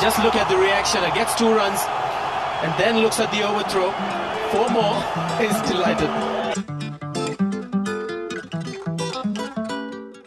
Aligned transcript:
just 0.00 0.18
look 0.20 0.34
at 0.34 0.48
the 0.48 0.56
reaction. 0.58 1.04
It 1.04 1.14
gets 1.14 1.34
two 1.34 1.52
runs 1.52 1.80
and 2.62 2.72
then 2.76 2.98
looks 2.98 3.20
at 3.20 3.30
the 3.30 3.42
overthrow. 3.42 3.90
Four 4.50 4.68
more. 4.70 4.96
He's 5.40 5.58
delighted. 5.70 6.10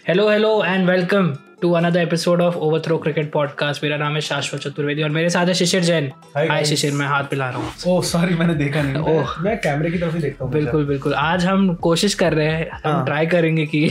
Hello 0.08 0.30
hello 0.30 0.50
and 0.66 0.90
welcome 0.90 1.28
to 1.62 1.72
another 1.74 2.00
episode 2.00 2.42
of 2.42 2.56
overthrow 2.58 2.98
cricket 2.98 3.32
podcast 3.32 3.84
मेरा 3.84 3.98
नाम 3.98 4.14
है 4.16 4.22
शाश्वत 4.22 4.62
चतुर्वेदी 4.62 5.04
और 5.04 5.10
मेरे 5.10 5.30
साथ 5.30 5.48
है 5.48 5.54
शिशिर 5.54 5.84
Jain 5.84 6.10
Hi, 6.38 6.48
हाय. 6.50 6.64
शिशिर 6.66 6.94
मैं 6.94 7.08
हाथ 7.08 7.24
पिला 7.24 7.50
रहा 7.50 7.60
हूँ 7.60 7.72
ओह 7.88 8.02
सॉरी 8.04 8.36
मैंने 8.36 8.54
देखा 8.56 8.82
नहीं 8.82 8.96
ओह। 8.96 9.10
मैं- 9.10 9.38
मैं 9.46 9.58
कैमरे 9.62 9.92
की 9.92 9.98
तरफ़ 9.98 10.16
ही 10.16 10.22
देखता 10.22 10.46
हूँ 10.46 10.52
बिल्कुल 10.54 10.86
बिल्कुल 10.86 11.14
आज 11.16 11.46
हम 11.46 11.74
कोशिश 11.84 12.14
कर 12.14 12.34
रहे 12.34 12.48
हैं 12.48 12.70
हम 12.72 12.92
हाँ। 12.92 13.06
ट्राई 13.06 13.26
करेंगे 13.28 13.66
कि 13.76 13.84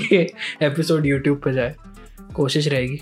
एपिसोड 0.62 1.06
यूट्यूब 1.06 1.40
पे 1.44 1.52
जाए 1.52 1.74
कोशिश 2.40 2.68
रहेगी 2.68 3.00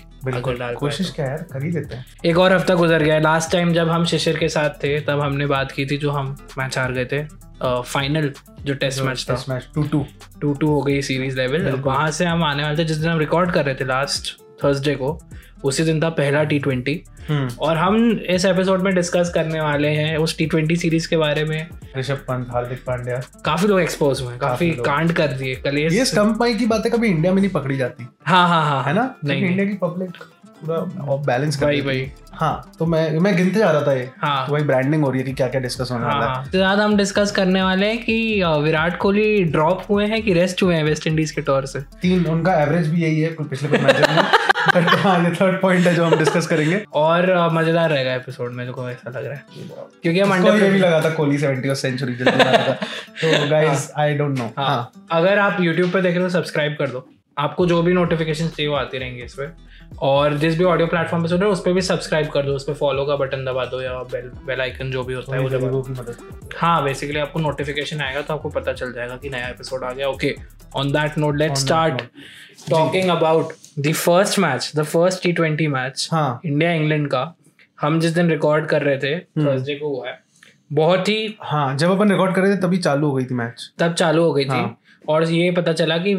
कोशिश 0.75 1.11
क्या 1.11 1.25
है 1.25 1.31
यार 1.31 1.43
कर 1.51 1.63
ही। 1.63 1.71
देते 1.71 1.95
हैं 1.95 2.05
तो। 2.13 2.29
एक 2.29 2.37
और 2.37 2.53
हफ़्ता 2.53 2.75
गुजर 2.75 3.03
गया। 3.03 3.19
लास्ट 3.19 3.51
टाइम 3.51 3.73
जब 3.73 3.89
हम 3.89 4.05
शिशिर 4.05 4.37
के 4.37 4.49
साथ 4.49 4.83
थे 4.83 4.99
तब 5.01 5.19
हमने 5.19 5.45
बात 5.47 5.71
की 5.71 5.85
थी 5.85 5.97
जो 5.97 6.11
हम 6.11 6.35
मैच 6.57 6.77
हार 6.77 6.91
गए 6.91 7.05
थे 7.05 7.23
फाइनल 7.63 8.31
जो 8.63 8.73
टेस्ट 8.73 9.01
मैच 9.01 9.25
था। 9.29 9.43
Match 9.49 9.67
two 9.75 9.83
two 9.83 10.05
two 10.41 10.53
two 10.53 10.67
हो 10.67 10.81
गई 10.81 11.01
सीरीज़ 11.01 11.37
लेवल। 11.37 11.69
वहाँ 11.71 12.09
से 12.11 12.25
हम 12.25 12.43
आने 12.43 12.63
वाले 12.63 12.77
थे 12.77 12.83
जिस 12.83 12.97
दिन 12.97 13.09
हम 13.09 13.19
रिकॉर्ड 13.19 13.51
कर 13.51 13.65
रहे 13.65 13.75
थे 13.75 13.85
लास्ट 13.85 14.37
थर्सडे 14.63 14.95
को 14.95 15.17
उसी 15.65 15.83
दिन 15.83 16.01
था 16.03 16.09
पहला 16.09 16.43
टी 16.43 16.59
ट्वेंटी 16.59 17.01
और 17.61 17.77
हम 17.77 17.97
इस 18.29 18.45
एपिसोड 18.45 18.81
में 18.81 18.93
डिस्कस 18.95 19.31
करने 19.35 19.61
वाले 19.61 19.87
हैं 19.87 20.15
उस 20.17 20.37
टी 20.37 20.45
ट्वेंटी 20.45 20.75
सीरीज़ 20.75 21.07
के 21.09 21.17
बारे 21.17 21.43
में। 21.43 21.67
ऋषभ 21.97 22.23
पंत 22.27 22.47
हार्दिक 22.51 22.83
पांड्या। 22.87 23.21
काफ़ी 23.45 23.67
लोग 23.67 23.79
एक्सपोज 23.81 24.21
हुए 24.21 24.37
काफ़ी 24.37 24.69
काफ़ी 24.69 24.83
कांड 24.85 25.11
कर 25.13 25.31
दिए 25.33 25.55
कल 25.55 25.77
ये 25.77 26.03
माई 26.17 26.53
की 26.55 26.65
बातें 26.65 26.91
कभी 26.91 27.07
इंडिया 27.07 27.33
में 27.33 27.41
नहीं 27.41 27.51
पकड़ी 27.51 27.77
जाती। 27.77 28.07
हाँ 28.25 28.47
हाँ 28.47 28.63
हाँ 28.65 28.83
है 28.83 28.93
ना? 28.93 29.13
नहीं 29.25 29.41
नहीं। 29.41 29.49
इंडिया 29.51 29.65
की 29.67 29.77
पब्लिक 29.83 30.23
पूरा 30.61 31.15
बैलेंस 31.25 31.57
कर 31.57 31.65
भाई 31.65 31.81
भाई 31.81 32.11
हाँ। 32.33 32.71
तो 32.79 32.85
मैं 32.85 33.19
मैं 33.19 33.35
गिनते 33.37 33.59
जा 33.59 33.69
रहा 33.71 33.81
था 33.81 33.93
ये। 33.93 34.09
हाँ। 34.21 34.45
तो 34.47 34.53
भाई 34.53 34.63
ब्रांडिंग 34.63 35.03
हो 35.03 35.09
रही 35.09 35.19
है 35.19 35.25
कि 35.25 35.33
क्या 35.33 35.47
क्या 35.47 35.61
डिस्कस 35.61 35.91
होने 35.91 36.05
हाँ 36.05 36.13
वाला 36.13 36.25
है। 36.25 36.35
हाँ। 36.35 36.45
तो 36.45 36.57
ज़्यादा 36.57 36.83
हम 36.83 36.95
डिस्कस 36.97 37.31
करने 37.31 37.61
वाले 37.63 37.85
हैं 37.85 38.03
कि 38.03 38.43
विराट 38.63 38.97
कोहली 38.97 39.43
ड्रॉप 39.45 39.83
हुए 39.89 40.05
हैं 40.07 40.21
कि 40.23 40.33
रेस्ट 40.33 40.63
हुए 40.63 40.75
हैं 40.75 40.83
वेस्ट 40.83 41.07
इंडीज 41.07 41.31
के 41.31 41.41
तौर 41.41 41.65
से? 41.65 41.79
तीन 42.01 42.25
उनका 42.25 42.53
एवरेज 42.61 42.87
भी 42.87 43.01
यही 43.03 43.19
है 43.21 43.33
पिछले 43.39 43.69
कुछ 43.69 43.81
मैचेस 43.81 44.07
में। 44.09 44.23
हाँ 44.69 45.17
ये 45.23 45.29
थर्ड 45.31 45.59
पॉइंट 45.61 45.85
है 45.87 45.93
जो 45.95 46.05
हम 46.05 46.17
डिस्कस 46.17 46.47
करेंगे। 46.47 46.83
और 46.95 47.49
मज़ेदार 47.53 47.89
रहेगा 47.89 48.13
एपिसोड 48.15 48.51
में 48.53 48.71
को 48.71 48.89
ऐसा 48.89 49.09
लग 49.09 49.25
रहा 49.25 49.33
है। 49.33 49.45
क्योंकि 50.03 50.19
हम 50.19 50.45
ये 50.47 50.69
भी 50.69 50.79
लगा 50.79 51.01
था 51.01 51.09
कोहली 51.09 51.37
70 51.37 51.75
सेंचुरी 51.75 52.13
तो 52.15 53.49
गाइस 53.49 53.91
आई 53.97 54.13
डोंट 54.15 54.37
नो 54.39 54.51
हाँ। 54.57 54.91
अगर 55.11 55.39
आप 55.39 55.57
YouTube 55.59 55.93
पे 55.93 56.01
देख 56.01 56.13
रहे 56.13 56.23
हो 56.23 56.29
सब्सक्राइब 56.29 56.75
कर 56.79 56.89
दो। 56.89 57.07
आपको 57.37 57.65
जो 57.65 57.81
भी 57.81 57.93
नोटिफिकेशन 57.93 58.47
चाहिए 58.47 58.67
वो 58.67 58.75
आती 58.75 58.97
रहेंगे 58.97 59.23
इस 59.23 59.33
पे। 59.33 59.47
और 60.01 60.33
जिस 60.37 60.57
भी 60.57 60.63
ऑडियो 60.63 60.87
प्लेटफॉर्म 60.87 61.23
पे 61.23 61.29
सुन 61.29 61.39
रहे 61.39 61.47
हो 61.47 61.53
उस 61.53 61.61
पर 61.61 61.73
भी 61.73 61.81
सब्सक्राइब 61.81 62.27
कर 62.29 62.43
दो 62.45 62.53
उस 62.53 62.63
पर 62.63 62.73
फॉलो 62.73 63.05
का 63.05 63.15
बटन 63.15 63.45
दबा 63.45 63.65
दो 63.65 63.81
या 63.81 63.93
बेल 64.11 64.29
बेल 64.47 64.61
आइकन 64.61 64.91
जो 64.91 65.03
भी 65.03 65.13
होता 65.13 65.35
है 65.35 65.41
वो 65.41 65.49
दबा 65.49 65.67
दो। 65.69 66.13
हाँ 66.57 66.83
बेसिकली 66.83 67.19
आपको 67.19 67.39
नोटिफिकेशन 67.39 68.01
आएगा 68.01 68.21
तो 68.21 68.33
आपको 68.33 68.49
पता 68.49 68.73
चल 68.73 68.91
जाएगा 68.93 69.15
कि 69.15 69.29
नया 69.29 69.47
एपिसोड 69.47 69.83
आ 69.83 69.91
गया। 69.91 70.07
Okay 70.07 70.35
on 70.75 70.91
that 70.91 71.17
note 71.17 71.37
let 71.37 71.55
start 71.57 72.01
talking 72.69 73.09
about 73.09 73.53
the 73.79 73.91
first 73.93 74.39
match 74.39 74.71
the 74.75 74.83
first 74.83 75.23
T 75.23 75.31
twenty 75.33 75.67
match 75.67 76.07
हाँ। 76.11 76.39
इंडिया 76.45 76.71
इंग्लैंड 76.71 77.07
का 77.07 77.21
हम 77.81 77.99
जिस 77.99 78.11
दिन 78.11 78.29
रिकॉर्ड 78.29 78.65
कर 78.65 78.81
रहे 78.83 78.97
थे 78.97 79.19
थर्सडे 79.19 79.75
को 79.75 79.87
हुआ 79.87 80.07
है। 80.07 80.17
बहुत 80.73 81.09
ही 81.09 81.35
हाँ 81.41 81.75
जब 81.77 81.91
अपन 81.91 82.11
रिकॉर्ड 82.11 82.35
कर 82.35 82.41
रहे 82.41 82.55
थे 82.55 82.61
तभी 82.61 82.77
चालू 82.77 83.07
हो 83.07 83.13
गई 83.13 83.25
थी 83.25 83.33
मैच 83.33 83.71
तब 83.79 83.93
चालू 83.93 84.23
हो 84.23 84.33
गई 84.33 84.45
थी। 84.45 84.49
हाँ। 84.49 84.77
और 85.09 85.23
ये 85.23 85.51
पता 85.51 85.73
चला 85.73 85.97
कि 85.97 86.15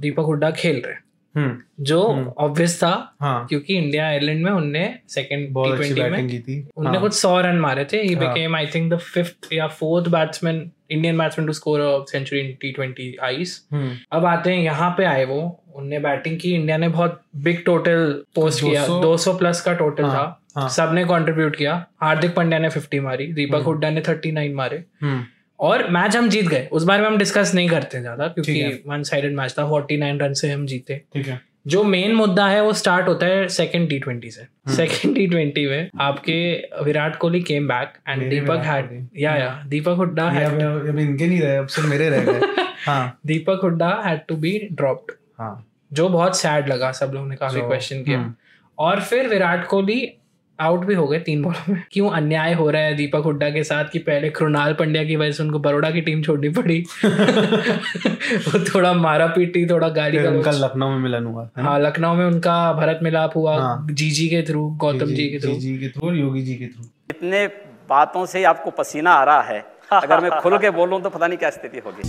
दीपक 0.00 0.24
हुड्डा 0.24 0.50
खेल 0.50 0.82
रहे 0.86 0.92
हैं। 0.92 1.02
हम्म। 1.34 1.84
जो 1.84 2.00
ऑब्वियस 2.38 2.76
था 2.82 3.16
हाँ। 3.20 3.46
क्योंकि 3.46 3.76
इंडिया 3.76 4.06
आयरलैंड 4.06 4.44
में 4.44 4.50
उनने 4.52 4.82
सेकंड 5.08 5.48
टी 5.48 5.76
ट्वेंटी 5.76 6.02
में 6.02 6.42
थी। 6.42 6.68
उनने 6.76 6.90
हाँ, 6.90 7.00
कुछ 7.00 7.14
सौ 7.14 7.40
रन 7.40 7.56
मारे 7.56 7.84
थे। 7.92 7.96
हाँ। 7.96 8.18
Became 8.18 8.56
I 8.56 8.66
think 8.66 8.92
the 8.92 8.96
fifth 8.96 9.52
या 9.52 9.66
fourth 9.68 10.08
batsman 10.08 10.70
Indian 10.92 11.18
batsman 11.18 11.46
to 11.46 11.52
score 11.52 11.80
century 12.08 12.40
in 12.40 12.52
T 12.60 12.72
twenty 12.72 13.16
Is 13.22 13.66
hmm, 13.72 13.96
अब 14.12 14.24
आते 14.24 14.52
हैं 14.52 14.62
यहाँ 14.62 14.90
पे 14.98 15.04
आए 15.04 15.24
वो 15.24 15.40
उनने 15.74 15.98
बैटिंग 15.98 16.38
की 16.40 16.54
इंडिया 16.54 16.76
ने 16.76 16.88
बहुत 16.88 17.20
बिग 17.36 17.64
टोटल 17.64 18.24
पोस्ट 18.34 18.60
किया 18.60 18.86
200 18.86 19.02
200 19.02 19.38
प्लस 19.38 19.60
का 19.60 19.72
टोटल 19.72 20.04
हाँ, 20.04 20.14
था। 20.14 20.60
हाँ। 20.60 20.68
सबने 20.68 21.04
कंट्रीब्यूट 21.04 21.56
किया। 21.56 21.74
हार्दिक 22.00 22.34
पांड्या 22.34 22.58
ने 22.58 22.70
50 22.70 23.00
मारी 23.00 23.26
दीपक 23.32 23.62
हुड्डा 23.62 23.90
ने 23.90 24.00
39 24.00 24.54
मारे। 24.54 24.84
हम्म, 25.02 25.22
और 25.60 25.88
मैच 25.90 26.16
हम 26.16 26.28
जीत 26.28 26.48
गए। 26.48 26.68
उस 26.72 26.84
बारे 26.84 27.02
में 27.02 27.08
हम 27.08 27.18
डिस्कस 27.18 27.52
नहीं 27.54 27.68
करते 27.68 28.00
ज़्यादा 28.00 28.28
क्योंकि 28.28 28.82
वन 28.86 29.02
साइडेड 29.02 29.36
मैच 29.36 29.54
था 29.58 29.62
49 29.70 30.20
रन 30.20 30.32
से 30.32 30.50
हम 30.52 30.66
जीते। 30.66 31.00
ठीक 31.14 31.26
है। 31.26 31.40
जो 31.66 31.84
मेन 31.84 32.14
मुद्दा 32.14 32.48
है 32.48 32.62
वो 32.62 32.72
स्टार्ट 32.72 33.08
होता 33.08 33.26
है 33.26 33.48
सेकंड 33.48 33.88
टी 33.88 33.98
ट्वेंटी 33.98 34.30
से। 34.30 34.46
सेकंड 34.76 35.14
टी 35.14 35.26
ट्वेंटी 35.26 35.66
में 35.66 35.90
आपके 36.00 36.68
Virat 36.84 37.16
Kohli 37.16 37.40
came 37.40 37.68
back 37.68 37.92
and 38.08 38.30
Deepak 38.30 38.62
had 38.64 39.08
या 39.16 39.36
या 39.36 39.64
दीपक 39.66 39.96
हुड्डा 39.96 40.24
अब 40.24 40.98
इनके 40.98 41.26
नहीं 41.26 41.40
रहे 41.40 41.56
अब 41.56 41.66
सिर्फ़ 41.66 41.88
मेरे 41.88 42.10
रह 42.10 42.24
गए। 42.24 42.40
हाँ। 42.86 43.18
Deepak 43.26 43.60
Hooda 43.62 44.02
had 44.06 44.20
to 44.28 44.36
be 44.36 44.68
dropped 44.72 45.12
हाँ। 45.38 45.66
जो 45.92 46.08
बहुत 46.08 46.38
सैड 46.38 46.68
लगा 46.68 46.92
सब 46.92 47.10
लोगों 47.14 47.26
ने 47.26 47.36
काफ़ी 47.36 47.60
क्वेश्चन 47.60 48.02
किया। 48.02 48.18
हम्म। 48.18 48.34
और 48.78 49.00
फिर 49.00 49.28
विराट 49.28 49.66
कोहली 49.66 50.12
आउट 50.60 50.84
भी 50.84 50.94
हो 50.94 51.06
गए 51.08 51.18
तीन 51.18 51.42
बॉलों 51.42 51.72
में। 51.74 51.82
क्यों 51.92 52.10
अन्याय 52.10 52.52
हो 52.54 52.68
रहा 52.70 52.82
है 52.82 52.94
दीपक 52.94 53.22
हुड्डा 53.24 53.48
के 53.50 53.62
साथ 53.64 53.84
कि 53.92 53.98
पहले 53.98 54.30
कृणाल 54.30 54.72
पंड्या 54.74 55.04
की 55.04 55.16
वजह 55.16 55.32
से 55.32 55.42
उनको 55.42 55.58
बड़ोड़ा 55.58 55.90
की 55.90 56.00
टीम 56.00 56.22
छोड़नी 56.22 56.48
पड़ी? 56.48 56.78
वो 57.04 58.64
थोड़ा 58.64 58.92
मारा 58.94 59.26
पीटी 59.26 59.66
थोड़ा 59.66 59.88
गाली 59.88 60.18
फिर 60.18 60.26
उनका 60.26 60.50
लखनऊ 60.50 60.88
में 60.88 60.98
मिलन 60.98 61.26
हुआ 61.26 61.48
हाँ 61.58 61.78
लखनऊ 61.80 62.14
में 62.14 62.24
उनका 62.26 62.72
भरत 62.72 63.00
मिलाप 63.02 63.36
हुआ 63.36 63.58
हाँ। 63.60 63.86
जीजी 63.90 64.28
के 64.28 64.42
थ्रू 64.42 64.68
गौतम 64.76 65.14
जी 65.14 65.28
के 65.28 65.38
थ्रू 65.38 65.54
जी 65.60 65.76
के 65.78 65.88
थ्रू 65.88 66.12
योगी 66.12 66.42
जी 66.42 66.54
के 66.54 66.66
थ्रू 66.66 66.84
इतने 67.10 67.46
बातों 67.90 68.26
से 68.26 68.44
आपको 68.44 68.70
पसीना 68.70 69.10
आ 69.10 69.24
रहा 69.24 69.42
है। 69.42 69.64
अगर 69.92 70.20
मैं 70.20 70.30
खुल 70.40 70.58
के 70.58 70.70
बोलूँ 70.70 71.00
तो 71.02 71.10
पता 71.10 71.26
नहीं 71.26 71.38
क्या 71.38 71.50
स्थिति 71.50 71.78
होगी। 71.86 72.02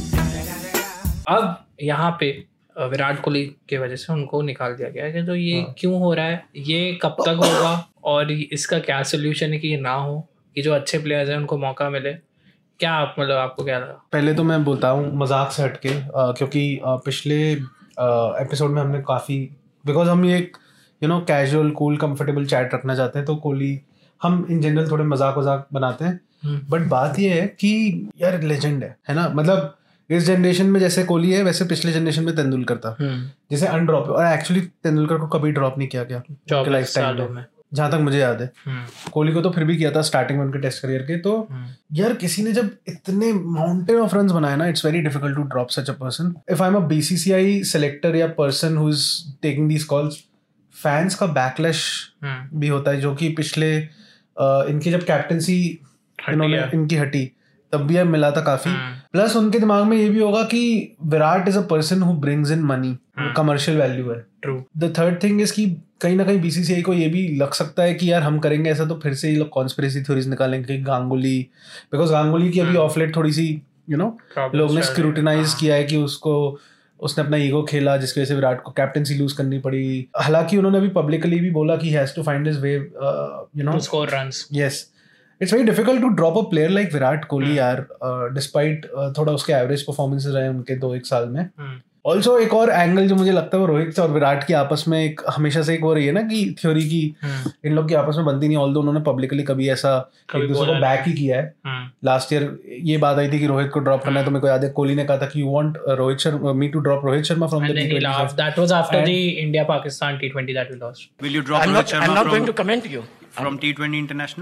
अब 1.29 1.65
यहाँ 1.81 2.17
पे 2.19 2.29
विराट 2.75 3.21
कोहली 3.21 3.45
की 3.69 3.77
वजह 3.77 3.95
से 3.95 4.11
उनको 4.13 4.41
निकाल 4.41 4.73
दिया 4.75 4.89
गया 4.89 5.05
है 5.05 5.25
तो 5.25 5.35
ये 5.35 5.61
हाँ। 5.61 5.73
क्यों 5.79 5.99
हो 5.99 6.13
रहा 6.13 6.25
है? 6.25 6.43
ये 6.57 6.99
कब 7.01 7.15
तक 7.19 7.39
होगा? 7.45 7.73
और 8.05 8.31
इसका 8.31 8.79
क्या 8.79 9.01
सोल्यूशन 9.03 9.53
है 9.53 9.59
कि 9.59 9.67
ये 9.67 9.79
ना 9.81 9.93
हो? 9.93 10.19
कि 10.55 10.61
जो 10.61 10.73
अच्छे 10.73 10.97
प्लेयर्स 10.99 11.29
हैं 11.29 11.37
उनको 11.37 11.57
मौका 11.57 11.89
मिले? 11.89 12.13
क्या 12.79 12.91
आप 12.93 13.15
मतलब 13.19 13.37
आपको 13.37 13.63
क्या 13.63 13.77
लगा? 13.79 14.01
पहले 14.13 14.33
तो 14.33 14.43
मैं 14.43 14.63
बोलता 14.63 14.89
हूँ 14.89 15.11
मज़ाक 15.17 15.51
से 15.51 15.63
हटके 15.63 15.89
क्योंकि 16.13 16.77
अ, 16.77 16.95
पिछले 17.05 17.41
एपिसोड 17.51 18.71
में 18.71 18.81
हमने 18.81 19.01
काफ़ी 19.07 19.37
बिकॉज़ 19.85 20.09
हम 20.09 20.25
ये 20.25 20.37
एक 20.37 20.57
you 21.01 21.09
know 21.09 21.19
casual 21.27 21.69
cool 21.73 21.97
comfortable 21.97 22.45
chat 22.45 22.73
रखना 22.73 22.95
चाहते 22.95 23.19
हैं 23.19 23.25
तो 23.25 23.35
कोहली 23.35 23.79
हम 24.21 24.45
इन 24.51 24.59
जनरल 24.61 24.89
थोड़े 24.91 25.03
मज़ाक 25.05 25.37
वजाक 25.37 25.67
बनाते 25.73 26.05
हैं। 26.05 26.19
हम्म। 26.43 26.59
बट 26.69 26.87
बात 26.89 27.19
ये 27.19 27.29
है 27.31 27.45
कि 27.59 28.09
यार 28.21 28.41
लेजेंड 28.43 28.83
है 28.83 28.95
है 29.09 29.15
ना? 29.15 29.27
मतलब 29.29 29.77
इस 30.11 30.23
जनरेशन 30.23 30.65
में 30.65 30.79
जैसे 30.79 31.03
कोहली 31.03 31.31
है 31.31 31.43
वैसे 31.43 31.65
पिछले 31.65 31.91
जनरेशन 31.91 32.23
में 32.23 32.35
तेंदुलकर 32.35 32.77
था। 32.77 32.95
जैसे 33.51 33.67
अनड्रॉप 33.67 34.09
और 34.09 34.25
एक्चुअली 34.25 34.61
तेंदुलकर 34.61 35.17
को 35.17 35.27
कभी 35.27 35.51
ड्रॉप 35.51 35.77
नहीं 35.77 35.87
किया 35.87 36.03
गया। 36.03 36.23
Lifetime 36.63 36.85
सालों 36.85 37.29
में। 37.29 37.45
जहाँ 37.73 37.91
तक 37.91 37.97
मुझे 37.97 38.19
याद 38.19 38.41
है। 38.41 38.51
हम्म, 38.65 38.85
कोहली 39.11 39.33
को 39.33 39.41
तो 39.41 39.49
फिर 39.49 39.63
भी 39.63 39.77
किया 39.77 39.91
था 39.91 40.01
स्टार्टिंग 40.01 40.39
में 40.39 40.45
उनके 40.45 40.59
टेस्ट 40.59 40.81
करियर 40.81 41.01
के। 41.01 41.17
तो 41.17 41.47
हम्म, 41.51 41.67
यार 41.93 42.13
किसी 42.13 42.43
ने 42.43 42.51
जब 42.51 42.69
इतने 42.87 43.33
माउंटेन 43.33 43.97
ऑफ़ 43.97 44.15
रन्स 44.15 44.31
बनाए 44.31 44.55
ना 44.55 44.67
it's 44.67 44.85
very 44.85 45.01
difficult 45.01 45.35
to 45.35 45.43
drop 45.43 45.69
such 45.69 45.89
a 45.89 45.93
person 45.93 46.33
if 46.51 46.63
I 46.63 46.69
am 46.69 46.75
a 46.75 46.79
BCCI 46.79 47.63
selector 47.63 48.15
या 48.15 48.27
person 48.27 48.77
who 48.77 48.89
is 48.89 49.05
taking 49.41 49.69
these 49.69 49.83
calls 49.83 50.23
fans 50.73 51.15
का 51.15 51.25
बैकलैश 51.25 52.11
हम्म, 52.23 52.59
भी 52.59 52.67
होता 52.67 52.91
है 52.91 53.01
जो 53.01 53.15
कि 53.15 53.29
पिछले 53.29 53.75
इनकी 54.71 54.91
जब 54.91 55.03
कैप्टनसी 55.03 55.79
इन्होंने 56.29 56.57
इनकी 56.73 56.95
हटी। 56.95 57.31
तब 57.73 57.85
भी 57.87 58.03
मिला 58.03 58.31
था 58.31 58.41
काफ़ी। 58.41 58.71
हम्म, 58.71 58.95
प्लस 59.11 59.35
उनके 59.35 59.59
दिमाग 59.59 59.83
में 59.85 59.97
ये 59.97 60.09
भी 60.09 60.19
होगा 60.19 60.43
कि 60.43 60.95
Virat 61.05 61.47
is 61.47 61.57
a 61.57 61.61
person 61.61 62.01
who 62.01 62.13
brings 62.13 62.51
in 62.51 62.63
money 62.63 62.97
hmm. 63.19 63.31
Commercial 63.33 63.77
value 63.77 64.09
है। 64.11 64.19
True 64.41 64.61
the 64.77 64.93
third 64.99 65.23
thing 65.23 65.41
is 65.41 65.53
कि 65.53 65.65
कहीं 66.01 66.15
ना 66.15 66.23
कहीं 66.23 66.39
बीसीसीआई 66.41 66.81
को 66.81 66.93
ये 66.93 67.07
भी 67.07 67.27
लग 67.37 67.53
सकता 67.53 67.83
है 67.83 67.93
कि 67.93 68.11
यार 68.11 68.23
हम 68.23 68.39
करेंगे 68.39 68.69
ऐसा 68.69 68.85
तो 68.85 68.95
फिर 68.95 69.13
से 69.13 69.29
ये 69.29 69.35
लोग 69.35 69.49
कॉन्स्पिरेसी 69.49 70.01
थ्योरीज 70.01 70.27
निकालेंगे 70.27 70.65
कि 70.67 70.81
गांगुली 70.83 71.37
बिकॉज़ 71.91 72.11
गांगुली 72.11 72.49
की 72.49 72.59
अभी 72.59 72.75
ऑफलेट 72.75 73.15
थोड़ी 73.15 73.31
सी 73.31 73.47
यू 73.89 73.97
नो 73.97 74.17
लोग 74.55 74.75
ने 74.75 74.81
स्क्रूटिनाइज 74.83 75.47
हाँ। 75.47 75.57
किया 75.59 75.75
है 75.75 75.83
कि 75.83 75.97
उसको 75.97 76.59
उसने 76.99 77.23
अपना 77.23 77.37
ईगो 77.37 77.61
खेला 77.63 77.95
जिसकी 77.97 78.19
वजह 78.21 78.27
से 78.27 78.35
विराट 78.35 78.61
को 78.61 78.71
कैप्टनसी 78.71 79.15
लूज 79.15 79.33
करनी 79.33 79.59
पड़ी। 79.59 80.07
हालाँकि 80.17 80.57
उन्होंने 80.57 80.77
अभी 80.77 80.87
पब्लिकली 80.87 81.39
भी 81.39 81.51
बोला 81.51 81.75
कि 81.75 81.89
has 81.89 82.15
to 82.15 82.23
find 82.23 82.47
his 82.47 82.59
way 82.59 82.73
you 82.73 83.63
know 83.63 83.79
score 83.79 84.09
runs 84.09 84.47
yes 84.53 84.85
it's 85.41 85.53
very 85.53 85.65
difficult 85.65 86.01
to 86.01 86.09
drop 86.09 86.37
a 86.37 86.41
player 86.41 86.69
like 86.69 86.93
Virat 86.93 87.25
Kohli. 87.25 87.57
यार 87.57 87.85
डिस्पाइट 88.33 88.85
थोड़ा 89.17 89.33
उसके 89.33 89.53
एवरेज 89.53 89.81
परफॉर्मेंसेज 89.81 90.35
रहे 90.35 90.47
उनके 90.47 90.75
दो 90.75 90.95
एक 90.95 91.05
साल 91.05 91.27
में. 91.29 91.81
ऑल्सो 92.05 92.39
एक 92.39 92.53
और 92.53 92.69
एंगल 92.69 93.07
जो 93.07 93.15
मुझे 93.15 93.31
लगता 93.31 93.57
है 93.57 93.61
वो 93.61 93.65
रोहित 93.67 93.99
और 93.99 94.11
विराट 94.11 94.43
की 94.47 94.53
आपस 94.53 94.85
में 94.87 95.05
एक 95.05 95.21
हमेशा 95.29 95.61
से 95.61 95.73
एक 95.73 95.81
वो 95.81 95.93
रही 95.93 96.05
है 96.05 96.11
ना 96.11 96.21
कि 96.21 96.55
थ्योरी 96.61 96.89
की 96.89 97.15
हम्म, 97.23 97.51
इन 97.65 97.73
लोग 97.73 97.87
की 97.89 97.93
आपस 97.93 98.15
में 98.17 98.25
बनती 98.25 98.47
नहीं 98.47 98.57
ऑल 98.57 98.77
उन्होंने 98.77 98.99
पब्लिकली 98.99 99.43
कभी 99.43 99.69
ऐसा 99.69 100.11
एक 100.35 100.47
दूसरे 100.47 100.65
को 100.65 100.79
बैक 100.79 101.03
ही 101.07 101.13
किया 101.13 101.37
है. 101.37 101.55
लास्ट 102.05 102.33
ईयर 102.33 102.59
ये 102.81 102.97
बात 102.97 103.17
आई 103.17 103.31
थी 103.31 103.39
कि 103.39 103.47
रोहित 103.47 103.71
को 103.71 103.79
ड्रॉप 103.79 104.03
करना 104.03 104.19
है 104.19 104.25
तो 104.25 104.31
मेरे 104.31 104.41
को 104.41 104.47
याद 104.47 104.63
है 104.63 104.69
कोहली 104.69 104.95
ने 104.95 105.03
कहा 105.05 105.17
था 105.17 105.25
कि 105.25 105.41
you 105.41 105.49
want 105.49 105.77
Rohit 105.89 106.17
Sharma 106.17 106.53
me 106.53 106.67
to 106.67 106.79
drop 106.79 107.05
Rohit 107.05 107.23
Sharma 107.23 107.47
from 107.47 107.67
the 107.67 107.71
he 107.71 107.99
laughed. 107.99 108.37
That 108.37 108.59
was 108.59 108.71
after 108.71 108.97
And- 108.97 109.07
the 109.07 109.19
India 109.45 109.65
Pakistan 109.65 110.19
T20 110.19 110.53
that 110.53 110.73
we 110.73 110.79
lost. 110.83 111.09
Will 111.21 111.39
you 111.39 111.41
drop 111.41 111.61
I'm 111.61 111.69
Rohit 111.69 111.73
not, 111.73 111.87
Sharma 111.87 112.03
I'm 112.03 112.15
not 112.15 112.23
from 112.23 112.35
going 112.35 112.45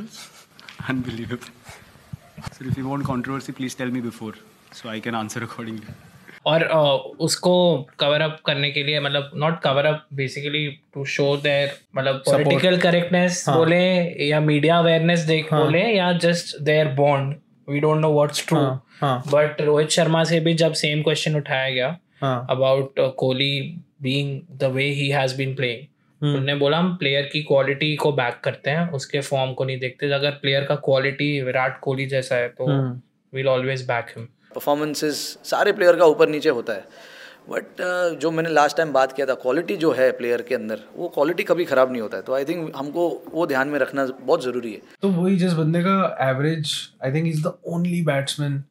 to 0.03 0.38
comment 0.87 1.07
you. 1.07 1.27
from 1.27 1.37
T20 1.37 1.39
internationals. 1.39 1.39
Unbelievable. 1.39 1.47
So 2.51 2.65
if 2.65 2.77
you 2.77 2.87
want 2.87 3.05
controversy, 3.05 3.51
please 3.51 3.75
tell 3.75 3.91
me 3.91 4.01
before 4.01 4.33
so 4.71 4.89
I 4.89 4.99
can 4.99 5.15
answer 5.15 5.43
accordingly. 5.43 5.87
और 6.45 6.61
uh, 6.61 7.17
उसको 7.19 7.87
cover 7.99 8.21
up 8.21 8.41
करने 8.45 8.71
के 8.71 8.83
लिए 8.83 8.99
मतलब 8.99 9.31
not 9.35 9.59
cover 9.61 9.85
up 9.85 10.07
basically 10.13 10.67
to 10.93 11.05
show 11.05 11.37
their 11.37 11.71
मतलब 11.95 12.15
political 12.15 12.77
correctness 12.77 13.49
बोले 13.49 14.27
या 14.29 14.39
media 14.39 14.77
awareness 14.79 15.19
देख 15.19 15.53
बोले 15.53 15.97
या 15.97 16.13
just 16.13 16.61
their 16.61 16.87
bond 16.87 17.35
we 17.69 17.79
don't 17.79 18.01
know 18.01 18.13
what's 18.13 18.47
true 18.47 18.57
हाँ, 18.57 18.85
हाँ। 19.01 19.23
बट 19.33 19.61
रोहित 19.61 19.89
शर्मा 19.89 20.23
से 20.23 20.39
भी 20.39 20.53
जब 20.53 20.73
सेम 20.73 21.03
क्वेश्चन 21.03 21.35
उठाया 21.35 21.69
गया 21.69 21.97
हाँ 22.21 22.47
about 22.49 22.93
Kohli 22.99 23.81
being 24.01 24.41
the 24.59 24.63
way 24.63 24.83
he 24.83 25.09
has 25.09 25.37
been 25.37 25.55
playing 25.55 25.87
hmm. 26.21 26.31
उन्होंने 26.31 26.55
बोला 26.55 26.77
हम 26.77 26.95
प्लेयर 26.95 27.29
की 27.33 27.41
क्वालिटी 27.43 27.95
को 27.95 28.11
बैक 28.11 28.39
करते 28.43 28.69
हैं 28.69 28.89
उसके 28.91 29.21
फॉर्म 29.21 29.53
को 29.53 29.65
नहीं 29.65 29.79
देखते। 29.79 30.11
अगर 30.11 30.31
प्लेयर 30.31 30.63
का 30.63 30.75
क्वालिटी 30.75 31.41
विराट 31.41 31.79
कोहली 31.79 32.05
जैसा 32.05 32.35
है 32.35 32.49
तो। 32.49 32.67
Will 33.33 33.47
always 33.47 33.85
back 33.87 34.13
him 34.17 34.25
performances 34.55 35.17
सारे 35.43 35.71
प्लेयर 35.71 35.95
का 35.95 36.05
ऊपर 36.05 36.29
नीचे 36.29 36.49
होता 36.49 36.73
है। 36.73 36.85
बट 37.49 37.63
uh, 37.63 38.19
जो 38.21 38.31
मैंने 38.31 38.49
लास्ट 38.49 38.77
टाइम 38.77 38.91
बात 38.93 39.11
किया 39.11 39.27
था 39.27 39.33
क्वालिटी 39.33 39.75
जो 39.77 39.91
है 39.91 40.11
प्लेयर 40.11 40.41
के 40.41 40.55
अंदर 40.55 40.79
वो 40.95 41.07
क्वालिटी 41.07 41.43
कभी 41.43 41.65
ख़राब 41.65 41.91
नहीं 41.91 42.01
होता 42.01 42.17
है। 42.17 42.23
तो 42.23 42.33
आई 42.33 42.45
थिंक 42.45 42.71
हमको 42.75 43.07
वो 43.33 43.45
ध्यान 43.47 43.67
में 43.67 43.79
रखना 43.79 44.05
बहुत 44.05 44.43
ज़रूरी 44.43 44.73
है। 44.73 44.81
तो 45.01 45.09
वही 45.11 45.35
जिस 45.35 45.53
बंदे 45.53 45.81
का 45.81 45.95
average 46.29 46.73
I 47.05 47.11
think 47.11 47.27
is 47.27 47.43
the 47.43 47.53
only 47.67 48.01
batsman 48.01 48.63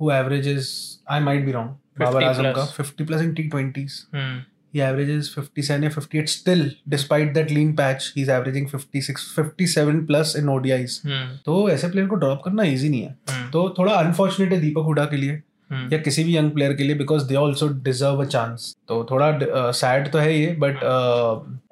who 0.00 0.10
averages 0.12 0.70
I 1.10 1.20
might 1.20 1.44
be 1.44 1.52
wrong 1.52 1.76
Babar 1.98 2.24
Azam 2.24 2.52
का 2.52 2.66
plus. 2.66 2.80
50 2.80 3.06
plus 3.06 3.22
in 3.22 3.34
T20s 3.34 3.98
hmm. 4.14 4.42
He 4.78 4.84
averages 4.84 5.30
57 5.34 5.84
या 5.84 5.90
58 5.90 6.32
still 6.34 6.64
despite 6.94 7.34
that 7.34 7.50
lean 7.50 7.74
patch 7.80 8.08
he's 8.14 8.32
averaging 8.36 8.70
56 8.70 9.26
57 9.36 10.06
plus 10.06 10.36
in 10.36 10.54
ODIs 10.54 10.96
हम्म 11.06 11.36
तो 11.46 11.68
ऐसे 11.70 11.88
player 11.88 12.08
को 12.08 12.16
drop 12.16 12.40
करना 12.44 12.62
easy 12.62 12.88
नहीं 12.88 13.02
है। 13.02 13.16
हम्म। 13.30 13.50
तो 13.50 13.68
थोड़ा 13.78 13.92
अनफॉर्चुनेट 13.94 14.52
है 14.52 14.60
दीपक 14.60 14.84
हुडा 14.84 15.04
के 15.04 15.16
लिए 15.16 15.42
हम्म। 15.70 15.92
या 15.92 15.98
किसी 15.98 16.24
भी 16.24 16.36
यंग 16.36 16.50
प्लेयर 16.50 16.72
के 16.72 16.82
लिए 16.82 16.96
because 16.96 17.24
they 17.28 17.34
also 17.34 17.68
deserve 17.84 18.22
a 18.22 18.24
chance 18.26 18.74
तो 18.88 19.06
थोड़ा 19.10 19.30
सैड 19.72 20.06
uh, 20.06 20.12
तो 20.12 20.18
है 20.18 20.38
ये 20.38 20.56
बट 20.60 20.80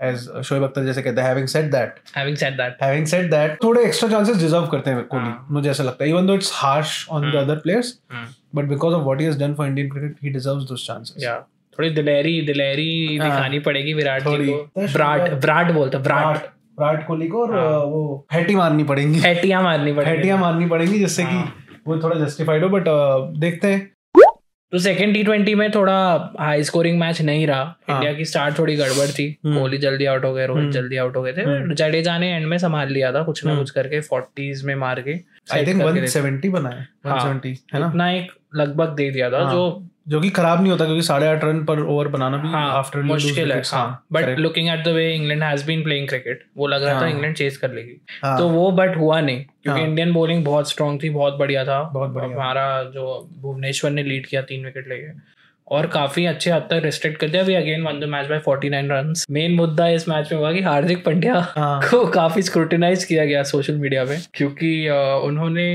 एज 0.02 0.28
शोएब 0.44 0.64
अख्तर 0.64 0.84
जैसे 0.84 1.02
कहते 1.02 1.20
हैं 1.20 1.28
having 1.28 1.46
said 1.48 1.70
that 1.70 2.00
having 2.16 2.36
said 2.36 2.56
that 2.56 2.82
having 2.82 3.06
said 3.06 3.30
that 3.30 3.58
थोड़े 3.64 3.84
एक्स्ट्रा 3.84 4.08
चांसेस 4.08 4.36
डिजर्व 4.36 4.66
करते 4.66 4.90
हैं 4.90 5.04
कोहली। 5.04 5.26
हाँ। 5.26 5.46
मुझे 5.50 5.70
ऐसा 5.70 5.84
लगता 5.84 6.04
है 6.04 6.10
even 6.10 6.26
though 6.26 6.34
it's 6.34 6.52
harsh 6.54 7.06
on 7.10 7.30
the 7.32 7.34
other 7.36 7.56
players 7.58 7.98
but 8.54 8.68
because 8.68 8.94
of 8.94 9.04
what 9.04 9.20
he 9.20 9.26
has 9.26 9.38
done 9.38 9.54
for 9.54 9.66
Indian 9.66 9.90
cricket 9.90 10.16
he 10.22 10.30
deserves 10.30 10.68
those 10.68 10.86
chances 10.86 11.22
थोड़ी 11.78 11.90
दिलेरी 11.90 12.40
दिलेरी 12.46 13.17
हाँ। 13.17 13.31
दिखानी 13.31 13.58
पड़ेगी 13.58 13.93
विराट 13.94 14.23
जी 14.23 14.31
थोड़ी। 14.31 14.46
को 14.49 14.81
विराट 14.81 15.32
विराट 15.32 15.70
बोलता 15.73 15.99
विराट 15.99 16.37
विराट 16.81 17.06
कोहली 17.06 17.28
को 17.28 17.43
और 17.46 17.55
हाँ। 17.58 17.78
वो 17.84 18.26
हैटी 18.32 18.55
मारनी 18.55 18.84
पड़ेंगी 18.84 19.19
हैटियाँ 19.19 19.62
मारनी 19.62 19.93
पड़ेगी 19.93 20.11
हैटियाँ 20.11 20.38
मारनी 20.38 20.67
पड़ेंगी 20.67 20.99
जिससे 20.99 21.23
कि 21.25 21.28
हाँ। 21.28 21.52
वो 21.87 21.99
थोड़ा 21.99 22.25
जस्टिफाइड 22.26 22.64
हो 22.64 22.69
बट 22.69 22.84
देखते 23.38 23.69
हैं 23.69 23.90
तो 24.73 24.78
सेकंड 24.78 25.14
टी 25.14 25.23
ट्वेंटी 25.25 25.55
में 25.55 25.70
थोड़ा 25.70 25.94
हाई 26.40 26.62
स्कोरिंग 26.64 26.99
मैच 27.00 27.20
नहीं 27.23 27.46
रहा 27.46 27.58
हाँ। 27.58 27.96
इंडिया 27.96 28.12
की 28.12 28.25
स्टार्ट 28.25 28.58
थोड़ी 28.58 28.76
गड़बड़ 28.76 29.06
थी 29.08 29.26
हम्म। 29.44 29.58
कोहली 29.58 29.78
जल्दी 29.78 30.05
आउट 30.05 30.25
हो 30.25 30.32
गए 30.34 30.46
रोहित 30.46 30.62
हम्म। 30.62 30.73
जल्दी 30.73 30.96
आउट 30.96 31.17
हो 31.17 31.23
गए 31.23 31.32
थे 31.32 31.40
हम्म। 31.40 31.75
जडेजा 31.75 32.19
ने 32.19 32.32
एंड 32.32 32.46
में 32.46 32.58
संभाल 32.58 32.88
लिया 32.88 33.12
था 33.12 33.23
कुछ 33.23 33.44
ना। 33.46 33.55
कुछ 33.56 33.70
करके 33.70 34.00
फोर्टीज 34.00 34.64
में 34.64 34.75
मार 34.75 35.00
के 35.00 35.12
आई 35.52 35.67
थिंक 35.67 35.82
करके 35.82 36.00
दे- 36.00 36.11
170 36.11 36.49
बना 36.49 36.69
हाँ। 37.06 37.19
170 37.19 37.55
है 37.75 37.81
ना 37.81 37.87
इतना 37.87 38.11
एक 38.11 38.32
लगभग 38.55 38.94
दे 38.94 39.11
दिया 39.11 39.31
था 39.31 39.43
हाँ। 39.44 39.52
जो 39.52 39.88
जो 40.06 40.20
कि 40.20 40.28
खराब 40.30 40.60
नहीं 40.60 40.70
होता 40.72 40.84
क्योंकि 40.84 41.02
साढ़े 41.02 41.26
आठ 41.26 41.44
रन 41.44 41.64
पर 41.64 41.80
ओवर 41.80 42.08
बनाना 42.08 42.36
भी 42.36 42.48
हाँ 42.48 42.68
आफ्टर 42.72 43.02
मुश्किल 43.02 43.52
है 43.52 43.62
but 44.12 44.38
looking 44.38 44.68
at 44.68 44.84
the 44.84 44.88
way 44.88 45.14
England 45.14 45.42
has 45.42 45.66
been 45.66 45.82
playing 45.82 46.08
cricket 46.08 46.44
वो 46.56 46.66
लग 46.66 46.82
रहा 46.82 46.94
था 46.94 46.98
हाँ। 46.98 47.10
इंग्लैंड 47.10 47.36
चेस 47.36 47.56
कर 47.56 47.72
लेगी 47.72 47.96
हाँ। 48.24 48.38
तो 48.38 48.48
वो 48.48 48.70
बट 48.72 48.96
हुआ 48.96 49.20
नहीं 49.20 49.44
क्योंकि 49.44 49.80
हाँ। 49.80 49.88
इंडियन 49.88 50.12
बॉलिंग 50.12 50.44
बहुत 50.44 50.70
स्ट्रांग 50.70 51.02
थी 51.02 51.10
बहुत 51.10 51.38
बढ़िया 51.38 51.64
था 51.64 51.82
बहुत 51.82 52.10
बढ़िया। 52.10 52.34
हमारा 52.34 52.82
जो 52.94 53.28
भुवनेश्वर 53.40 53.90
ने 53.90 54.02
लीड 54.02 54.26
किया 54.26 54.42
तीन 54.42 54.64
विकेट 54.64 54.88
लेके 54.88 55.36
और 55.68 55.86
काफ़ी 55.86 56.26
अच्छे 56.26 56.50
हद 56.50 56.66
तक 56.70 56.80
रिस्ट्रिक्ट 56.84 57.20
कर 57.20 57.28
दिया 57.28 57.42
we 57.42 57.54
again 57.54 57.82
won 57.82 58.00
the 58.00 58.04
match 58.04 58.26
by 58.26 58.40
49 58.40 58.90
runs 58.90 59.26
main 59.30 59.54
मुद्दा 59.54 59.88
इस 59.88 60.08
मैच 60.08 60.32
में 60.32 60.38
हुआ 60.38 60.52
कि 60.52 60.60
हार्दिक 60.62 61.04
पंड्या 61.04 61.40
हाँ। 61.56 61.80
को 61.82 62.06
काफ़ी 62.06 62.42
स्क्रूटिनाइज 62.42 63.04
किया 63.04 63.24
गया 63.24 63.42
सोशल 63.42 63.74
मीडिया 63.74 64.04
पे 64.04 64.18
क्योंकि 64.34 64.88
उन्होंने 65.22 65.66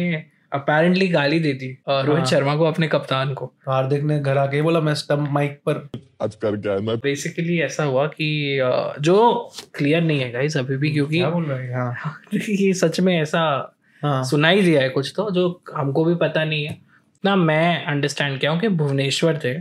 अपेरेंटली 0.54 1.08
गाली 1.08 1.40
दे 1.40 1.54
दी 1.54 1.78
रोहित 1.90 2.18
हाँ। 2.18 2.26
शर्मा 2.26 2.56
को 2.56 2.66
अपने 2.66 2.88
कप्तान 2.88 3.34
को। 3.34 3.46
हार्दिक 3.46 4.04
ने 4.04 4.20
घर 4.20 4.38
आके 4.38 4.62
बोला 4.62 4.80
मैं 4.80 4.94
स्टंप 4.94 5.30
माइक 5.32 5.62
पर 5.70 5.90
आज 6.22 6.36
कर 6.36 6.58
क्या 6.58 6.74
है 6.74 6.82
मैं 6.82 6.98
बेसिकली 6.98 7.60
ऐसा 7.60 7.84
हुआ 7.84 8.08
कि 8.08 8.60
जो 9.00 9.52
क्लियर 9.76 10.02
नहीं 10.02 10.20
है 10.20 10.32
गाइस 10.32 10.58
अभी 10.58 10.78
भी 10.78 10.92
क्योंकि 10.92 11.18
क्या 11.18 11.30
बोल 11.30 11.46
रहे 11.46 11.68
हैं? 11.68 11.74
हाँ। 11.74 12.22
ये 12.50 12.74
सच 12.74 13.00
में 13.00 13.22
ऐसा 13.22 13.76
हाँ। 14.02 14.24
सुनाई 14.24 14.62
दिया 14.62 14.82
है 14.82 14.90
कुछ 14.90 15.14
तो 15.16 15.32
जो 15.32 15.62
हमको 15.76 16.06
भी 16.06 16.16
पता 16.16 16.44
नहीं 16.46 16.66
है। 16.66 16.91
ना 17.26 17.36
मैं 17.36 17.86
अंडरस्टैंड 17.86 18.40
किया 18.40 18.52
हूँ 18.52 18.60
कि 18.60 18.68
भुवनेश्वर 18.68 19.40
थे 19.44 19.54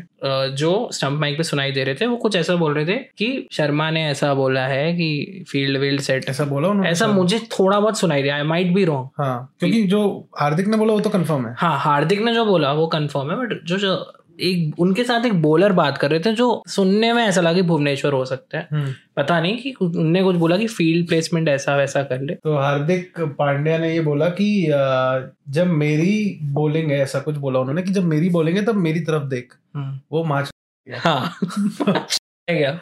जो 0.56 0.70
स्टंप 0.92 1.20
माइक 1.20 1.36
पे 1.36 1.42
सुनाई 1.42 1.72
दे 1.72 1.84
रहे 1.84 1.94
थे 1.94 2.06
वो 2.06 2.16
कुछ 2.16 2.36
ऐसा 2.36 2.54
बोल 2.56 2.74
रहे 2.74 2.86
थे 2.86 2.96
कि 3.18 3.48
शर्मा 3.52 3.90
ने 3.90 4.04
ऐसा 4.06 4.32
बोला 4.34 4.66
है 4.66 4.92
कि 4.92 5.44
फ़ील्ड 5.50 5.78
वील्ड 5.78 6.00
सेट 6.00 6.28
ऐसा 6.28 6.44
बोला 6.44 6.68
उन्होंने 6.68 6.90
ऐसा 6.90 7.06
मुझे 7.06 7.38
थोड़ा 7.38 7.80
बहुत 7.80 7.98
सुनाई 7.98 8.22
दिया 8.22 8.34
आई 8.34 8.42
माइट 8.42 8.72
बी 8.74 8.84
रॉन्ग 8.84 9.08
हाँ 9.18 9.54
क्योंकि 9.60 9.82
जो 9.82 10.28
हार्दिक 10.40 10.68
ने 10.68 10.76
बोला 10.76 10.92
वो 10.92 11.00
तो 11.00 11.10
कन्फर्म 11.10 11.46
है। 11.46 11.54
हाँ 11.58 11.76
हार्दिक 11.78 12.20
ने 12.20 12.34
जो 12.34 12.44
बोला 12.44 12.72
वो 12.72 12.86
कन्फर्म 12.86 13.30
है 13.30 13.36
बट 13.36 13.64
जो 13.64 13.76
जो 13.76 13.94
एक 14.40 14.80
उनके 14.80 15.04
साथ 15.04 15.26
एक 15.26 15.42
बॉलर 15.42 15.72
बात 15.72 15.98
कर 15.98 16.10
रहे 16.10 16.20
थे 16.20 16.32
जो 16.32 16.62
सुनने 16.68 17.12
में 17.12 17.22
ऐसा 17.24 17.40
लगा 17.40 17.52
कि 17.52 17.62
भुवनेश्वर 17.62 18.12
हो 18.12 18.24
सकता 18.24 18.58
है। 18.58 18.68
हम्म। 18.72 18.92
पता 19.16 19.40
नहीं 19.40 19.56
कि 19.56 19.72
उनने 19.82 20.22
कुछ 20.22 20.36
बोला 20.36 20.56
कि 20.56 20.66
फ़ील्ड 20.66 21.08
प्लेसमेंट 21.08 21.48
ऐसा 21.48 21.76
वैसा 21.76 22.02
कर 22.02 22.20
ले। 22.20 22.34
तो 22.34 22.56
हार्दिक 22.56 23.20
पांड्या 23.20 23.78
ने 23.78 23.92
ये 23.94 24.00
बोला 24.00 24.28
कि 24.28 24.66
जब 25.48 25.66
मेरी 25.66 26.38
बॉलिंग 26.42 26.90
है 26.90 26.98
ऐसा 26.98 27.20
कुछ 27.20 27.36
बोला 27.36 27.60
उन्होंने 27.60 27.82
कि 27.82 27.90
जब 27.90 28.04
मेरी 28.04 28.30
बॉलिंग 28.30 28.56
है 28.56 28.64
तब 28.64 28.74
मेरी 28.74 29.00
तरफ़ 29.00 29.24
देख। 29.24 29.54
वो 30.12 30.24
मैच 30.24 30.50
हाँ। 30.88 31.34
क्या 32.50 32.80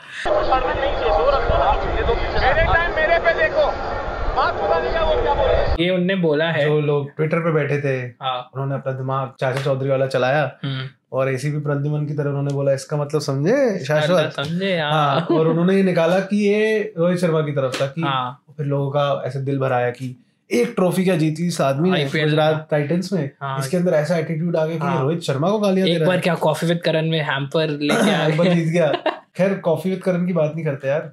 ये 5.80 5.90
उनने 5.90 6.14
बोला 6.14 6.44
है। 6.44 6.64
जो 6.64 6.80
लोग 6.80 7.10
ट्विटर 7.10 7.38
पे 7.38 7.52
बैठे 7.52 7.80
थे 7.80 7.96
हाँ। 8.22 8.50
उन्होंने 8.54 8.74
अपना 8.74 8.92
दिमाग 8.92 9.32
चाचा 9.40 9.62
चौधरी 9.62 9.88
वाला 9.88 10.06
चलाया। 10.06 10.58
हम्म, 10.64 10.88
और 11.12 11.28
एसीपी 11.28 11.58
प्रद्युमन 11.60 12.06
की 12.06 12.14
तरह 12.14 12.28
उन्होंने 12.28 12.52
बोला 12.54 12.72
इसका 12.72 12.96
मतलब 12.96 13.20
समझे? 13.20 13.84
शाश्वत 13.84 14.32
समझे 14.36 14.78
हाँ। 14.78 14.92
हाँ 14.92 15.26
और 15.30 15.48
उन्होंने 15.48 15.76
ये 15.76 15.82
निकाला 15.82 16.18
कि 16.20 16.36
ये 16.38 16.92
रोहित 16.98 17.18
शर्मा 17.18 17.40
की 17.40 17.52
तरफ़ 17.52 17.80
था 17.80 17.86
कि 17.86 18.00
हाँ। 18.00 18.42
फिर 18.56 18.66
लोगों 18.66 18.90
का 18.90 19.22
ऐसे 19.26 19.40
दिल 19.40 19.58
भर 19.58 19.72
आया 19.72 19.90
कि 19.90 20.14
एक 20.50 20.72
ट्रॉफी 20.76 21.04
क्या 21.04 21.16
जीती 21.16 21.46
इस 21.46 21.60
आदमी 21.60 21.90
ने 21.90 22.04
गुजरात 22.04 22.66
टाइटंस 22.70 23.12
में? 23.12 23.30
हाँ। 23.40 23.58
इसके 23.58 23.76
अंदर 23.76 23.92
ऐसा 23.94 24.16
एटीट्यूड 24.16 24.56
आ 24.56 24.64
गया 24.66 24.76
कि 24.78 24.84
हाँ। 24.84 25.00
रोहित 25.02 25.20
शर्मा 25.22 25.50
को 25.50 25.58
गालियाँ 25.58 25.88
दे 25.88 25.94
एक 25.94 26.04
बार 26.06 26.20
क्या 26.20 26.34
कॉफ़ी 26.34 26.68
विद 26.68 26.80
करण 26.84 27.10
में 27.10 27.20
हैम्पर 27.20 27.68
लेके 27.80 28.10
आ 28.14 28.28
गए 28.28 28.54
जीत 28.54 28.68
गया। 28.68 28.92
खैर 29.36 29.54
कॉफ़ी 29.60 29.90
विद 29.90 30.02
करण 30.02 30.26
की 30.26 30.32
बात 30.32 30.52
नहीं 30.54 30.64
करते 30.64 30.88
यार। 30.88 31.12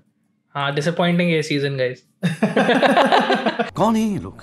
हाँ 0.56 0.74
डिसअपॉइंटिंग 0.76 1.32
ये 1.32 1.42
सीज़न 1.44 1.78
गाइस 1.78 2.04
कौन 3.76 3.96
है 3.96 4.02
ये 4.02 4.20
लोग? 4.20 4.42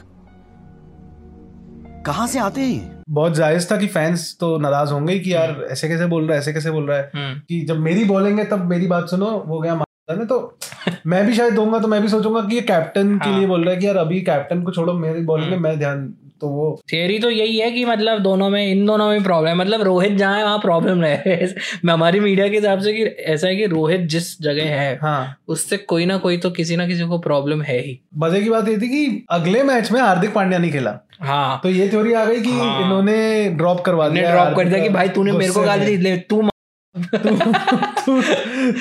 कहाँ 2.06 2.26
से 2.26 2.38
आते 2.38 2.60
हैं 2.60 3.02
बहुत 3.10 3.34
जायज़ 3.34 3.70
था 3.70 3.76
कि 3.76 3.86
फैंस 3.86 4.36
तो 4.40 4.56
नाराज़ 4.58 4.92
होंगे 4.92 5.12
ही 5.12 5.20
कि 5.20 5.34
यार 5.34 5.66
ऐसे 5.70 5.88
कैसे 5.88 6.06
बोल 6.06 6.24
रहा 6.24 6.32
है 6.32 6.38
ऐसे 6.38 6.52
कैसे 6.52 6.70
बोल 6.70 6.86
रहा 6.86 6.98
है 6.98 7.10
हम्म 7.14 7.38
कि 7.40 7.60
जब 7.60 7.78
मेरी 7.78 8.04
बोलेंगे 8.04 8.44
तब 8.44 8.64
मेरी 8.64 8.86
बात 8.86 9.08
सुनो 9.08 9.30
वो 9.46 9.60
गया 9.60 9.74
में 10.08 10.26
तो 10.26 10.58
मैं 11.06 11.26
भी 11.26 11.34
शायद 11.34 11.54
दूँगा 11.54 11.78
तो 11.78 11.88
मैं 11.88 12.00
भी 12.02 12.08
सोचूँगा 12.08 12.40
कि 12.40 12.54
ये 12.54 12.60
कैप्टन 12.60 13.10
हाँ। 13.10 13.18
के 13.18 13.30
हाँ। 13.30 13.38
लिए 13.38 13.46
बोल 13.46 13.64
रहा 13.64 13.74
है 13.74 13.80
कि 13.80 13.86
यार 13.86 13.96
अभी 13.96 14.20
कैप्टन 14.20 14.62
को 14.62 14.72
छोड़ो 14.72 14.92
मेरी 14.92 15.22
बॉलिंग 15.22 15.50
में 15.50 15.58
मैं 15.58 15.78
ध्यान 15.78 16.02
तो 16.42 16.48
वो 16.48 16.80
थियरी 16.92 17.18
तो 17.18 17.30
यही 17.30 17.58
है 17.58 17.70
कि 17.70 17.84
मतलब 17.84 18.18
दोनों 18.18 18.48
में 18.50 18.66
इन 18.66 18.86
दोनों 18.86 19.08
में 19.08 19.22
प्रॉब्लम 19.22 19.48
है। 19.48 19.54
मतलब 19.54 19.82
रोहित 19.82 20.12
जहाँ 20.12 20.38
है 20.38 20.44
वहाँ 20.44 20.58
प्रॉब्लम 20.58 21.02
रहे 21.02 21.34
मैं 21.84 21.92
हमारी 21.94 22.20
मीडिया 22.20 22.48
के 22.48 22.56
हिसाब 22.56 22.80
से 22.80 22.92
कि 22.92 23.02
ऐसा 23.02 23.48
है 23.48 23.56
कि 23.56 23.66
रोहित 23.66 24.00
जिस 24.00 24.42
जगह 24.42 24.74
है 24.74 24.98
हाँ। 25.02 25.36
उससे 25.48 25.76
कोई 25.76 26.06
ना 26.06 26.16
कोई 26.16 26.36
तो 26.36 26.50
किसी 26.50 26.76
ना 26.76 26.86
किसी 26.86 27.04
को 27.04 27.18
प्रॉब्लम 27.18 27.62
है 27.62 27.78
ही। 27.80 27.98
मज़े 28.18 28.40
की 28.40 28.50
बात 28.50 28.68
ये 28.68 28.76
थी 28.76 28.88
कि 28.88 29.26
अगले 29.30 29.62
मैच 29.62 29.92
में 29.92 30.00
हार्दिक 30.00 30.34
पांड्या 30.34 30.58
नहीं 30.58 30.72
खेला। 30.72 30.98
हाँ। 31.20 31.60
तो 31.62 31.68
ये 31.68 31.88
थ्योरी 31.88 32.12
आ 32.12 32.24
गई 32.24 32.40
कि 32.40 32.50
हाँ। 32.50 32.82
इन्होंने 32.84 33.48
ड्रॉप 33.48 33.80
करवा 33.80 34.08
दिया 34.08 34.30
ड्रॉप 34.30 34.56
कर 34.56 34.68
दिया 34.68 34.82
कि 34.82 34.88
भाई 34.88 35.08
तूने 35.08 35.32
मेरे 35.32 35.52
को 35.52 35.62
गाली 35.62 35.96
दी 35.96 36.16
तू 36.16 36.48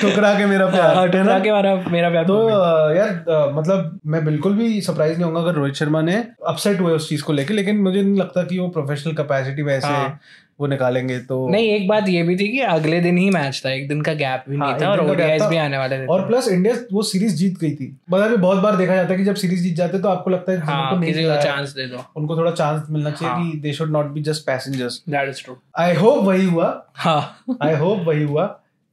ठुकरा 0.02 0.34
के 0.38 0.46
मेरा 0.46 0.66
प्यार 0.66 0.98
है 0.98 1.08
ठुकरा 1.08 1.38
के 1.40 1.52
मेरा 1.52 1.76
मेरा 1.92 2.10
प्यार 2.10 2.24
तो 2.24 2.50
यार 2.96 3.52
मतलब 3.54 4.00
मैं 4.06 4.24
बिल्कुल 4.26 4.54
भी 4.54 4.82
सरप्राइज़ 4.82 5.14
नहीं 5.14 5.26
होगा 5.26 5.40
अगर 5.42 5.54
रोहित 5.54 5.76
शर्मा 5.76 6.02
ने 6.02 6.16
अपसेट 6.48 6.82
हुए 6.82 6.94
उस 6.94 7.08
चीज़ 7.10 7.24
को 7.24 7.34
लेके 7.34 7.54
लेकिन 7.54 7.78
मुझे 7.78 8.02
नहीं 8.02 8.20
लगता 8.20 8.44
कि 8.44 8.60
वो 8.60 8.68
प्रोफेशनल 8.70 9.14
कैपेसिटी 9.14 9.64
में 9.64 9.74
ऐसे 9.74 9.88
हाँ। 9.88 10.20
वो 10.62 10.68
निकालेंगे 10.68 11.18
तो 11.20 11.48
नहीं 11.50 11.70
एक 11.70 11.88
बात 11.88 12.10
ये 12.10 12.24
भी 12.24 12.36
थी 12.36 12.48
कि 12.48 12.60
अगले 12.70 13.00
दिन 13.00 13.18
ही 13.18 13.30
मैच 13.30 13.62
था 13.66 13.72
एक 13.72 13.88
दिन 13.88 14.02
का 14.02 14.14
गैप 14.14 14.44
भी 14.50 14.58
नहीं 14.58 14.70
हाँ, 14.70 14.80
था 14.82 14.90
और 14.90 15.02
दिन 15.02 15.10
ओडीआईज 15.12 15.44
भी 15.44 15.58
आने 15.58 15.78
वाले 15.78 15.98
थे 16.00 16.06
और 16.06 16.26
प्लस 16.28 16.48
इंडिया 16.48 16.76
वो 16.94 17.02
सीरीज़ 17.04 17.36
जीत 17.36 17.58
गई 17.60 17.72
थी। 17.72 17.88
मतलब 18.12 18.40
बहुत 18.40 18.58
बार 18.58 18.76
देखा 18.76 18.96
जाता 18.96 19.12
है 19.12 19.18
कि 19.18 19.26
जब 19.26 19.36
सीरीज़ 19.36 19.64
जीत 19.64 19.76
जाते 19.76 19.94
हैं 19.94 20.02
तो 20.02 20.10
आपको 20.10 20.30
लगता 20.30 20.52
है 20.52 20.60
हाँ 20.60 21.00
नहीं 21.00 21.14
किसी 21.14 21.24
को 21.24 21.42
चांस 21.44 21.70
दे 21.70 21.88
दो। 21.88 22.04
उनको 22.18 22.38
थोड़ा 22.38 22.52
चांस 22.52 22.88
मिलना 22.90 23.12
चाहिए 23.12 23.34
हाँ। 23.34 23.52
कि 23.52 23.58
they 23.58 23.74
should 23.74 23.92
not 23.92 24.06
be 24.06 24.22
just 24.22 24.46
passengers 24.46 25.04
that 25.10 25.30
is 25.30 25.44
true 25.44 25.58
I 25.78 25.94
hope 25.94 26.24
वही 26.24 26.46
हुआ। 26.46 26.68
हाँ। 26.96 27.22
आई 27.62 27.76
होप 27.76 28.04
वही 28.08 28.24
हुआ 28.24 28.46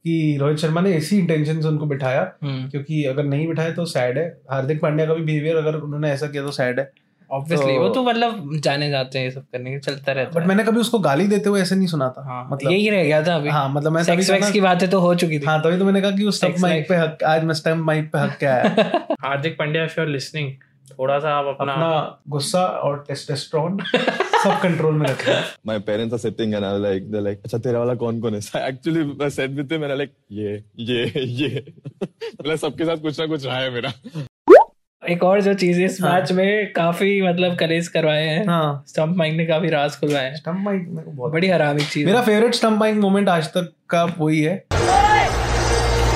कि 0.05 0.37
रोहित 0.41 0.57
शर्मा 0.57 0.81
ने 0.81 0.93
ऐसी 0.93 1.17
इंटेंशन 1.17 1.61
से 1.61 1.67
उनको 1.67 1.85
बिठाया। 1.85 2.21
हम्म। 2.43 2.69
क्योंकि 2.69 3.03
अगर 3.03 3.23
नहीं 3.23 3.47
बिठाए 3.47 3.71
तो 3.71 3.85
सैड 3.85 4.17
है। 4.17 4.27
हार्दिक 4.51 4.81
पांड्या 4.81 5.05
का 5.05 5.13
भी 5.13 5.23
बिहेवियर 5.23 5.55
अगर 5.55 5.75
उन्होंने 5.75 6.11
ऐसा 6.11 6.27
किया 6.27 6.43
तो 6.43 6.51
सैड 6.51 6.79
है। 6.79 6.91
ऑब्वियसली 7.31 7.73
तो- 7.73 7.79
वो 7.79 7.89
तो 7.89 8.03
मतलब 8.03 8.55
जाने 8.55 8.89
जाते 8.89 9.19
हैं 9.19 9.25
ये 9.25 9.31
सब 9.31 9.41
करने 9.41 9.71
के 9.71 9.79
चलता 9.79 10.11
रहता 10.11 10.39
बट 10.39 10.47
मैंने 10.47 10.63
कभी 10.63 10.79
उसको 10.79 10.99
गाली 10.99 11.27
देते 11.27 11.49
हुए 11.49 11.61
ऐसे 11.61 11.75
नहीं 11.75 11.87
सुना 11.87 12.09
था। 12.09 12.23
हाँ 12.27 12.47
मतलब 12.51 12.71
यही 12.71 12.89
रह 12.89 13.03
गया 13.03 13.23
था 13.23 13.35
अभी। 13.35 13.49
हाँ 13.49 13.69
मतलब 13.69 13.91
मैं 13.91 14.03
तभी 14.03 14.15
सेक्स 14.15 14.31
वैक्स 14.31 14.51
की 14.51 14.61
बातें 14.61 14.89
तो 14.89 14.99
हो 14.99 15.15
चुकी 15.15 15.39
थी। 15.39 15.45
हाँ 15.45 15.61
तभी 15.61 15.79
तो 15.79 15.85
मैंने 15.85 16.01
कहा 16.01 16.11
कि 16.11 16.23
उस 16.23 16.41
Sex 16.43 16.59
माइक 16.59 16.89
पे 16.89 16.95
हक 16.95 17.23
आज 17.23 17.43
मैं 17.43 17.53
स्टंप 17.53 17.85
माइक 17.85 18.11
पे 18.11 18.19
हक 18.19 18.37
क्या 18.39 18.55
है? 18.55 18.69
Hardik 19.21 19.57
Pandya 19.59 19.83
if 19.83 19.99
you 19.99 20.05
are 20.05 20.11
listening 20.11 20.51
थोड़ा 20.99 21.19
सा 21.19 21.29
आप 21.29 21.45
अपना 21.45 21.73
अपना 21.73 22.21
गुस्सा 22.29 22.65
और 22.65 23.05
टेस्टोस्टेरोन 23.07 23.77
सब 24.43 24.59
कंट्रोल 24.61 24.93
में 24.93 25.05
रखना। 25.07 25.43
My 25.67 25.79
parents 25.79 26.13
are 26.13 26.21
sitting 26.25 26.53
and 26.53 26.65
I 26.65 26.73
was 26.73 26.81
like, 26.85 27.11
they're 27.11 27.25
like, 27.27 27.43
अच्छा 27.45 27.57
तेरा 27.57 27.79
वाला 27.79 27.95
कौन 27.95 28.21
कौन 28.21 28.33
है? 28.33 28.39
So 28.39 28.59
actually 28.69 29.03
I 29.21 29.29
said 29.37 29.57
with 29.59 29.73
him 29.75 29.83
and 29.83 29.93
I 29.93 29.99
like, 30.01 30.13
ये, 30.31 30.63
ये, 30.79 31.25
ये. 31.25 31.73
मतलब 32.41 32.55
सबके 32.55 32.85
साथ 32.85 32.97
कुछ 32.97 33.19
ना 33.19 33.25
कुछ 33.25 33.45
रहा 33.45 33.57
है 33.57 33.71
मेरा. 33.71 33.93
एक 35.09 35.23
और 35.23 35.41
जो 35.41 35.53
चीज़ 35.53 35.81
इस 35.81 36.01
मैच 36.01 36.31
में 36.31 36.73
काफ़ी 36.73 37.21
मतलब 37.21 37.55
कलेस 37.55 37.87
करवाए 37.87 38.23
हैं। 38.23 38.47
हाँ। 38.47 38.83
स्टंप 38.87 39.17
माइक 39.17 39.33
ने 39.33 39.45
काफ़ी 39.45 39.69
राज 39.69 39.95
खुलवाए 39.95 40.25
हैं। 40.25 40.35
स्टंप 40.35 40.57
माइक 40.59 40.85
मेरे 40.89 41.01
को 41.01 41.11
बहुत 41.11 41.31
बड़ी 41.31 41.47
हरामी 41.49 41.81
चीज़ 41.81 42.05
मेरा 42.07 42.21
फेवरेट 42.21 42.55
स्टंप 42.55 42.79
माइक 42.79 42.95
मोमेंट 42.95 43.29
आज 43.29 43.47
तक 43.47 43.71
का 43.89 44.03
वही 44.19 44.41
है। 44.41 44.63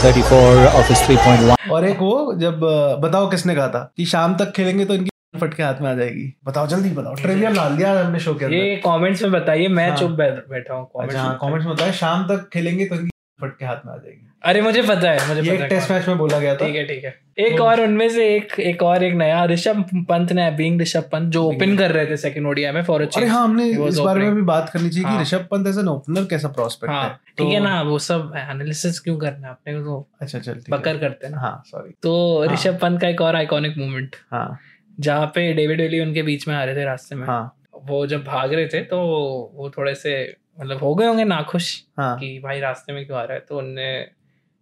34 0.02 0.68
office 0.68 1.08
3.1 1.08 1.72
और 1.72 1.86
एक 1.86 1.98
वो 2.00 2.34
जब 2.38 2.60
बताओ 3.04 3.30
किसने 3.30 3.56
कहा 3.56 3.68
था? 3.68 3.94
कि 3.98 4.06
शाम 4.06 4.36
तक 4.36 4.52
खेलेंगे 4.52 4.86
तो 4.86 4.94
इनकी 4.94 5.10
फट 5.40 5.54
के 5.54 5.64
हाथ 5.64 5.74
में 5.82 5.92
आ 5.92 5.94
जाएगी। 5.94 6.34
बताओ 6.46 6.68
जल्दी 6.68 6.90
बताओ। 6.90 7.16
ट्रिविया 7.16 7.50
डाल 7.50 7.78
दिया 7.78 8.06
हमने 8.06 8.20
शो 8.20 8.34
के 8.34 8.46
अंदर। 8.46 8.58
ये 8.58 8.76
कमेंट्स 8.76 9.22
में 9.24 9.32
बताइए 9.32 9.68
मैं 9.68 9.90
हाँ। 9.90 9.98
चुप 9.98 10.12
बैठा 10.12 10.74
हूँ। 10.74 10.90
अच्छा 11.00 11.20
हाँ 11.20 11.28
कमेंट्स 11.28 11.42
कमेंट्स 11.42 11.66
में 11.66 11.76
बताया 11.76 11.92
शाम 11.92 12.24
तक 12.24 12.50
खेलेंगे 12.54 12.86
तो 12.86 12.96
फट 13.40 13.58
के 13.58 13.66
हाथ 13.66 13.86
में 13.86 13.94
आ 13.94 13.98
जाएगी। 13.98 14.30
अरे 14.44 14.62
मुझे 14.62 14.82
पता 14.82 15.12
है 15.12 15.28
मुझे 15.28 15.42
ये 15.42 15.46
पता 15.48 15.54
एक 15.56 15.62
है 15.62 15.68
टेस्ट 15.70 15.92
मैच 15.92 16.08
में 16.08 16.18
बोला 16.18 16.40
गया 16.40 16.56
था। 16.56 16.66
ठीक 16.66 16.76
है 16.76 16.84
ठीक 16.86 17.04
है। 17.04 17.14
एक 17.40 17.62
और 17.62 17.82
उनमें 17.82 18.08
से 18.10 18.28
एक 18.36 18.60
एक 18.60 18.84
और 18.84 19.04
एक 19.04 19.14
नया 19.14 19.44
ऋषभ 19.46 19.84
पंत 20.10 20.32
ने 20.32 20.50
बीइंग 20.52 20.82
ऋषभ 20.82 21.10
पंत 21.12 21.32
जो 21.34 21.44
ओपन 21.46 21.76
कर 21.78 21.92
रहे 21.92 22.06
थे 22.06 22.18
सेकंड 22.18 22.48
ओडीआई 22.48 22.72
में 22.72 22.84
फॉर 22.84 23.02
अरे 23.04 23.28
हाँ 23.28 23.44
हमने 23.44 23.68
इस 23.88 23.98
बारे 24.00 24.20
में 24.20 24.36
भी 24.36 24.42
बात 24.42 24.70
करनी 24.70 24.90
चाहिए 24.90 25.04
कि 25.04 25.10
हाँ। 25.10 25.22
Rishabh 25.22 25.48
Pant 25.52 25.68
as 25.68 25.78
an 25.78 25.88
opener 25.88 26.26
कैसा 26.26 26.48
प्रोस्पेक्ट 26.50 26.94
है 26.94 27.00
हाँ? 27.00 27.20
ठीक 27.38 27.48
है 27.48 27.60
ना 27.60 27.82
वो 27.82 27.98
सब 28.00 28.34
एनालिसिस 28.38 29.00
क्यों 29.00 29.18
करना 29.18 29.48
है 29.48 29.54
अपने 29.54 29.74
को 29.74 29.80
तो 29.80 30.08
अच्छा 30.22 30.40
चल 30.40 30.62
बकर 30.70 30.98
करते 30.98 31.28
हैं 31.28 31.34
ना। 31.34 31.42
हाँ 31.42 31.64
सॉरी 31.66 31.92
तो 32.04 32.46
ऋषभ 32.54 32.80
पंत 32.82 33.02
का 33.02 33.08
एक 33.08 33.22
और 33.22 33.36
आइकॉनिक 33.36 33.78
मोमेंट 33.78 34.16
हाँ। 34.32 34.60
जहाँ 35.00 35.26
पे 35.26 35.52
डेविड 35.54 35.82
वेली 35.82 36.00
उनके 36.00 36.22
बीच 36.24 36.48
में 36.48 36.56
आ 36.56 36.64
रहे 36.64 36.76
थे 36.76 36.86
रास्ते 36.86 37.16
में। 37.16 37.28
हाँ। 37.28 37.44
वो 37.84 38.06
जब 38.08 38.24
भाग 38.24 38.54
रहे 38.54 38.68
थे 38.68 38.82
तो 38.84 38.98
वो 39.56 39.72
थोड़े 39.78 39.94
से 39.96 40.14
मतलब 40.60 40.78
हो 40.78 40.96
गए 40.96 41.06
होंगे 41.08 41.24
नाखुश 41.24 41.84
हाँ। 41.98 42.18
कि 42.20 42.40
भाई 42.44 42.60
रास्ते 42.60 42.94
में 42.94 43.06
क्यों 43.06 43.18
आ 43.20 43.24
रहा 43.24 43.34
है? 43.34 43.40
तो 43.40 43.58
उनने 43.58 43.88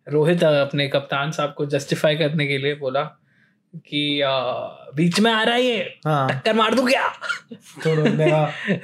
रोहित 0.08 0.44
अपने 0.44 0.88
कप्तान 0.88 1.32
साहब 1.32 1.54
को 1.58 1.66
जस्टिफाई 1.66 2.16
करने 2.16 2.48
के 2.48 2.58
लिए 2.58 2.76
बोला 2.76 3.04
कि 3.76 4.22
आ, 4.22 4.32
बीच 4.96 5.20
में 5.20 5.32
आ 5.32 5.44
रहा 5.44 5.56
है 5.56 5.62
ये। 5.62 5.78
हाँ। 6.06 6.30
टक्कर 6.30 6.54
मार 6.54 6.74
दूँ 6.76 6.88
क्या? 6.88 7.08
तो 7.84 7.94
रोहित 7.96 8.20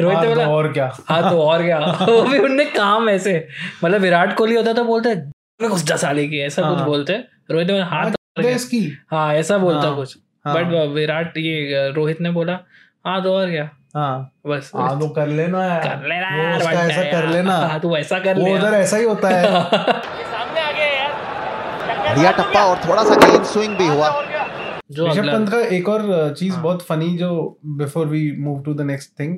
रोहित 0.02 0.18
"हाँ, 0.18 0.24
तो 0.24 0.30
बोला 0.30 0.48
और 0.48 0.72
क्या? 0.74 0.92
हाँ 1.10 1.30
तो 1.32 1.42
और 1.42 1.64
क्या? 1.64 1.80
वो 2.10 2.22
भी 2.22 2.38
उनने 2.40 2.66
काम 2.66 3.10
ऐसे 3.10 3.48
मतलब 3.84 4.02
विराट 4.02 4.36
कोहली 4.38 4.56
होता 4.56 4.74
तो 4.74 4.84
बोलते 4.84 5.16
मैं 5.62 5.70
कुछ 5.70 5.92
साले 5.94 6.28
की 6.28 6.40
ऐसा 6.40 6.70
कुछ 6.70 6.78
हाँ। 6.78 6.86
बोलते। 6.86 7.14
रोहित 7.52 7.68
ने 7.68 7.74
बोला, 7.74 7.86
हाँ 7.86 8.04
तो 8.12 8.16
और 8.38 8.44
क्या?" 8.44 8.52
इसकी 8.52 8.80
हाँ 9.12 9.34
ऐसा 9.34 9.58
बोलता 9.58 9.92
कुछ। 9.92 10.18
बट 10.48 10.88
विराट 10.94 11.38
ये 11.38 11.90
रोहित 11.92 12.22
ने 12.22 12.32
बोला 12.32 12.60
हाँ 13.06 13.24
तो 13.24 13.34
और 13.34 13.50
क्या? 13.52 13.70
हाँ। 13.98 14.32
बस। 14.48 14.72
हाँ 14.76 15.00
तो 15.00 15.10
कर 15.10 15.28
लेना 15.28 15.66
यार। 15.66 15.80
कर 15.80 16.08
लेना 16.08 16.38
वो 16.38 16.44
यार, 16.44 16.58
उसका 16.58 16.72
ऐसा 16.72 17.04
कर 17.12 17.28
लेना। 17.28 17.56
हाँ 17.58 17.80
तू 17.80 17.98
ऐसा 17.98 18.20
कर 18.20 18.38
ले। 18.38 18.54
उधर 18.54 18.74
ऐसा 18.74 18.98
ही 18.98 19.04
होता 19.04 19.30
है। 19.30 19.44
बढ़िया 22.10 22.32
टप्पा 22.32 22.66
और 22.66 22.90
थोड़ा 22.90 23.04
सा 23.04 23.16
गेम 23.16 23.44
स्विंग 23.44 23.76
भी 23.78 23.88
हुआ। 23.88 24.24
जो 24.92 25.08
ऋषभ 25.08 25.26
पंत 25.26 25.50
का 25.50 25.60
एक 25.60 25.90
और 25.90 26.34
चीज़ 26.40 26.54
हाँ। 26.54 26.64
बहुत 26.64 26.82
फनी 26.82 27.18
जो 27.18 27.60
before 27.66 28.08
we 28.08 28.36
move 28.40 28.62
to 28.64 28.74
the 28.74 28.82
next 28.82 29.20
thing 29.20 29.38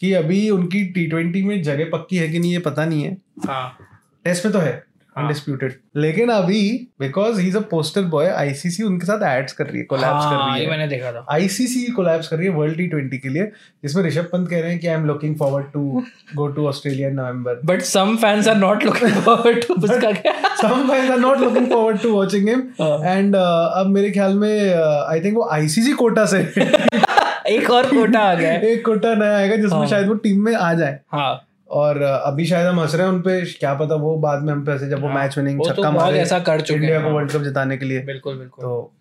कि 0.00 0.12
अभी 0.12 0.50
उनकी 0.50 0.84
टी 0.84 1.06
ट्वेंटी 1.06 1.42
में 1.42 1.62
जगह 1.62 1.84
पक्की 1.92 2.16
है 2.16 2.28
कि 2.28 2.38
नहीं 2.38 2.52
ये 2.52 2.58
पता 2.58 2.84
नहीं 2.84 3.02
है। 3.02 3.16
हाँ। 3.48 3.76
टेस्ट 4.24 4.44
में 4.44 4.52
तो 4.52 4.58
है। 4.58 4.84
हाँ। 5.18 5.26
अनडिस्प्यूटेड 5.26 5.72
लेकिन 5.96 6.28
अभी 6.30 6.60
because 7.00 7.40
he 7.40 7.48
is 7.48 7.56
a 7.56 7.60
poster 7.70 8.02
boy 8.02 8.26
ICC 8.28 8.82
उनके 8.82 9.06
साथ 9.06 9.22
एड्स 9.28 9.52
कर 9.52 9.66
रही 9.66 9.78
है 9.78 9.84
कोलैब्स 9.84 10.24
कर 10.24 10.34
हाँ, 10.34 10.54
रही 10.54 10.64
है। 10.64 10.70
मैंने 10.70 10.86
देखा 10.88 11.12
था। 11.12 11.24
आईसीसी 11.30 11.84
कोलैब्स 11.92 12.28
कर 12.28 12.36
रही 12.36 12.46
है 12.46 12.52
वर्ल्ड 12.54 12.76
टी 12.76 12.86
ट्वेंटी 12.86 13.18
के 13.18 13.28
लिए 13.28 13.44
जिसमें 13.82 14.02
ऋषभ 14.04 14.28
पंत 14.32 14.48
कह 14.50 14.60
रहे 14.60 14.70
हैं 14.70 14.80
कि 14.80 14.86
I 14.86 14.94
am 14.94 15.06
looking 15.06 15.36
forward 15.36 15.66
to 15.72 16.02
go 16.36 16.46
to 16.48 16.66
Australia 16.68 17.10
November 17.10 17.60
but 17.64 17.82
some 17.82 18.16
fans 18.16 18.48
are 18.48 18.56
not 18.56 18.84
looking 18.84 19.10
forward 19.22 19.64
to 19.66 19.74
उसका 19.74 20.12
क्या? 20.12 20.34
some 20.60 20.88
fans 20.90 21.10
are 21.10 21.20
not 21.20 21.40
looking 21.40 21.66
forward 21.72 22.00
to 22.04 22.12
watching 22.14 22.48
him. 22.48 22.62
हाँ। 22.80 23.16
and 23.16 23.34
uh, 23.34 23.80
अब 23.80 23.86
मेरे 23.86 24.10
ख्याल 24.10 24.34
में 24.34 24.74
आई 24.74 25.20
थिंक 25.20 25.36
वो 25.36 25.48
आईसीसी 25.52 25.92
कोटा 25.92 26.24
से 26.26 26.38
एक 27.56 27.70
और 27.70 27.86
कोटा 27.86 28.20
आ 28.20 28.34
गया 28.34 28.52
एक 28.70 28.84
कोटा 28.84 29.14
नया 29.14 29.36
आएगा 29.36 29.56
जिसमें 29.56 29.78
हाँ। 29.78 29.86
शायद 29.86 30.08
वो 30.08 30.14
टीम 30.14 30.44
में 30.44 30.54
आ 30.54 30.72
जाए। 30.74 30.98
हाँ। 31.12 31.47
और 31.70 32.02
अभी 32.02 32.44
शायद 32.46 32.66
हम 32.66 32.80
हंस 32.80 32.94
रहे 32.94 33.06
हैं 33.06 33.12
उनपे 33.14 33.40
क्या 33.52 33.74
पता 33.74 33.94
वो 33.94 34.16
बाद 34.16 34.42
में 34.42 34.52
हम 34.52 34.64
पे 34.64 34.78
जब 34.88 35.00
वो 35.00 35.08
हाँ, 35.08 35.14
मैच 35.14 35.38
विनिंग 35.38 35.60
तो 35.60 35.70
छक्का 35.70 35.90
मारे 35.90 36.18
ऐसा 36.18 36.38
कर 36.38 36.60
चुके 36.60 36.74
इंडिया 36.74 37.00
को 37.00 37.06
हाँ। 37.06 37.14
वर्ल्ड 37.14 37.32
कप 37.32 37.42
जिताने 37.42 37.76
के 37.76 37.84
लिए। 37.84 38.00
बिल्कुल 38.02 38.36
बिल्कुल। 38.36 38.64
तो 38.64 38.94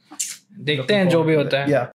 देखते 0.60 0.94
हैं 0.94 1.10
जो 1.10 1.24
भी 1.24 1.36
होता 1.36 1.60
है। 1.60 1.86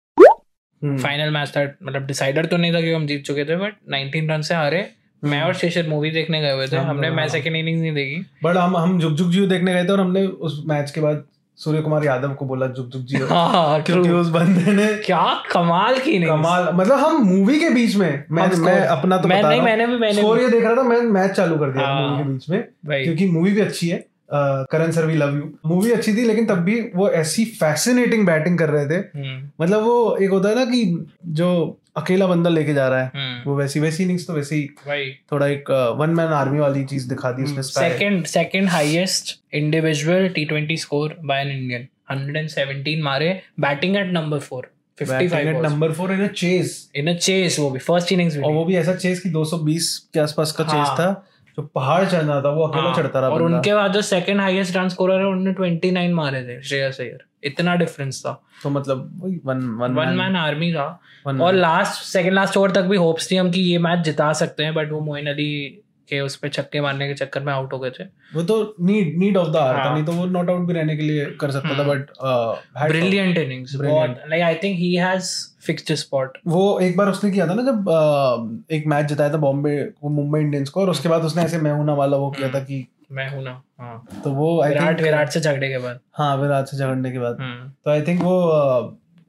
फाइनल 0.83 1.31
मैच 1.31 1.49
था 1.49 1.63
मतलब 1.83 2.07
डिसाइडर 2.07 2.47
तो 2.47 2.57
नहीं 2.57 2.73
था 2.75 2.81
कि 2.81 2.93
हम 2.93 3.07
जीत 3.07 3.25
चुके 3.25 3.45
थे 3.45 3.57
बट 3.57 3.75
19 3.93 4.31
रन 4.31 4.43
से 4.43 4.55
हारे। 4.55 4.89
मैं 5.25 5.43
और 5.43 5.55
शेषर 5.55 5.89
मूवी 5.89 6.11
देखने 6.11 6.41
गए 6.41 6.53
हुए 6.53 6.67
थे 6.69 6.77
हमने 6.77 7.09
मैं 7.09 7.17
मैच 7.17 7.31
हाँ। 7.31 7.41
सेकंड 7.41 7.57
इनिंग्स 7.57 7.81
नहीं 7.81 7.93
देखी। 7.93 8.25
बट 8.45 8.57
हम 8.57 8.77
हम 8.77 8.99
जुग 9.01 9.31
जियो 9.31 9.47
देखने 9.47 9.75
गए 9.75 9.85
थे 9.85 9.89
और 9.89 10.01
हमने 10.01 10.27
उस 10.27 10.63
मैच 10.67 10.91
के 10.91 11.01
बाद 11.01 11.25
सूर्य 11.65 11.81
कुमार 11.81 12.05
यादव 12.05 12.33
को 12.35 12.45
बोला 12.47 12.67
जुग 12.67 12.89
जुग 12.91 13.05
जियो. 13.05 13.27
हाँ 13.27 13.49
हाँ 13.51 13.83
क्योंकि 13.83 14.11
उस 14.11 14.29
बंदे 14.29 14.73
ने 14.73 14.87
क्या 15.03 15.23
कमाल 15.53 15.99
की 15.99 16.19
नहीं 16.19 16.29
कमाल 16.29 16.69
मतलब 16.75 16.99
हम 16.99 17.17
मूवी 17.25 17.59
के 17.61 17.71
बीच 17.71 17.97
में 17.97 18.25
मैं 18.31 18.47
मैं 18.59 18.79
अपना 18.87 19.17
तो 19.17 19.29
मैं 19.29 19.39
बता 19.41 19.49
नहीं, 19.51 19.61
मैंने 19.61 19.87
भी- 19.87 20.01
मैंने 20.01 20.21
स्कोर। 20.21 20.41
ये 20.41 20.49
देख 20.49 20.65
रहा 20.65 20.75
था 20.75 20.83
मैं 20.83 21.01
मैच 21.01 21.31
चालू 21.31 21.57
कर 21.57 21.71
दिया 21.71 21.87
हाँ। 21.87 22.09
मूवी 22.11 22.25
के 22.25 22.31
बीच 22.31 22.49
में 22.51 23.05
क्योंकि 23.05 23.29
मूवी 23.29 23.53
भी 23.53 23.61
अच्छी 23.61 23.89
है। 23.89 24.05
Karan 24.35 24.91
sir 24.91 25.07
we 25.07 25.15
love 25.15 25.35
you 25.37 25.51
movie 25.67 25.91
अच्छी 25.91 26.15
थी 26.17 26.23
लेकिन 26.25 26.47
तब 26.47 26.59
भी 26.59 26.81
वो 26.97 27.09
ऐसी 27.11 27.45
फैसिनेटिंग 27.45 28.27
बैटिंग 28.27 28.59
कर 28.59 28.71
रहे 28.71 28.87
थे। 28.87 28.95
हम्म, 29.19 29.65
मतलब 29.65 29.83
वो 29.83 30.17
एक 30.17 30.31
होता 30.31 30.49
है 30.49 30.55
ना 30.55 30.65
कि 30.65 31.07
जो 31.27 31.49
अकेला 31.97 32.27
बंदा 32.27 32.51
लेके 32.51 32.75
जा 32.75 32.89
रहा 32.89 33.03
है 33.03 33.11
वो 33.47 33.57
वैसी 33.57 33.81
वैसी 33.81 34.03
इनिंग्स 34.03 34.27
तो 34.27 34.33
वैसी 34.33 34.61
भाई 34.87 35.11
थोड़ा 35.33 35.47
एक 35.47 35.71
वन 35.99 36.11
मैन 36.11 36.33
आर्मी 36.33 36.59
वाली 36.59 36.85
चीज़ 36.85 37.09
दिखा 37.09 37.33
दी 37.33 37.43
उसने 37.43 37.63
second 37.63 38.25
second 38.27 38.69
highest 38.69 39.39
individual 39.55 40.29
T 40.29 40.45
twenty 40.45 40.77
score 40.77 41.17
by 41.25 41.41
an 41.41 41.51
Indian 41.51 41.89
117 42.13 43.03
मारे 43.03 43.41
batting 43.61 43.97
at 43.97 44.13
number 44.13 44.39
four 44.39 44.71
Batting 44.99 45.31
55 45.31 45.63
number 45.63 45.93
four 45.93 46.13
in 46.13 46.27
chase 46.29 46.91
in 46.97 47.09
a 47.11 47.19
chase 47.19 47.59
वो 47.59 47.71
भी 47.71 47.79
फ़र्स्ट 47.79 48.13
इनिंग्स 48.13 48.37
और 48.39 48.53
वो 48.53 48.65
भी 48.65 48.77
ऐसा 48.77 48.95
चेस 48.95 49.21
कि 49.21 49.31
220 49.31 49.87
के 50.15 50.21
आसपास 50.21 50.53
का 50.53 50.65
चेस 50.65 50.73
हाँ। 50.73 50.97
था। 50.97 51.27
जो 51.57 51.63
पहाड़ 51.63 52.05
चढ़ना 52.05 52.41
था 52.41 52.51
वो 52.51 52.67
अकेला 52.67 52.89
हाँ, 52.89 52.97
चढ़ता 52.97 53.21
रहा 53.21 53.31
और। 53.31 53.43
उनके 53.43 53.75
बाद 53.75 53.93
जो 53.93 54.03
सेकंड 54.03 54.41
हाईएस्ट 54.41 54.77
रन 54.77 54.89
स्कोरर 54.89 55.21
है 55.21 55.27
उन्होंने 55.27 55.53
29 55.53 56.13
मारे 56.13 56.43
थे 56.43 56.63
श्रेयस 56.63 57.01
अय्यर 57.01 57.19
इतना 57.45 57.75
डिफरेंस 57.75 58.23
था। 58.27 58.43
तो 58.63 58.71
मतलब 58.71 59.21
वही 59.23 59.41
one 59.45 59.59
one 59.59 59.95
one 59.95 60.09
man 60.09 60.37
army 60.37 60.73
था। 60.73 61.01
और 61.27 61.55
लास्ट 61.55 62.03
सेकंड 62.03 62.33
लास्ट 62.33 62.57
ओवर 62.57 62.71
तक 62.71 62.83
भी 62.83 62.97
होप्स 62.97 63.31
थी 63.31 63.37
हम 63.37 63.51
कि 63.51 63.61
ये 63.61 63.79
मैच 63.79 63.99
जिता 63.99 64.33
सकते 64.33 64.65
हैं 64.65 64.75
बट 64.75 64.93
वो 64.93 65.01
मोइन 65.01 65.27
अली 65.27 65.82
के 66.13 66.21
उस 66.21 66.37
पे 66.37 66.49
छक्के 66.51 66.81
मारने 66.81 67.09
के 67.09 67.15
चक्कर 67.15 67.43
में 67.43 67.53
आउट 67.53 67.73
हो 67.73 67.79
गए 67.79 67.91
थे। 67.91 68.05
वो 68.35 68.43
तो 68.43 68.57
need 68.83 69.19
need 69.19 69.37
of 69.37 69.49
the 69.49 69.57
hour 69.57 69.75
था 69.75 69.83
हाँ। 69.83 69.95
नहीं 69.95 70.05
तो 70.05 70.13
वो 70.13 70.25
नॉट 70.29 70.51
आउट 70.51 70.67
भी 70.67 70.73
रहने 70.73 70.97
के 70.97 71.03
लिए 71.03 71.25
कर 71.41 71.51
सकता 71.51 71.69
था 71.69 71.83
हम्म। 71.83 71.91
बट 71.91 72.89
ब्रिलियंट 72.89 73.39
इनिंग्स 73.39 73.75
बहुत 73.77 74.23
like 74.29 74.43
I 74.43 74.55
think 74.63 74.79
he 74.79 74.95
has 74.97 75.31
fixed 75.67 75.93
spot 75.97 76.39
वो 76.49 76.63
एक 76.81 76.97
बार 76.97 77.09
उसने 77.09 77.31
किया 77.31 77.47
था 77.47 77.55
ना 77.55 77.63
जब 77.63 77.89
अ, 77.91 78.75
एक 78.75 78.87
मैच 78.87 79.07
जिताया 79.07 79.33
था 79.33 79.37
बॉम्बे 79.39 79.77
मुंबई 80.05 80.41
इंडियंस 80.41 80.69
को 80.69 80.81
और 80.81 80.91
उसके 80.91 81.09
बाद 81.09 81.25
उसने 81.25 81.43
ऐसे 81.43 81.59
मैं 81.59 81.73
हूँ 81.73 81.85
ना 81.87 81.95
वाला 81.95 82.17
वो 82.17 82.31
किया 82.31 82.49
था 82.49 82.61
कि 82.61 82.87
मैं 83.13 83.29
हूँ 83.31 83.43
ना 83.45 83.51
हाँ। 83.81 84.21
तो 84.25 84.31
वो 84.33 84.49
विराट 84.65 85.01
विराट 85.01 85.29
से 85.29 85.41
झगड़े 85.41 85.69
के 85.69 85.79
बाद। 85.79 85.99
हाँ 86.15 86.37
विराट 86.37 86.67
से 86.67 86.77
झगड़ने 86.77 87.11
के 87.11 87.19
बाद। 87.19 87.37
हम्म, 87.41 87.69
तो 87.85 87.91
आई 87.91 88.03
थिंक 88.03 88.23
वो 88.23 88.37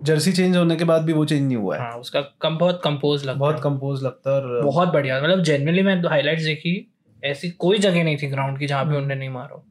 जर्सी 0.04 0.32
चेंज 0.32 0.56
होने 0.58 0.76
के 0.76 0.84
बाद 0.84 1.02
भी 1.02 1.14
वो 1.14 1.26
चेंज 1.26 1.42
नहीं 1.42 1.58
हुआ 1.58 1.76
है। 1.76 1.82
हाँ 1.82 1.98
उसका 1.98 2.22
कम 2.42 2.58
बहुत 2.58 2.82
कंपोज 2.84 3.26
लगता 3.26 3.40
बहुत 3.40 3.56
है। 3.56 3.62
कंपोज 3.62 4.04
लगता 4.04 4.36
है 4.36 4.42
और 4.42 4.62
बहुत 4.64 4.90
बढ़िया। 4.90 5.22
मतलब 5.22 5.44
जनरली 5.44 5.82
मैं 5.82 5.96
हाइलाइट्स 6.04 6.44
देखी 6.44 6.76
ऐसी 7.24 7.50
कोई 7.50 7.80
जगह 7.80 8.04
नहीं 8.04 8.18
थी 8.18 8.28
ग्राउंड 8.28 8.60
की 8.60 8.68
जहाँ 8.68 8.84
पे 8.86 8.90
उन्होंने 8.90 9.16
नहीं 9.16 9.30
मारो 9.30 9.64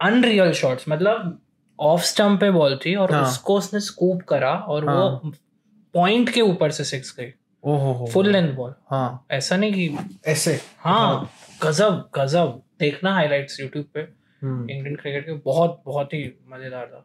अनरियल 0.00 0.52
शॉट्स 0.52 0.84
मतलब 0.88 1.38
ऑफ़ 1.78 2.02
स्टंप 2.02 2.40
पे 2.40 2.50
बॉल 2.50 2.76
थी 2.76 2.94
और 2.94 3.12
हाँ। 3.12 3.22
उसको 3.22 3.56
उसने 3.58 3.80
स्कूप 3.80 4.22
करा 4.22 4.52
और 4.52 4.88
हाँ। 4.88 4.96
वो 4.96 5.32
पॉइंट 5.94 6.30
के 6.30 6.40
ऊपर 6.40 6.70
से 6.70 6.84
सिक्स 6.84 7.14
गई। 7.18 7.32
हो 7.64 7.76
हो। 7.76 8.06
फुल 8.06 8.28
लेंथ 8.28 8.52
बॉल 8.54 8.74
हाँ। 8.90 9.26
ऐसा 9.30 9.56
नहीं 9.56 9.72
कि 9.72 10.20
ऐसे? 10.26 10.60
हाँ 10.78 11.30
गजब 11.62 12.08
गजब। 12.14 12.60
देखना 12.80 13.12
हाइलाइट्स 13.14 13.60
यूट्यूब 13.60 13.84
पे। 13.94 14.00
हम्म। 14.42 14.70
इंडियन 14.70 14.96
क्रिकेट 14.96 15.26
के 15.26 15.32
बहुत 15.44 15.82
बहुत 15.86 16.14
ही 16.14 16.22
मज़ेदार 16.48 16.86
था। 16.86 17.04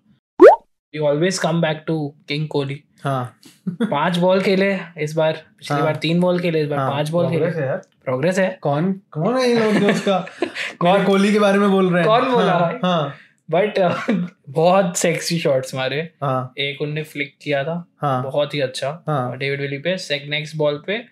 We 0.94 1.00
always 1.00 1.40
come 1.40 1.62
back 1.62 1.84
to 1.88 2.16
king 2.28 2.48
Kohli 2.48 2.84
हाँ। 3.04 3.40
पाँच 3.70 4.18
बॉल 4.18 4.42
खेले 4.42 4.80
इस 4.98 5.14
बार 5.14 5.34
पिछली 5.34 5.76
हाँ। 5.76 5.86
बार 5.86 5.96
तीन 5.96 6.20
बॉल 6.20 6.40
खेले 6.40 6.62
इस 6.62 6.68
बार 6.68 6.80
हाँ, 6.80 6.92
पाँच 6.92 7.10
बॉल 7.10 7.30
खेले। 7.30 7.52
प्रोग्रेस 7.78 8.40
है 8.40 8.60
कौन? 8.62 8.94
कौन 9.12 9.38
है 9.38 9.60
लोग 9.60 9.74
जो 9.74 9.90
उसका? 9.90 10.20
कौन? 10.80 11.04
कोहली 11.04 11.32
के 11.32 11.40
बारे 11.40 11.60
में 11.60 11.72
बोल 11.72 11.90
रहे 11.90 12.04
हैं? 12.04 12.08
कौन 12.08 12.32
बोला? 12.32 12.54
हाँ, 12.54 12.62
भाई? 12.62 12.76
हाँ 12.84 13.16
बट 13.52 13.96
बहुत 14.50 14.98
सेक्सी 14.98 15.40
शॉट्स 15.40 15.76
मारे। 15.76 16.10
हाँ। 16.22 16.54
एक 16.58 16.82
उनने 16.82 17.04
फ्लिक 17.04 17.36
किया 17.42 17.64
था। 17.64 17.86
हाँ। 18.02 18.24
बहुत 18.24 18.54
ही 18.54 18.60
अच्छा। 18.60 19.04
हाँ। 19.08 19.38
डेविड 19.38 19.62
विली 19.62 19.78
पे। 19.78 19.96
नेक्स्ट 20.30 20.56
बॉल 20.56 20.84
पे 20.88 21.06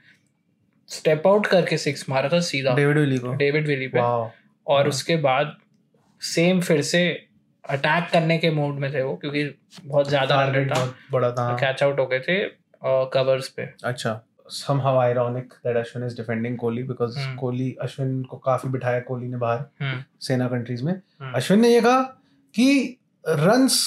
स्टेप 0.88 1.27
आउट 1.27 1.48
करके 1.48 1.77
सिक्स 1.77 2.10
मारा 2.10 2.29
था 2.29 2.39
सीधा। 2.39 2.75
डेविड 2.75 2.98
विली 2.98 3.17
को। 3.17 3.34
डेविड 3.34 3.67
विली 3.67 3.88
पे। 3.88 4.00
और 4.67 4.88
उसके 4.88 5.15
बाद 5.15 5.57
सेम 6.22 6.62
फिर 6.62 6.81
से 6.81 7.26
अटैक 7.70 8.10
करने 8.12 8.38
के 8.38 8.52
मोड 8.52 8.80
में 8.80 8.94
थे 8.94 9.02
वो 9.02 9.16
क्योंकि 9.16 9.44
बहुत 9.84 10.10
ज़्यादा 10.10 10.44
रन 10.46 10.70
था 10.70 10.86
बड़ा 11.12 11.32
था। 11.32 11.56
कैच 11.58 11.84
आउट 11.84 12.00
हो 12.00 12.06
गए 12.06 12.20
थे 12.20 12.40
कवर्स 12.84 13.48
पे 13.50 13.70
अच्छा 13.84 14.22
somehow 14.50 14.92
ironic 14.98 15.56
that 15.64 15.76
Ashwin 15.76 16.04
is 16.04 16.14
defending 16.16 16.54
Kohli 16.58 16.84
because 16.88 17.18
हम्म। 17.18 17.36
कोहली 17.36 17.76
अश्विन 17.82 18.22
को 18.24 18.38
काफ़ी 18.38 18.70
बिठाया 18.70 19.00
कोहली 19.00 19.28
ने 19.28 19.38
बाहर 19.38 19.60
हम्म, 19.82 20.04
सेना 20.22 20.48
कंट्रीज़ 20.48 20.84
में 20.84 20.92
हम्म। 20.94 21.32
अश्विन 21.34 21.60
ने 21.60 21.70
ये 21.70 21.82
कहा 21.82 22.02
कि 22.56 22.98
रन्स 23.26 23.80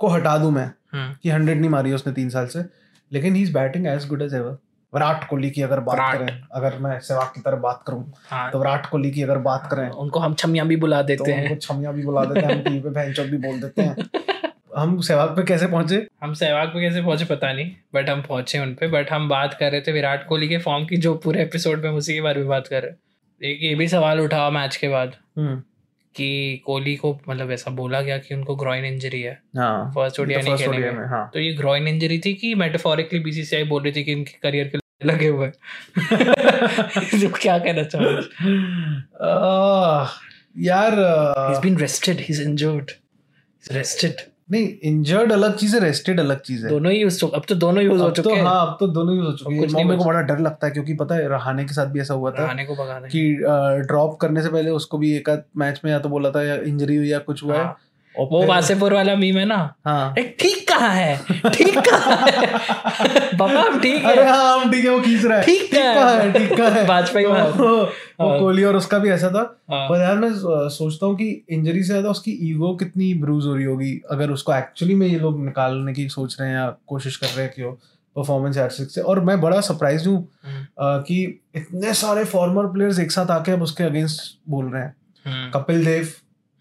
को 0.00 0.08
हटा 0.08 0.36
दूँ 0.38 0.50
मैं 0.50 0.66
हम्म, 0.92 1.14
कि 1.22 1.30
हंड्रेड 1.30 1.58
नहीं 1.60 1.70
मारी 1.70 1.92
उसने 1.92 2.12
तीन 2.12 2.30
साल 2.30 2.46
से 2.46 2.64
लेकिन 3.12 3.34
he 3.34 3.42
is 3.42 3.52
batting 3.54 3.86
as 3.86 4.08
good 4.08 4.22
as 4.22 4.34
ever 4.34 4.56
Virat 4.92 5.28
Kohli 5.28 5.50
की 5.50 5.62
अगर 5.62 5.80
बात। 5.80 5.98
करें 6.14 6.42
अगर 6.52 6.78
मैं 6.78 6.98
सहवाग 7.00 7.26
की 7.26 7.40
तरह 7.40 7.56
बात 7.56 7.82
करूँ 7.86 8.12
हाँ। 8.30 8.50
तो 8.50 8.58
विराट 8.58 8.86
कोहली 8.86 9.10
की 9.10 9.22
अगर 9.22 9.38
बात 9.38 9.68
करें 9.70 9.88
उनको 9.88 10.20
हम 10.20 10.34
छमिया 10.34 10.64
भी 10.64 10.76
बुला 10.76 11.00
तो 11.02 11.06
देते 11.08 11.32
हैं। 11.32 11.42
उनको 11.42 11.60
छमिया 11.60 11.92
भी 11.92 12.02
बुला 12.02 12.24
देते 12.24 12.46
हैं 12.46 12.54
हम 12.54 12.62
टीवी 12.62 12.80
पे 12.80 12.90
भैंचोद 12.90 13.26
भी 13.26 13.36
बोल 13.38 13.60
देते 13.60 13.82
हैं। 13.82 13.96
हम 14.76 15.00
सहवाग 15.00 15.28
पे 15.28 15.42
कैसे 15.42 15.66
पहुँचे? 15.66 16.06
हम 16.22 16.34
सहवाग 16.34 16.68
पे 16.68 16.80
कैसे 16.80 17.02
पहुँचे 17.02 17.24
पता 17.24 17.52
नहीं 17.52 17.70
बट 17.94 18.10
हम 18.10 18.22
पहुँचे 18.22 18.58
उन 18.58 18.74
पे 18.74 18.88
बट 18.88 19.10
हम 19.10 19.28
बात 19.28 19.54
कर 19.54 19.70
रहे 19.70 19.80
थे 19.80 19.92
विराट 19.92 20.26
कोहली 20.26 20.48
के 20.48 20.58
फॉर्म 20.58 20.84
की 20.84 20.96
जो 20.96 21.14
पूरे 21.14 21.42
एपिसोड 21.42 21.84
में 21.84 21.90
उसी 21.90 22.14
के 22.14 22.20
बारे 22.20 22.40
में 22.40 22.48
बात 22.48 22.66
कर 22.66 22.82
रहे 22.82 23.50
एक 23.52 23.58
ये 23.62 23.74
भी 23.74 23.88
सवाल 23.88 24.20
उठा 24.20 24.48
मैच 24.50 24.76
के 24.76 24.88
बाद 24.88 25.12
हम्म। 25.38 25.62
कि 26.14 26.62
कोहली 26.66 26.94
को 26.96 27.12
मतलब 27.28 27.50
ऐसा 27.50 27.70
बोला 27.70 28.00
गया 28.00 28.18
कि 28.18 28.34
उनको 28.34 28.56
ग्रॉइन 28.56 28.84
इंजरी 28.84 29.20
है। 29.22 29.32
हाँ 29.56 29.92
फ़र्स्ट 29.94 30.20
ओडीआई 30.20 30.42
तो 30.42 30.48
नहीं 30.48 30.66
खेलेंगे। 30.66 30.88
हाँ। 31.08 31.30
तो 31.34 31.40
ये 31.40 31.52
ग्रॉइन 31.52 31.88
इंजरी 31.88 32.18
थी 32.18 32.34
कि 32.34 32.54
मेटाफोरिकली 32.54 33.20
बीसीसीआई 33.20 33.64
बोल 33.64 33.82
रही 33.82 33.92
थी 33.92 34.04
कि 34.04 34.12
इनके 34.12 34.38
करियर 34.42 34.68
के 34.68 34.78
लगे 35.06 35.28
हुए 35.28 35.50
जो 37.18 37.28
क्या 37.40 37.58
कहना 37.58 37.82
आह, 39.28 40.08
यार 40.58 40.92
he's 41.38 41.62
been 41.66 41.80
rested 41.84 42.20
he's 42.28 42.40
injured. 42.48 42.90
He's 43.64 43.76
rested. 43.76 44.14
नहीं 44.50 44.68
इंजर्ड 44.82 45.32
अलग 45.32 45.56
चीज़ 45.56 45.74
है 45.76 45.80
रेस्टेड 45.80 46.20
अलग 46.20 46.40
चीज़ 46.40 46.64
है। 46.64 46.68
दोनों 46.68 46.92
ही 46.92 46.98
यूज़ 46.98 47.24
अब 47.24 47.42
तो 47.48 47.54
दोनों 47.54 47.84
यूज़ 47.84 48.02
हो 48.02 48.10
तो 48.10 48.22
चुके 48.22 48.34
हैं। 48.34 48.42
हाँ 48.42 48.66
अब 48.66 48.76
तो 48.80 48.86
दोनों 48.86 49.14
यूज़ 49.16 49.26
हो 49.26 49.32
चुके 49.32 49.54
हैं। 49.54 49.84
मेरे 49.84 49.98
को 49.98 50.04
बड़ा 50.04 50.20
डर 50.20 50.38
लगता 50.38 50.66
है 50.66 50.72
क्योंकि 50.72 50.94
पता 50.94 51.14
है 51.14 51.28
रहाने 51.28 51.64
के 51.64 51.74
साथ 51.74 51.86
भी 51.86 52.00
ऐसा 52.00 52.14
हुआ 52.14 52.30
था 52.30 52.44
रहाने 52.44 52.64
को 52.64 52.74
भगा 52.74 53.00
दें 53.00 53.08
कि 53.10 53.34
ड्रॉप 53.86 54.18
करने 54.20 54.42
से 54.42 54.48
पहले 54.48 54.70
उसको 54.70 54.98
भी 54.98 55.16
एक 55.16 55.44
मैच 55.56 55.80
में 55.84 55.92
या 55.92 55.98
तो 55.98 56.08
बोला 56.08 56.30
था 56.30 56.42
या 56.42 56.54
इंजरी 56.54 56.96
हुई 56.96 57.08
या 57.08 57.18
कुछ 57.18 57.42
हुआ 57.44 57.56
है। 57.56 57.64
हाँ। 57.64 57.78
वो 58.18 58.46
वासेपुर 58.46 58.94
वाला 58.94 59.16
मीम 59.16 59.38
है 59.38 59.44
ना? 59.44 59.74
हाँ। 59.84 60.14
ठीक 60.14 60.61
कहाँ 60.82 60.94
है 60.94 61.50
ठीक 61.50 61.78
कहाँ 61.80 62.16
है 62.18 63.36
बाबा 63.36 63.60
हम 63.60 63.78
ठीक 63.80 64.04
अरे 64.04 64.22
है 64.22 64.28
हाँ 64.28 64.60
हम 64.60 64.70
ठीक 64.70 64.84
है 64.84 64.90
वो 64.90 65.00
खींच 65.00 65.24
रहा 65.24 65.38
है 65.38 65.44
ठीक 65.44 65.70
कहाँ 65.72 66.16
है 66.16 66.32
ठीक 66.32 66.56
कहाँ 66.56 66.70
है 66.70 66.84
वाजपेयी 66.86 67.26
तो 67.26 67.32
महाराज। 67.32 67.56
वो 67.56 68.28
हाँ। 68.28 68.38
कोहली 68.38 68.64
और 68.64 68.76
उसका 68.76 68.98
भी 68.98 69.10
ऐसा 69.10 69.30
था 69.30 69.42
हाँ। 69.70 69.88
पर 69.88 70.00
यार 70.00 70.16
मैं 70.16 70.30
सोचता 70.70 71.06
हूँ 71.06 71.16
कि 71.16 71.30
इंजरी 71.50 71.82
से 71.82 71.86
ज़्यादा 71.86 72.10
उसकी 72.10 72.32
ईगो 72.50 72.74
कितनी 72.76 73.12
ब्रूज 73.14 73.46
हो 73.46 73.54
रही 73.54 73.64
होगी 73.64 74.00
अगर 74.10 74.30
उसको 74.30 74.54
एक्चुअली 74.54 74.94
में 74.94 75.06
ये 75.06 75.18
लोग 75.18 75.44
निकालने 75.44 75.92
की 75.92 76.08
सोच 76.08 76.36
रहे 76.40 76.48
हैं 76.48 76.56
या 76.56 76.68
कोशिश 76.86 77.16
कर 77.16 77.26
रहे 77.26 77.44
हैं 77.44 77.54
कि 77.54 77.62
वो 77.62 77.78
परफॉर्मेंस 78.16 78.56
यार 78.56 78.68
से 78.70 79.00
और 79.02 79.20
मैं 79.20 79.40
बड़ा 79.40 79.60
सरप्राइज़ 79.60 80.08
हूँ 80.08 80.16
हम्म। 80.44 81.02
कि 81.02 81.22
इतने 81.56 81.94
सारे 81.94 82.24
फॉर्मर 82.26 82.66
प्लेयर्स 82.66 82.98
एक 82.98 83.12
साथ 83.12 83.30
आके 83.30 83.52
अब 83.52 83.62
उसके 83.62 83.84
अगेंस्ट 83.84 84.38
बोल 84.48 84.70
रहे 84.70 84.82
हैं 84.82 84.94
हम्म, 85.26 85.50
कपिल 85.50 85.84
देव 85.84 86.08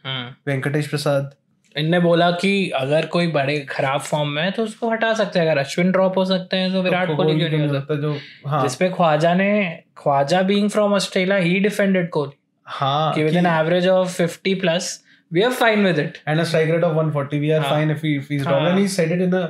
हम्म। 0.05 0.33
वेंकटेश 0.47 0.87
प्रसाद 0.87 1.33
इनने 1.75 1.99
बोला 1.99 2.29
कि 2.31 2.69
अगर 2.75 3.05
कोई 3.05 3.27
बड़े 3.31 3.59
खराब 3.69 4.01
फॉर्म 4.01 4.29
में 4.29 4.41
है 4.43 4.51
तो 4.51 4.63
उसको 4.63 4.89
हटा 4.89 5.13
सकते 5.13 5.39
हैं 5.39 5.47
अगर 5.47 5.59
अश्विन 5.59 5.91
ड्रॉप 5.91 6.17
हो 6.17 6.25
सकते 6.25 6.57
हैं 6.57 6.71
तो 6.73 6.81
विराट 6.81 7.07
तो 7.07 7.15
कोहली 7.15 7.37
क्यों 7.39 7.49
नहीं 7.49 7.67
हो 7.67 7.73
सकता 7.73 7.93
है 7.93 8.01
जो 8.01 8.15
हाँ 8.47 8.61
जिसपे 8.63 8.89
ख्वाजा 8.89 9.33
ने 9.33 9.53
Khawaja 9.97 10.41
being 10.41 10.69
from 10.69 10.93
Australia 10.93 11.37
he 11.37 11.59
defended 11.59 12.09
Kohli 12.09 12.37
हाँ 12.67 13.13
कि 13.13 13.23
with 13.23 13.35
an 13.35 13.45
average 13.45 13.87
of 13.87 14.21
50 14.21 14.59
plus 14.61 14.91
we 15.31 15.41
are 15.41 15.51
fine 15.53 15.85
with 15.85 15.99
it 15.99 16.17
and 16.27 16.41
a 16.41 16.45
strike 16.45 16.71
rate 16.71 16.87
of 16.89 16.99
140 16.99 17.39
we 17.39 17.51
are 17.51 17.61
हाँ. 17.61 17.71
fine 17.71 17.95
if 17.95 18.05
he 18.05 18.15
if 18.17 18.29
he's 18.29 18.45
wrong 18.45 18.61
हाँ. 18.61 18.69
and 18.69 18.79
he 18.79 18.87
said 18.89 19.15
it 19.17 19.25
in 19.27 19.33
a 19.33 19.43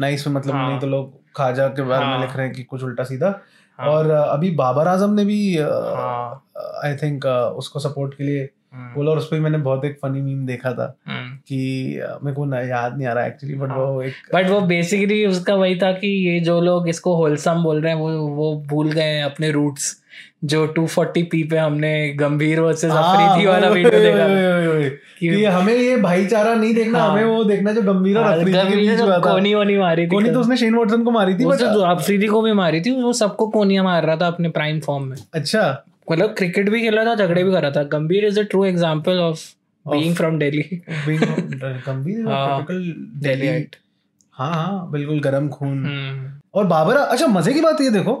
nice 0.00 0.26
मतलब 0.28 0.54
हाँ. 0.54 0.68
नहीं 0.68 0.80
तो 0.80 0.86
लोग 0.86 1.16
खाजा 1.36 1.68
के 1.68 1.82
बारे 1.84 2.04
में 2.04 2.12
हाँ. 2.12 2.20
लिख 2.20 2.36
रहे 2.36 2.46
हैं 2.46 2.54
कि 2.54 2.62
कुछ 2.64 2.82
उल्टा 2.84 3.04
सीधा 3.04 3.38
हाँ. 3.78 3.88
और 3.88 4.10
अभी 4.10 4.50
बाबर 4.56 4.88
आज़म 4.88 5.14
ने 5.14 5.24
भी 5.24 5.40
हाँ। 5.56 6.44
आई 6.84 6.96
थिंक 7.02 7.26
उसको 7.26 7.80
सपोर्ट 7.80 8.14
के 8.14 8.24
लिए 8.24 8.48
हम्म, 8.74 8.94
बोला 8.94 9.10
और 9.10 9.18
उस 9.18 9.26
पर 9.26 9.40
मैंने 9.40 9.58
बहुत 9.60 9.84
एक 9.84 9.98
फनी 10.02 10.20
मीम 10.20 10.46
देखा 10.46 10.72
था 10.72 10.94
हम्म। 11.08 11.17
कि 11.48 12.00
मेरे 12.24 12.34
को 12.34 12.44
ना 12.44 12.60
याद 12.60 12.96
नहीं 12.98 13.06
आ 13.08 13.12
रहा 13.12 13.26
एक्चुअली 13.26 13.54
बट 13.54 13.68
हाँ. 13.68 13.78
वो 13.78 14.02
एक 14.02 14.12
बट 14.34 14.48
वो 14.48 14.60
बेसिकली 14.60 15.26
उसका 15.26 15.54
वही 15.54 15.76
था 15.76 15.92
कि 15.92 16.08
ये 16.28 16.40
जो 16.40 16.60
लोग 16.60 16.88
इसको 16.88 17.14
होलसम 17.16 17.62
बोल 17.62 17.80
रहे 17.80 17.92
हैं 17.92 18.00
वो 18.00 18.10
वो 18.18 18.54
भूल 18.66 18.92
गए 18.92 19.02
हैं 19.02 19.24
अपने 19.24 19.50
रूट्स 19.50 19.96
जो 20.44 20.66
240 20.78 21.22
पी 21.22 21.42
पे 21.44 21.56
हमने 21.56 22.08
गंभीर 22.12 22.60
वर्सेस 22.60 22.90
हाँ, 22.92 23.28
अफरीदी 23.28 23.46
वाला 23.46 23.68
वीडियो 23.68 24.00
देखा 24.00 24.26
कि- 25.18 25.36
कि 25.36 25.44
हमें 25.44 25.74
ये 25.74 25.96
भाईचारा 25.96 26.54
नहीं 26.54 26.74
देखना 26.74 26.98
हाँ. 26.98 27.10
हमें 27.10 27.24
वो 27.24 27.44
देखना 27.44 27.72
जो 27.72 27.82
गंभीर 27.82 28.18
और 28.18 28.24
हाँ, 28.24 28.36
अफरीदी 28.36 28.58
के 28.70 28.76
बीच 28.76 29.00
हुआ 29.00 29.14
था। 29.14 29.18
कोनी 29.18 29.54
वोनी 29.54 29.76
मारी 29.78 30.04
थी 30.04 30.10
कोनी 30.10 30.30
तो 30.30 30.40
उसने 30.40 30.56
शेन 30.56 30.74
वॉटसन 30.74 31.04
को 31.04 31.10
मारी 31.10 31.34
थी 31.34 31.44
वो 31.44 31.50
बट 31.50 31.58
तो 31.58 31.80
अफरीदी 31.80 32.26
को 32.26 32.42
भी 32.42 32.52
मारी 32.52 32.80
थी 32.80 32.90
वो 33.02 33.12
सबको 33.12 33.48
कोनिया 33.48 33.82
मार 33.82 34.06
रहा 34.06 34.16
था 34.16 34.26
अपने 34.26 34.48
प्राइम 34.48 34.80
फॉर्म 34.80 35.04
में। 35.04 35.16
अच्छा। 35.34 35.84
मतलब 36.12 36.34
क्रिकेट 36.38 36.70
भी 36.70 36.80
खेला 36.82 37.04
था 37.04 37.14
झगड़े 37.14 37.44
भी 37.44 37.52
कर 37.52 37.62
रहा 37.62 37.70
था। 37.70 37.82
Gambhir 37.82 38.24
is 38.24 38.40
a 38.40 38.42
true 38.42 38.64
example 38.64 39.12
of 39.12 39.38
being 39.90 40.14
from 40.16 40.38
Delhi 40.38 40.62
being 41.06 41.20
Gambhir. 41.86 42.24
Typical 42.24 42.82
Delhiite 43.28 43.76
हाँ 44.34 44.52
हाँ 44.54 44.90
बिल्कुल 44.90 45.20
गरम 45.20 45.48
खून। 45.48 45.84
हम्म। 45.84 46.30
और 46.54 46.66
बाबर 46.66 46.96
अच्छा 46.96 47.26
मज़े 47.26 47.52
की 47.54 47.60
बात 47.60 47.80
ये 47.80 47.90
देखो। 47.90 48.14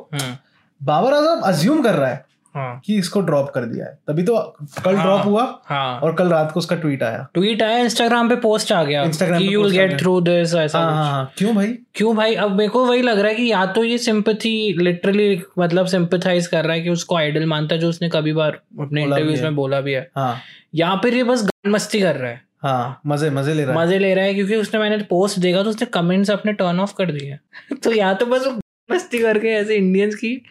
बाबर 0.80 1.14
आज़म 1.14 1.40
अज्यूम 1.42 1.82
कर 1.82 1.94
रहा 1.94 2.08
है। 2.10 2.24
हाँ। 2.54 2.80
कि 2.84 2.96
इसको 2.98 3.20
ड्रॉप 3.20 3.50
कर 3.50 3.64
दिया 3.64 3.86
है। 3.86 3.98
तभी 4.08 4.22
तो 4.22 4.36
कल 4.84 4.94
हाँ. 4.96 5.04
ड्रॉप 5.04 5.24
हुआ 5.24 5.42
हाँ। 5.64 6.00
और 6.00 6.14
कल 6.14 6.28
रात 6.28 6.52
को 6.52 6.60
उसका 6.60 6.76
ट्वीट 6.76 7.02
आया। 7.02 7.28
ट्वीट 7.34 7.62
आया 7.62 7.78
इंस्टाग्राम 7.78 8.28
पे 8.28 8.36
पोस्ट 8.36 8.72
आ 8.72 8.84
गया। 8.84 9.04
पे 9.04 9.44
you 9.44 9.62
will 9.62 9.72
get 9.72 9.98
through 10.00 10.20
this 10.20 10.54
ऐसा 10.54 10.78
हाँ 10.78 10.94
हाँ 10.94 11.10
हाँ। 11.12 11.32
क्यों 11.38 11.54
भाई? 11.54 11.74
क्यों 11.94 12.16
भाई? 12.16 12.34
अब 12.34 12.56
मेरे 12.56 12.68
को 12.68 12.84
वही 12.86 13.02
लग 13.02 13.18
रहा 13.18 13.28
है 13.28 13.34
कि 13.34 13.50
या 13.52 13.66
तो 13.66 13.84
ये 13.84 13.98
सिंपथी 13.98 14.74
लिटरली 14.78 15.42
मतलब 15.58 15.86
सिंपथाइज 15.86 16.46
कर 16.46 16.64
रहा 16.64 16.72
है 16.72 16.80
कि 16.80 16.90
उसको 16.90 17.16
आइडल 17.16 17.46
मानता 17.46 17.74
है 17.74 17.80
जो 17.80 17.88
उसने 17.88 18.08
कभी 18.08 18.32
बार 18.32 18.60
अपने 18.80 19.02
इंटरव्यूज़। 19.02 19.42
में 19.42 19.54
बोला 19.54 19.80
भी 19.80 19.92
है। 19.92 20.10
हाँ। 20.16 20.36
या 20.74 20.94
फिर 20.96 21.14
ये 21.14 21.24
बस 21.24 21.42
गान 21.42 21.70
मस्ती 21.72 22.00
कर 22.00 22.16
रहा 22.16 22.30
है। 22.30 22.42
हाँ 22.62 23.00
मज़े 23.06 23.30
मज़े 23.30 23.54
ले 23.54 23.64
रहा 23.64 23.74
है। 23.74 23.86
मज़े 23.86 23.98
ले 23.98 24.14
रहा 24.14 24.24
है 24.24 24.34
क्योंकि 24.34 24.56
उसने 24.56 24.80
मैंने 24.80 24.98
पोस्ट 24.98 25.38
देखा 25.38 25.62
तो 25.62 25.70
उसने 25.70 25.86
कमेंट्स 25.86 26.30
अपने 26.30 26.52
टर्न 26.52 26.80
ऑफ़ 26.80 26.94
कर 26.98 27.12
दिए 27.12 27.38
तो 27.84 27.92
या 27.92 28.14
तो 28.14 28.26
बस 28.26 28.46
वो 28.46 28.52
मस्ती 28.94 29.18
करके 29.18 29.48
ऐसे 29.48 29.76
इंडियंस 29.76 30.14
की 30.14 30.42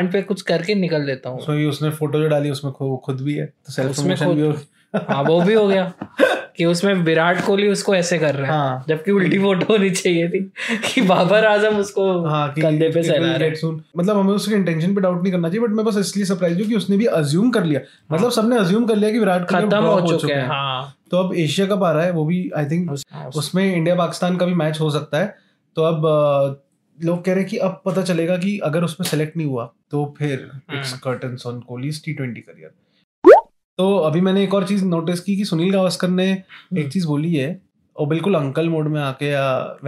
गांड 0.00 0.12
पे 0.12 0.22
कुछ 0.22 0.42
करके 0.42 0.74
निकल 0.74 1.06
देता 1.06 1.30
हूँ। 1.30 1.38
उसमें 1.38 1.58
भी 1.58 1.66
उसने 1.66 1.90
फ़ोटो 1.90 2.20
जो 2.20 2.28
डाली 2.28 2.50
उसमें 2.50 2.72
खु- 2.72 2.98
खुद 3.04 3.20
भी 3.20 3.34
है। 3.34 3.46
तो 3.46 3.72
सेल्फ 3.72 3.90
उसमें 3.90 4.16
प्रमोशन 4.16 4.40
भी 4.40 4.46
हो 4.46 4.54
हाँ 5.08 5.22
वो 5.22 5.40
भी 5.40 5.54
हो 5.54 5.68
गया। 5.68 5.92
कि 6.56 6.64
उसमें 6.64 6.94
विराट 6.94 7.44
कोहली 7.44 7.68
उसको 7.68 7.94
ऐसे 7.94 8.18
कर 8.18 8.34
रहे 8.34 8.46
हैं। 8.46 8.52
हाँ। 8.52 8.84
जबकि 8.88 9.10
उल्टी 9.10 9.38
फ़ोटो 9.38 9.66
होनी 9.70 9.90
चाहिए 9.90 10.28
थी। 10.28 10.52
कि 10.94 11.00
बाबर 11.00 11.44
आज़म 11.44 11.76
उसको 11.78 12.26
हाँ 12.28 12.52
कि 12.52 12.62
कंधे 12.62 12.88
पे 12.88 13.02
सहला 13.02 13.36
रहे 13.36 13.50
soon. 13.50 13.80
मतलब 13.96 14.18
हमें 14.18 14.34
उसके 14.34 14.54
इंटेंशन 14.54 14.94
पे 14.94 15.00
डाउट 15.00 15.22
नहीं 15.22 15.32
करना 15.32 15.48
चाहिए 15.48 15.62
बट 15.62 15.70
मैं 15.70 15.84
बस 15.84 15.96
इसलिए 15.98 16.24
सरप्राइज़ 16.24 16.60
हूँ 16.60 16.68
कि 16.68 16.74
उसने 16.74 16.96
भी 16.96 17.04
अज्यूम 17.04 17.50
कर 17.50 17.64
लिया। 17.64 17.80
हाँ। 17.80 18.18
मतलब 18.18 18.30
सबने 18.30 18.58
अज्यूम 18.58 18.86
कर 18.86 18.96
लिया 18.96 19.10
कि 19.10 19.18
विराट 19.18 19.48
कोहली 19.50 19.66
खत्म 19.66 19.80
drop 19.80 20.00
हो 20.00 20.16
चुके 20.16 20.32
हैं 20.32 20.46
हाँ। 20.46 20.94
तो 21.10 21.16
अब 21.16 21.34
एशिया 21.34 21.66
कप 21.66 21.82
आ 21.82 21.92
रहा 21.92 22.02
है 22.02 22.10
वो 22.10 22.24
भी 22.24 22.50
आई 22.56 22.64
थिंक 22.64 22.92
उस- 22.92 23.36
उसमें 23.36 23.76
इंडिया 23.76 23.96
पाकिस्तान 23.96 24.36
का 24.36 24.46
भी 24.46 24.54
मैच 24.54 24.80
हो 24.80 24.90
सकता 24.90 25.18
है। 25.18 25.36
तो 25.76 25.82
अब 25.82 26.02
लोग 26.98 27.24
कह 27.24 27.32
रहे 27.32 27.40
हैं 27.40 27.50
कि 27.50 27.56
अब 27.58 27.80
पता 27.86 28.02
चलेगा 28.02 28.36
कि 28.36 28.58
अगर 28.64 28.84
उसमें 28.84 29.06
सेलेक्ट 29.08 29.36
नहीं 29.36 29.46
हुआ 29.46 29.72
तो 29.90 30.04
फिर 30.18 30.50
it's 30.74 30.92
curtains 30.98 31.46
on 31.46 31.60
Kohli's 31.60 32.04
T 32.04 32.12
twenty 32.12 32.40
career 32.40 32.70
तो 33.78 33.96
अभी 33.98 34.20
मैंने 34.20 34.42
एक 34.44 34.54
और 34.54 34.66
चीज़ 34.66 34.84
नोटिस 34.84 35.20
की 35.20 35.36
कि 35.36 35.44
सुनील 35.44 35.72
गावस्कर 35.72 36.08
ने 36.10 36.30
एक 36.78 36.92
चीज़ 36.92 37.06
बोली 37.06 37.34
है 37.34 37.60
और 37.96 38.06
बिल्कुल 38.06 38.34
अंकल 38.34 38.68
मोड 38.68 38.88
में 38.88 39.00
आके 39.00 39.26
या 39.26 39.46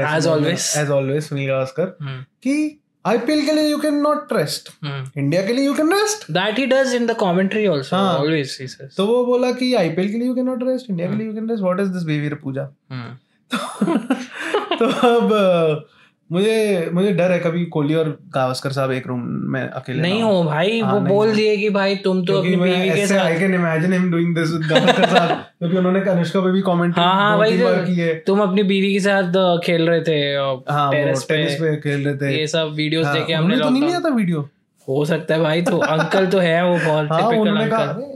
As 0.08 0.26
always. 0.26 0.76
As 0.76 0.90
always 0.90 1.22
Sunil 1.22 1.48
Gavaskar 1.48 1.96
hmm, 2.02 2.22
कि 2.42 2.80
आईपीएल 3.04 3.44
के 3.46 3.52
लिए 3.52 3.68
you 3.70 3.78
can 3.78 3.94
not 4.02 4.32
rest 4.32 4.68
hmm. 4.84 5.20
India 5.20 5.42
के 5.46 5.52
लिए 5.52 5.64
you 5.66 5.74
can 5.74 5.92
rest 5.92 6.30
that 6.32 6.58
he 6.58 6.66
does 6.66 6.94
in 6.94 7.08
the 7.10 7.16
commentary 7.22 7.66
also 7.66 7.96
हाँ। 7.96 8.18
always 8.18 8.54
he 8.60 8.66
says 8.68 8.96
तो 8.96 9.06
वो 9.06 9.24
बोला 9.26 9.50
कि 9.52 9.72
आईपीएल 9.74 10.10
के 10.12 10.18
लिए 10.18 10.26
you 10.26 10.34
can 10.34 10.46
not 10.46 10.62
rest 10.62 10.90
India 10.90 11.10
के 11.10 11.16
लिए 11.16 11.26
you 11.26 11.34
can 11.34 11.48
rest 11.50 11.62
what 11.62 11.80
is 11.80 11.90
this 11.90 12.02
behaviour 12.02 12.34
Pooja? 12.42 12.68
Hmm, 12.90 13.14
तो 14.78 14.86
अब 15.08 15.86
मुझे 16.30 16.90
मुझे 16.94 17.12
डर 17.12 17.32
है 17.32 17.38
कभी 17.38 17.64
कोहली 17.64 17.94
और 17.94 18.08
गावस्कर 18.34 18.72
साहब 18.72 18.92
एक 18.92 19.06
रूम 19.06 19.20
में 19.52 19.60
अकेले 19.60 20.00
नहीं 20.02 20.22
हो 20.22 20.42
भाई 20.44 20.80
हाँ, 20.80 20.92
वो 20.92 21.00
नहीं 21.00 21.14
बोल 21.14 21.34
दिए 21.34 21.56
कि 21.56 21.68
भाई 21.70 21.96
तुम 21.96 22.24
तो 22.26 22.38
अपनी 22.38 22.56
बीवी 22.56 22.70
के 22.70 23.00
ऐसे 23.00 23.16
आई 23.18 23.32
साथ 23.32 23.38
can 23.40 23.54
imagine 23.54 23.92
him 23.92 24.10
doing 24.10 24.34
this 24.34 24.52
with 24.52 24.66
Gavaskar 24.68 25.06
sahab 25.06 25.28
क्योंकि 25.58 25.76
उन्होंने 25.76 26.00
अनुष्का 26.10 26.40
पे 26.40 26.50
भी 26.50 26.60
कमेंट 26.62 26.98
हाँ 26.98 27.14
हाँ 27.14 27.38
भाई 27.38 27.58
की 27.86 27.94
है। 27.94 28.14
तुम 28.26 28.40
अपनी 28.40 28.62
बीवी 28.62 28.92
के 28.92 29.00
साथ 29.00 29.32
खेल 29.64 29.88
रहे 29.88 30.00
थे 30.00 30.18
हाँ 30.72 30.90
टेनिस 30.92 31.22
पे। 31.22 31.44
खेल 31.76 32.04
रहे 32.04 32.16
थे। 32.16 32.36
ये 32.38 32.46
सब 32.46 32.72
वीडियोस 32.76 33.06
हाँ, 33.06 33.14
देखे 33.14 33.32
हमने 33.32 33.58
तो 33.58 33.70
नहीं 33.70 33.82
लिया 33.82 34.00
था 34.00 34.08
वीडियो 34.08 34.48
हो 34.88 35.04
सकता 35.04 35.34
है 35.34 35.40
भाई 35.40 35.62
तो 35.62 35.78
अंकल 35.94 36.26
तो 36.26 36.38
है 36.38 36.64
वो 36.64 36.76
बहुत 36.76 37.12
हाँ 37.12 37.30
टिपिकल 37.30 37.56
अंकल 37.56 37.76
अरे 37.76 38.15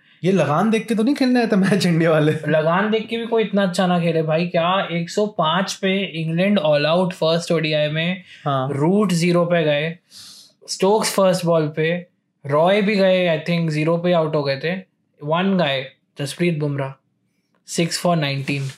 ये 0.23 0.31
लगान 0.31 0.69
देख 0.69 0.87
के 0.87 0.95
तो 0.95 1.03
नहीं 1.03 1.15
खेलने 1.15 1.39
आए 1.39 1.47
थे 1.47 1.55
मैच 1.55 1.85
इंडिया 1.85 2.11
वाले? 2.11 2.31
लगान 2.47 2.89
देख 2.91 3.07
के 3.07 3.17
भी 3.17 3.25
कोई 3.25 3.43
इतना 3.43 3.63
अच्छा 3.63 3.87
ना 3.87 3.99
खेले 3.99 4.21
भाई 4.23 4.47
क्या 4.47 4.67
105 4.91 5.73
पे 5.73 5.93
England 6.21 6.59
all 6.59 6.85
out 6.85 7.13
first 7.13 7.51
ODI 7.51 7.87
में 7.87 8.23
हाँ। 8.45 8.69
रूट 8.71 9.11
ज़ीरो 9.13 9.45
पे 9.45 9.63
गए 9.63 9.95
स्टोक्स 10.67 11.13
फ़र्स्ट 11.15 11.45
बॉल 11.45 11.67
पे 11.75 11.89
रॉय 12.45 12.81
भी 12.81 12.95
गए 12.95 13.25
आई 13.27 13.39
थिंक 13.39 13.69
ज़ीरो 13.69 13.97
पे 13.97 14.13
आउट 14.13 14.35
हो 14.35 14.43
गए 14.43 14.59
थे 14.63 14.75
one 15.21 15.57
guy 15.57 15.85
Jasprit 16.19 16.59
Bumrah 16.59 16.93
six 17.67 17.99
for 17.99 18.17
nineteen 18.17 18.69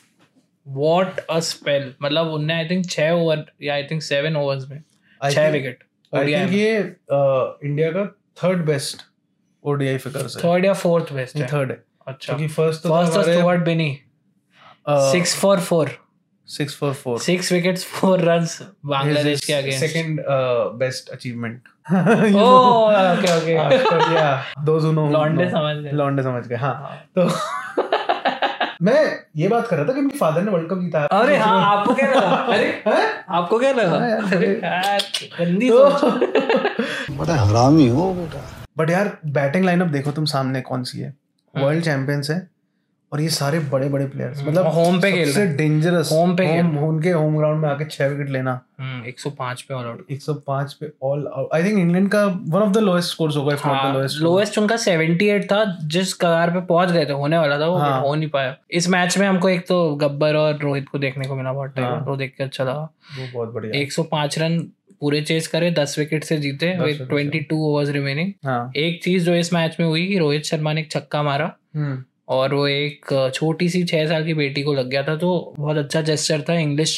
what 0.67 1.19
a 1.19 1.39
spell 1.43 1.93
मतलब 2.01 2.27
उनने 2.27 2.53
आई 2.53 2.69
थिंक 2.69 2.89
छः 2.89 3.11
ओवर 3.11 3.45
या 3.63 3.73
आई 3.73 3.83
थिंक 3.83 4.03
सेवन 4.03 4.35
ओवर्स 4.35 4.69
में 4.69 4.81
छः 5.21 5.49
विकेट 5.51 5.83
आई 6.13 6.33
थिंक 6.33 6.53
ये 6.53 6.77
uh, 6.79 7.65
इंडिया 7.65 7.91
का 7.91 8.05
थर्ड 8.43 8.65
बेस्ट 8.65 9.12
ओडीआई 9.65 9.97
फिगर्स 9.97 10.37
है। 10.37 10.43
थर्ड 10.43 10.65
या 10.65 10.73
फोर्थ 10.83 11.13
बेस्ट 11.13 11.35
है। 11.35 11.47
थर्ड 11.53 11.71
है। 11.71 11.83
अच्छा। 12.07 12.33
क्योंकि 12.33 12.53
फ़र्स्ट 12.53 12.83
तो 12.83 12.89
first 12.89 13.19
Stuart 13.29 13.63
Binny 13.65 13.91
six 15.11 15.35
for 15.39 15.59
four 15.59 15.89
six 16.47 16.75
for 16.77 16.93
four 16.93 17.19
six 17.19 17.51
wickets 17.51 17.83
four 17.85 18.19
runs 18.19 18.61
Bangladesh 18.85 19.45
के 19.45 19.53
against 19.53 19.79
second 19.79 20.19
best 20.79 21.09
achievement 21.09 21.61
okay 21.91 23.37
okay 23.37 23.53
या 24.15 24.43
दोज 24.63 24.85
नो 24.85 25.09
लॉन्डे 25.11 25.49
समझ 25.49 25.75
गए। 25.77 25.91
लॉन्डे 25.91 26.23
समझ 26.23 26.45
गए 26.47 26.55
हाँ। 26.55 26.73
तो 27.17 27.27
मैं 28.81 29.01
ये 29.35 29.47
बात 29.47 29.67
कर 29.67 29.77
रहा 29.77 29.85
था 29.87 29.93
कि 29.93 29.99
उनके 29.99 30.17
फादर 30.17 30.41
ने 30.43 30.51
वर्ल्ड 30.51 30.69
कप 30.69 30.79
जीता 30.79 31.03
अरे 31.19 31.37
हाँ 31.37 31.59
आपको 31.65 31.93
क्या 31.93 32.09
लगा? 32.09 32.29
अरे 32.53 32.65
हैं? 32.87 33.25
आपको 33.29 33.59
क्या 33.59 33.71
लगा? 33.71 33.97
हाँ 33.97 34.97
गंदी 35.39 35.69
सोच। 35.69 36.03
बड़ा 37.17 37.35
हरामी 37.35 37.87
हो 37.89 38.13
बेटा। 38.13 38.41
बट 38.77 38.89
यार 38.89 39.17
बैटिंग 39.25 39.65
लाइनअप 39.65 39.87
देखो 39.87 40.11
तुम 40.11 40.25
सामने 40.25 40.61
कौन 40.61 40.83
सी 40.83 40.99
है। 40.99 41.13
वर्ल्ड 41.57 41.83
चैंपियंस 41.83 42.29
है 42.29 42.47
और 43.13 43.21
ये 43.21 43.29
सारे 43.29 43.59
बड़े 43.59 43.89
बड़े 43.89 44.05
प्लेयर्स 44.05 44.43
मतलब 44.43 44.73
home 44.73 45.01
पे 45.01 45.11
खेल 45.11 45.27
सबसे 45.27 45.47
डेंजरस 45.47 46.09
Home 46.13 46.37
पे 46.37 46.45
होम 46.45 46.77
उनके 46.77 47.11
होम 47.11 47.37
ग्राउंड 47.37 47.61
में 47.61 47.69
आके 47.69 47.85
छह 47.85 48.07
विकेट 48.07 48.29
लेना। 48.29 48.61
हम्म 48.79 49.03
105 49.09 49.61
पे 49.61 49.73
ऑल 49.73 49.85
आउट 49.85 50.05
105 50.11 50.73
पे 50.73 50.91
all 51.03 51.27
out 51.27 51.49
I 51.53 51.63
think 51.63 51.79
England 51.79 52.09
का 52.09 52.25
one 52.25 52.61
of 52.61 52.71
the 52.71 52.77
lowest 52.77 53.09
scores 53.09 53.35
होगा 53.35 53.53
if 53.53 53.67
not 53.67 53.91
the 53.91 53.97
lowest 53.97 54.21
lowest 54.21 54.57
उनका 54.57 54.75
78 54.75 55.43
था 55.43 55.77
जिस 55.83 56.13
कगार 56.13 56.51
पे 56.51 56.61
पहुँच 56.61 56.91
गए 56.91 57.05
थे 57.05 57.11
होने 57.11 57.37
वाला 57.37 57.59
था 57.59 57.65
वो 57.65 57.77
हाँ। 57.77 58.01
हो 58.01 58.15
नहीं 58.15 58.29
पाया। 58.29 58.55
इस 58.71 58.89
मैच 58.89 59.17
में 59.17 59.27
हमको 59.27 59.49
एक 59.49 59.67
तो 59.67 59.95
गब्बर 59.95 60.35
और 60.35 60.57
रोहित 60.57 60.89
को 60.89 60.99
देखने 60.99 61.27
को 61.27 61.35
मिला 61.35 61.53
बहुत 61.53 61.75
टाइम 61.75 61.87
हाँ। 61.87 62.05
तो 62.05 62.15
देख 62.15 62.35
के 62.37 62.43
अच्छा 62.43 62.63
लगा। 62.63 62.89
वो 63.19 63.27
बहुत 63.33 63.53
बढ़िया। 63.53 63.81
105 63.81 64.37
रन 64.39 64.67
पूरे 65.03 65.21
चेस 65.21 65.47
करे 65.47 65.71
10 65.71 65.97
विकेट 65.99 66.23
से 66.23 66.37
जीते 66.37 66.73
10 66.73 66.81
विद 66.81 66.95
wicket 66.95 67.07
से। 67.07 67.13
22 67.15 67.51
ओवर्स 67.53 67.89
रिमेनिंग 67.89 68.75
एक 68.77 69.03
चीज़ 69.03 69.25
जो 69.25 69.35
इस 69.35 69.53
मैच 69.53 69.77
में 69.79 69.87
हुई 69.87 70.07
कि 70.07 70.17
रोहित 70.17 70.43
शर्मा 70.43 70.73
ने 70.73 70.81
एक 70.81 70.91
छक्का 70.91 71.23
मारा 71.23 71.55
हम्म। 71.75 72.03
और 72.27 72.53
वो 72.53 72.67
एक 72.67 73.31
छोटी 73.33 73.69
सी 73.69 73.83
छह 73.83 74.07
साल 74.07 74.25
की 74.25 74.33
बेटी 74.33 74.63
को 74.63 74.73
लग 74.73 74.89
गया 74.89 75.03
था 75.03 75.15
तो 75.15 75.31
बहुत 75.59 75.77
अच्छा 75.77 76.01
जेस्चर 76.01 76.41
था 76.49 76.53
इंग्लिश 76.59 76.95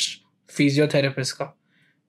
फिजियोथेरेपिस्ट 0.50 1.36
का। 1.38 1.54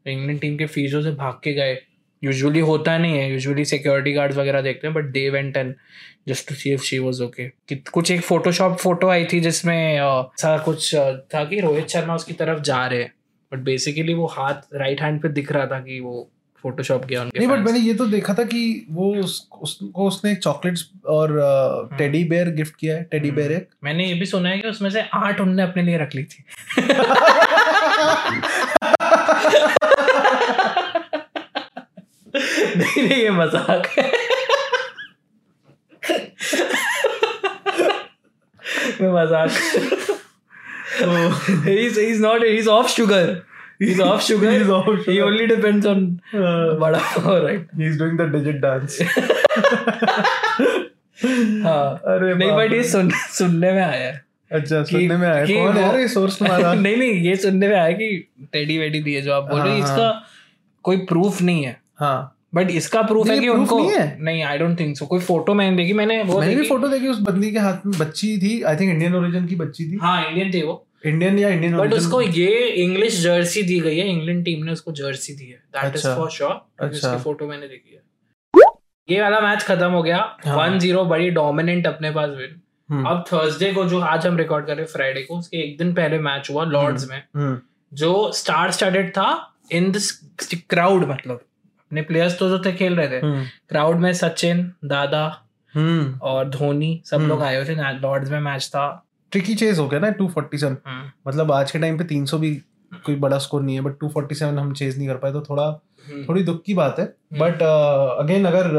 इंग्लैंड 0.06 0.40
टीम 0.40 0.56
के 0.56 0.66
फिजियो 0.66 1.02
से 1.02 1.10
भाग 1.10 1.40
के 1.44 1.52
गए। 1.52 1.78
यूजुअली 2.22 2.60
होता 2.60 2.98
नहीं 2.98 3.18
है 3.18 3.30
यूजुअली 3.32 3.64
सिक्योरिटी 3.64 4.12
गार्ड्स 4.12 4.36
वगैरह 4.36 4.60
देखते 4.62 4.86
हैं 4.86 4.94
but 4.94 5.04
they 5.04 5.28
went 5.30 5.56
and 5.56 5.74
just 6.28 6.48
to 6.48 6.54
see 6.54 6.72
if 6.72 6.82
she 6.82 6.98
was 6.98 7.20
okay 7.22 7.48
कुछ 7.92 8.10
एक 8.10 8.20
फोटोशॉप 8.20 8.76
फ़ोटो 8.78 9.08
आई 9.08 9.24
थी 9.24 9.40
जिसमें 9.40 9.76
ऐसा 9.96 10.56
कुछ 10.58 10.94
था 11.34 11.44
कि 11.44 11.60
रोहित 11.60 11.88
शर्मा 11.88 12.14
उसकी 12.14 12.32
तरफ़ 12.32 12.60
जा 12.60 12.86
रहे 12.86 13.02
हैं। 13.02 13.12
बट 13.56 13.64
बेसिकली 13.64 14.14
वो 14.14 14.26
हाथ 14.38 14.74
राइट 14.74 15.00
हैंड 15.02 15.20
पे 15.22 15.28
दिख 15.28 15.52
रहा 15.52 15.66
था 15.66 15.80
कि 15.80 16.00
वो 16.00 16.28
फोटोशॉप 16.64 17.04
किया 17.04 17.22
उनके 17.22 17.38
नहीं 17.38 17.48
बट 17.48 17.58
मैंने 17.58 17.78
ये 17.78 17.94
तो 17.94 18.06
देखा 18.06 18.34
था 18.34 18.44
कि 18.44 18.86
वो 18.90 19.14
उस, 19.14 19.48
उसको 19.62 20.06
उसने 20.06 20.34
चॉकलेट्स 20.34 20.84
और 21.06 21.88
टेडी 21.98 22.22
बेयर 22.24 22.48
गिफ्ट 22.54 22.76
किया 22.76 22.96
है 22.96 23.02
टेडी 23.10 23.30
बेयर 23.30 23.52
एक। 23.52 23.68
मैंने 23.84 24.06
ये 24.06 24.14
भी 24.14 24.26
सुना 24.26 24.48
है 24.48 24.58
कि 24.58 24.68
उसमें 24.68 24.90
से 24.90 25.02
आठ 25.14 25.40
उनने 25.40 25.62
अपने 25.62 25.82
लिए 25.82 25.98
रख 25.98 26.14
ली 26.14 26.24
थी। 26.24 26.44
नहीं 32.76 33.02
नहीं 33.02 33.22
ये 33.22 33.30
मज़ाक 33.30 33.86
है। 33.98 34.10
मैं 39.00 39.12
मज़ाक 39.12 39.50
he's 41.64 41.96
he's 41.96 42.20
not 42.20 42.42
he's 42.42 42.68
off 42.68 42.90
sugar. 42.90 43.44
He's 43.78 44.00
off 44.00 44.22
sugar. 44.22 44.50
He's 44.50 44.68
off 44.68 44.86
sugar. 44.86 45.12
he 45.12 45.20
only 45.20 45.46
depends 45.46 45.86
on 45.86 46.20
बड़ा 46.82 47.00
right? 47.40 47.66
He 47.78 47.86
is 47.86 47.98
doing 47.98 48.18
the 48.18 48.30
digit 48.36 48.56
dance 48.56 48.98
हाँ 51.64 52.00
अरे 52.14 52.34
नहीं 52.34 52.52
बट 52.52 52.72
ये 52.72 52.82
सुन 52.84 53.10
सुनने 53.10 53.72
में 53.72 53.82
आया 53.82 54.20
अच्छा 54.52 54.82
सुनने 54.82 55.16
में 55.16 55.28
आया 55.28 55.44
कौन 55.46 55.76
है? 55.76 56.00
ये 56.00 56.08
सोर्स 56.08 56.38
तुम्हारा। 56.38 56.74
नहीं 56.86 56.96
नहीं 56.96 57.10
ये 57.10 57.36
सुनने 57.36 57.68
में 57.68 57.76
आया 57.76 57.92
कि 57.92 58.32
टेडी 58.52 58.78
वेडी 58.78 59.00
दिए 59.02 59.20
जो 59.22 59.32
आप 59.32 59.42
बोल 59.42 59.60
रहे 59.60 59.70
हाँ, 59.70 59.78
इसका 59.78 60.26
कोई 60.82 60.96
प्रूफ 60.96 61.42
नहीं 61.42 61.64
है। 61.64 61.80
हाँ। 61.96 62.32
बट 62.54 62.70
इसका 62.70 63.02
प्रूफ 63.02 63.28
है 63.28 63.38
कि 63.38 63.46
proof 63.46 63.58
उनको 63.58 63.78
नहीं 63.78 63.90
है। 63.90 64.16
नहीं 64.20 64.42
आई 64.42 64.58
डोंट 64.58 64.80
थिंक 64.80 64.96
सो 64.96 65.06
कोई 65.06 65.20
फ़ोटो 65.20 65.54
मैंने 65.54 65.76
देखी 65.76 65.92
मैंने 65.92 66.22
वो 66.22 66.40
मैंने 66.40 66.54
भी 66.56 66.68
फ़ोटो 66.68 66.88
देखी 66.88 67.08
उस 67.08 67.18
बंदी 67.20 67.50
के 67.52 67.58
हाथ 67.58 67.86
में 67.86 67.98
बच्ची 67.98 68.38
थी। 68.38 68.62
आई 68.62 68.76
थिंक 68.76 68.90
इंडियन 68.90 69.14
ओरिजिन 69.14 69.46
की 69.46 69.56
बच्ची 69.56 69.84
थी। 69.84 69.98
हाँ 70.02 70.28
इंडियन 70.28 70.52
थी 70.54 70.62
वो। 70.62 70.85
इंडियन 71.06 71.38
या 71.38 71.48
इंडियन 71.48 71.76
बट 71.76 71.92
उसको 71.92 72.20
ये 72.22 72.66
इंग्लिश 72.84 73.20
जर्सी 73.20 73.62
दी 73.62 73.80
गई 73.80 73.98
है 73.98 74.08
इंग्लैंड 74.08 74.44
टीम 74.44 74.64
ने 74.64 74.72
उसको 74.72 74.92
जर्सी 74.92 75.34
दी 75.34 75.44
है। 75.44 75.62
दैट 75.72 75.84
इज़ 75.84 75.92
अच्छा। 75.92 76.16
फॉर 76.16 76.30
श्योर 76.30 76.50
अच्छा। 76.50 77.08
उसकी 77.08 77.22
फ़ोटो 77.22 77.46
मैंने 77.46 77.68
देखी 77.68 77.94
है। 77.94 78.02
ये 79.08 79.22
वाला 79.22 79.40
मैच 79.40 79.62
खत्म 79.62 79.90
हो 79.90 80.02
गया। 80.02 80.36
हाँ। 80.46 80.56
वन 80.56 80.78
ज़ीरो 80.78 81.04
बड़ी 81.04 81.30
डोमिनेंट 81.30 81.86
अपने 81.86 82.10
पास 82.10 82.30
विन 82.30 82.60
हम्म। 82.90 83.06
अब 83.06 83.24
थर्सडे 83.32 83.72
को 83.72 83.84
जो 83.84 84.00
आज 84.00 84.26
हम 84.26 84.36
रिकॉर्ड 84.36 84.66
कर 84.66 84.76
रहे 84.76 84.84
हैं 84.84 84.92
फ्राइडे 84.92 85.20
को 85.22 85.38
उसके 85.38 85.56
एक 85.56 85.78
दिन 85.78 85.92
पहले 85.94 86.18
मैच 86.18 86.50
हुआ 86.50 86.64
लॉर्ड्स 86.64 87.10
में। 87.10 87.22
हम्म। 87.36 87.60
जो 87.92 88.32
स्टार 88.32 88.70
स्टार्टेड 88.70 89.10
था 89.10 89.52
इन 89.72 89.90
दिस 89.92 90.10
क्राउड 90.70 91.04
मतलब। 91.08 91.36
अपने 91.36 92.02
प्लेयर्स 92.02 92.38
तो 92.38 92.48
जो 92.48 92.58
थे 92.58 92.72
खेल 92.72 92.96
रहे 92.96 93.08
थे। 93.08 93.16
हम्म। 93.16 93.44
क्राउड 93.68 93.96
में 93.96 94.12
सचिन 94.12 94.72
दादा 94.84 95.24
हम्म। 95.74 96.18
और 96.22 96.48
धोनी 96.48 97.02
सब 97.06 97.16
हम्म। 97.16 97.28
लोग 97.28 97.42
आए 97.42 97.56
हुए 97.56 97.64
थे। 97.64 97.98
लॉर्ड्स 97.98 98.30
में 98.30 98.40
मैच 98.40 98.66
था। 98.68 99.06
ट्रिकी 99.36 99.54
चेज 99.54 99.78
हो 99.78 99.88
गया 99.88 100.00
ना 100.00 100.08
247 100.16 100.62
हम्म, 100.64 101.10
मतलब 101.28 101.52
आज 101.52 101.70
के 101.70 101.78
टाइम 101.78 101.98
पे 101.98 102.04
300 102.04 102.38
भी 102.38 102.54
कोई 102.92 103.14
बड़ा 103.16 103.38
स्कोर 103.38 103.62
नहीं 103.62 103.74
है 103.74 103.80
बट 103.80 103.98
247 104.04 104.42
हम 104.42 104.72
चेज 104.72 104.98
नहीं 104.98 105.08
कर 105.08 105.16
पाए 105.16 105.32
तो 105.32 105.40
थोड़ा 105.40 105.64
हम्म। 106.10 106.24
थोड़ी 106.28 106.42
दुख 106.42 106.62
की 106.62 106.74
बात 106.74 106.98
है। 106.98 107.04
बट 107.32 107.62
अगेन 107.62 108.44
अगर 108.44 108.70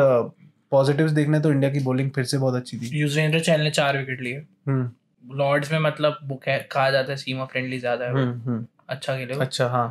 पॉजिटिव्स 0.71 1.11
देखने 1.11 1.39
तो 1.39 1.51
इंडिया 1.51 1.71
की 1.71 1.79
बॉलिंग 1.79 2.11
फिर 2.11 2.23
से 2.23 2.37
बहुत 2.37 2.55
अच्छी 2.55 2.77
थी। 2.77 2.89
युजवेंद्र 2.99 3.39
चहल 3.39 3.61
ने 3.61 3.71
चार 3.71 3.97
विकेट 3.97 4.21
लिए। 4.21 4.43
हम्म। 4.67 5.35
लॉर्ड्स 5.35 5.71
में 5.71 5.79
मतलब 5.79 6.17
वो 6.23 6.39
कहा 6.45 6.89
जाता 6.89 7.11
है 7.11 7.17
सीमा 7.17 7.45
फ्रेंडली 7.45 7.79
ज़्यादा 7.79 8.05
है। 8.05 8.11
हम्म 8.11 8.41
हम्म। 8.41 8.65
अच्छा 8.89 9.17
खेले 9.17 9.33
अच्छा 9.33 9.67
हाँ। 9.67 9.87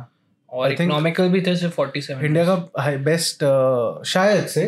और 0.51 0.71
इकोनॉमिकल 0.71 1.29
भी 1.29 1.41
थे 1.41 1.55
सिर्फ़ 1.55 1.75
फोर्टी 1.75 2.01
सेवन 2.01 2.25
इंडिया 2.25 2.45
का 2.45 2.91
बेस्ट 3.05 3.43
शायद 4.05 4.45
से 4.47 4.65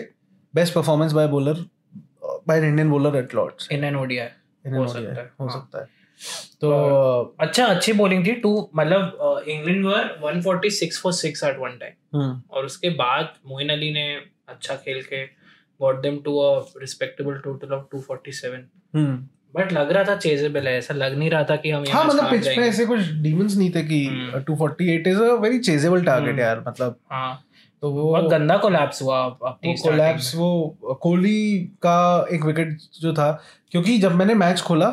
best 0.54 0.74
performance 0.74 1.12
by 1.12 1.28
bowler 1.28 1.66
by 2.48 2.68
Indian 2.68 2.90
bowler 2.90 3.18
at 3.18 3.36
Lord's 3.36 3.72
in 3.72 3.84
an 3.84 3.96
ODI 3.96 4.28
हो 4.70 4.88
सकता 4.88 5.22
है। 5.22 5.50
सकता 5.50 5.80
है। 5.80 5.86
तो 6.62 6.70
अच्छा 7.40 7.66
अच्छी 7.66 7.94
बॉलिंग 7.94 8.26
थी। 8.26 8.32
टू 8.32 8.70
मतलब 8.76 9.44
England 9.48 9.86
were 9.86 10.18
146 10.24 11.02
for 11.02 11.14
6 11.14 11.44
at 11.44 11.58
one 11.60 11.78
time 11.78 12.42
और 12.52 12.66
उसके 12.66 12.90
बाद 12.90 13.34
मोइन 13.48 13.70
अली 13.70 13.92
ने 13.94 14.08
अच्छा 14.50 14.76
खेल 14.76 15.02
के 15.04 15.26
got 15.80 16.02
them 16.02 16.20
to 16.20 16.38
a 16.40 16.66
respectable 16.78 17.34
total 17.34 17.74
of 17.74 17.86
247 17.96 18.66
hmm. 18.96 19.28
But 19.56 19.72
लग 19.74 19.92
रहा 19.92 20.04
था 20.04 20.16
चेजेबल 20.16 20.68
है 20.68 20.78
ऐसा 20.78 20.94
लग 20.94 21.18
नहीं 21.18 21.30
रहा 21.30 21.44
था 21.44 21.56
कि 21.56 21.70
हम 21.70 21.84
हाँ 21.92 22.04
मतलब 22.06 22.30
पिच 22.32 22.48
पे 22.48 22.62
ऐसे 22.62 22.86
कुछ 22.86 23.00
डीमंस 23.12 23.56
नहीं 23.58 23.72
थे 23.76 23.84
कि 23.84 24.06
hmm. 24.06 24.42
248 24.44 25.08
is 25.08 25.22
a 25.22 25.34
very 25.34 25.60
chasable 25.60 26.04
target. 26.04 26.40
यार 26.40 26.64
मतलब। 26.68 27.00
हाँ। 27.12 27.44
तो 27.82 27.92
वो 27.92 28.10
बहुत 28.10 28.26
गंदा 28.26 28.58
कोलैप्स 28.58 29.02
हुआ 29.02 29.28
वो 29.28 29.58
कोलैप्स 29.64 30.36
वो 30.36 30.78
कोहली 31.02 31.60
का 31.60 32.28
एक 32.32 32.44
विकेट 32.44 32.78
जो 33.02 33.14
था 33.14 33.44
क्योंकि 33.72 33.98
जब 33.98 34.16
मैंने 34.16 34.34
मैच 34.34 34.62
खोला 34.62 34.90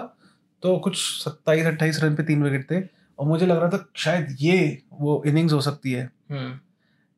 तो 0.62 0.78
कुछ 0.78 0.96
सत्ताईस 1.24 1.66
अट्ठाईस 1.66 2.04
रन 2.04 2.14
पे 2.14 2.22
तीन 2.22 2.42
विकेट 2.42 2.70
थे 2.70 2.88
और 3.18 3.26
मुझे 3.26 3.46
लग 3.46 3.58
रहा 3.58 3.68
था 3.68 3.88
शायद 3.96 4.36
ये 4.40 4.82
वो 5.00 5.22
इनिंग्स 5.26 5.52
हो 5.52 5.60
सकती 5.60 5.92
है 5.92 6.10
हम्म। 6.30 6.58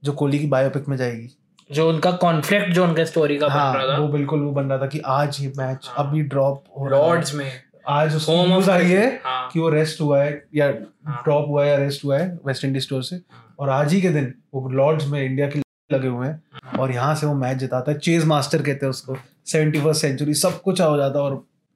जो 0.05 0.13
कोहली 0.13 0.39
की 0.39 0.47
बायोपिक 0.47 0.89
में 0.89 0.97
जाएगी। 0.97 1.29
जो 1.73 1.89
उनका 1.89 2.11
कॉन्फ्लिक्ट 2.13 2.73
जो 2.73 2.85
उनका 2.85 3.05
स्टोरी 3.05 3.39
का 3.39 3.49
हाँ, 3.49 3.73
बन 3.73 3.79
हाँ 3.79 3.87
रहा 3.87 3.97
था। 3.97 4.01
वो 4.01 4.09
बिल्कुल 4.09 4.41
वो 4.41 4.51
बन 4.53 4.65
रहा 4.65 4.79
था 4.79 4.87
कि 4.87 4.99
आज 5.07 5.37
ये 5.41 5.53
मैच 5.59 5.89
हाँ। 5.89 6.07
अभी 6.07 6.23
ड्रॉप 6.23 6.65
हो 6.79 6.89
रहा 6.89 7.01
है। 7.01 7.07
लॉर्ड्स 7.07 7.35
में। 7.35 7.53
आज 7.89 8.17
उसको 8.17 8.47
न्यूज़ 8.47 8.71
आई 8.71 8.85
है 8.85 9.21
हाँ। 9.25 9.51
कि 9.53 9.61
वो 9.61 9.69
रेस्ट 9.69 10.01
हुआ 10.01 10.23
है 10.23 10.47
या 10.55 10.67
हाँ। 11.07 11.23
ड्रॉप 11.25 11.49
हुआ 11.49 11.65
है 11.65 11.71
या 11.71 11.77
रेस्ट 11.77 12.05
हुआ 12.05 12.19
है 12.19 12.39
वेस्ट 12.47 12.65
इंडीज 12.65 12.83
स्टोर 12.83 13.03
से। 13.03 13.17
और 13.59 13.71
आज 13.71 13.93
ही 13.93 14.01
के 14.01 14.09
दिन 14.09 14.35
वो 14.55 14.69
लॉर्ड्स 14.71 15.07
में 15.07 15.23
इंडिया 15.23 15.49
के 15.49 15.61
लगे 15.91 16.09
हुए 16.09 16.27
हैं। 16.27 16.79
और 16.79 16.93
यहाँ 16.93 17.15
से 17.15 17.27
वो 17.27 17.35
मैच 17.35 17.57
जिताता 17.57 17.93
है। 17.93 17.99
चेज 17.99 18.25
मास्टर 18.25 18.63
कहते 18.63 18.87
हैं 18.87 18.91
उसको। 18.91 19.17
सेवेंटी 19.47 19.81
फ़र्स्ट 19.81 20.03
सेंचुरी 20.03 20.35
सब 20.35 20.61
कुछ 20.63 20.81
हो 20.81 20.97
जाता 20.97 21.21
और 21.21 21.33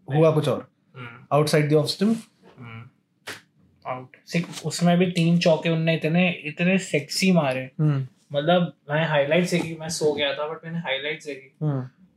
हुआ 0.08 0.30
कुछ 0.30 0.48
और। 0.48 0.66
हम्म, 0.96 1.24
outside 1.32 1.70
the 1.70 1.74
off 1.74 1.86
stump 1.86 2.18
hmm. 2.58 3.90
Out 3.90 4.16
उसमें 4.64 4.96
भी 4.98 5.06
तीन 5.06 5.38
चौके 5.38 5.70
उनने 5.70 5.94
इतने 5.96 6.28
इतने 6.44 6.78
सेक्सी 6.78 7.32
मारे। 7.32 7.70
मतलब 7.80 8.72
मैं 8.90 9.06
हाइलाइट्स 9.08 9.50
देखी 9.50 9.76
मैं 9.80 9.88
सो 9.88 10.12
गया 10.12 10.32
था 10.34 10.48
बट 10.48 10.64
मैंने 10.64 10.78
हाइलाइट्स 10.78 11.26
देखी। 11.26 11.56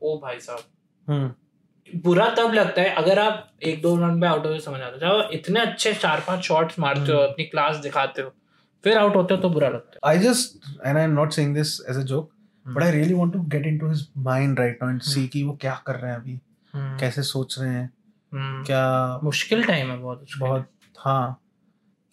ओ 0.01 0.17
भाई 0.17 0.39
साहब। 0.39 1.36
बुरा 1.95 2.30
तब 2.30 2.54
लगता 2.54 2.82
है 2.82 2.93
अगर 2.93 3.19
आप 3.19 3.51
एक 3.63 3.82
दो 3.82 3.95
रन 3.95 4.19
पे 4.21 4.28
आउट 4.28 4.45
होते 4.45 4.60
समझ 4.60 4.82
आता 4.82 4.93
है। 4.93 4.99
जब 4.99 5.30
इतने 5.34 5.60
अच्छे 5.60 5.93
चार 5.93 6.23
पाँच 6.28 6.41
शॉट्स 6.41 6.80
मारते 6.80 7.12
हो 7.12 7.17
अपनी 7.19 7.45
क्लास 7.45 7.75
दिखाते 7.75 8.21
हो 8.21 8.34
फिर 8.85 8.97
आउट 8.97 9.15
होते 9.15 9.33
हो 9.33 9.41
तो 9.41 9.49
बुरा 9.49 9.69
लगता 9.69 10.09
I 10.09 10.17
just 10.23 10.57
and 10.83 11.03
I'm 11.03 11.13
not 11.13 11.37
saying 11.37 11.53
this 11.53 11.75
as 11.91 11.97
a 11.97 12.03
joke, 12.05 12.31
but 12.65 12.83
I 12.83 12.89
really 12.89 13.15
want 13.15 13.33
to 13.33 13.43
get 13.55 13.69
into 13.69 13.89
his 13.89 14.03
mind 14.27 14.59
right 14.59 14.83
now 14.83 14.89
and 14.93 15.07
see 15.07 15.27
कि 15.29 15.43
वो 15.43 15.57
क्या 15.61 15.73
कर 15.87 15.95
रहे 15.95 16.11
हैं 16.11 16.17
अभी 16.19 16.39
है 16.73 16.97
कैसे 16.99 17.21
सोच 17.23 17.59
रहे 17.59 17.69
हैं 17.69 17.89
हम्म, 18.31 18.63
क्या 18.63 18.83
मुश्किल 19.23 19.63
टाइम 19.63 19.91
है 19.91 19.97
बहुत 19.97 20.25
बहुत 20.39 20.67
हाँ 20.97 21.41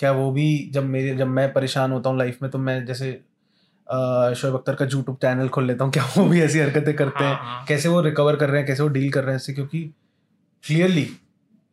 क्या 0.01 0.13
वो 0.13 0.31
भी 0.33 0.47
जब 0.75 0.85
मेरे 0.85 1.17
जब 1.17 1.27
मैं 1.29 1.53
परेशान 1.53 1.93
होता 1.93 2.11
हूँ 2.11 2.19
लाइफ 2.19 2.43
में 2.43 2.51
तो 2.51 2.59
मैं 2.59 2.85
जैसे 2.87 3.13
शोएब 4.41 4.55
अख्तर 4.55 4.75
का 4.75 4.85
यूट्यूब 4.85 5.17
चैनल 5.23 5.49
खोल 5.49 5.67
लेता 5.67 5.85
हूँ 5.85 5.93
क्या 5.93 6.05
वो 6.17 6.25
भी 6.29 6.41
ऐसी 6.43 6.59
हरकतें 6.59 6.95
करते 6.95 7.25
हाँ, 7.25 7.33
हैं 7.33 7.41
हाँ। 7.41 7.65
कैसे 7.69 7.89
वो 7.89 8.01
रिकवर 8.01 8.37
कर 8.37 8.51
रहे 8.51 8.61
हैं 8.61 8.67
कैसे 8.67 8.83
वो 8.83 8.89
डील 8.89 9.11
कर 9.13 9.25
रहे 9.25 9.31
हैं 9.31 9.41
इससे 9.41 9.53
क्योंकि 9.53 9.83
clearly 10.65 11.09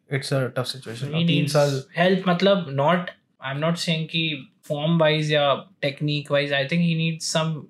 it's 0.10 0.34
a 0.34 0.46
tough 0.58 0.66
situation 0.66 1.08
तीन 1.28 1.48
साल 1.48 1.82
help 1.98 2.28
मतलब 2.28 2.68
not 3.42 3.48
I'm 3.48 3.60
not 3.60 3.78
saying 3.78 4.08
कि 4.08 4.52
form 4.70 4.98
wise 5.00 5.32
या 5.32 5.70
technique 5.86 6.30
wise 6.30 6.52
I 6.52 6.68
think 6.68 6.82
he 6.82 6.96
needs 6.96 7.38
some 7.38 7.68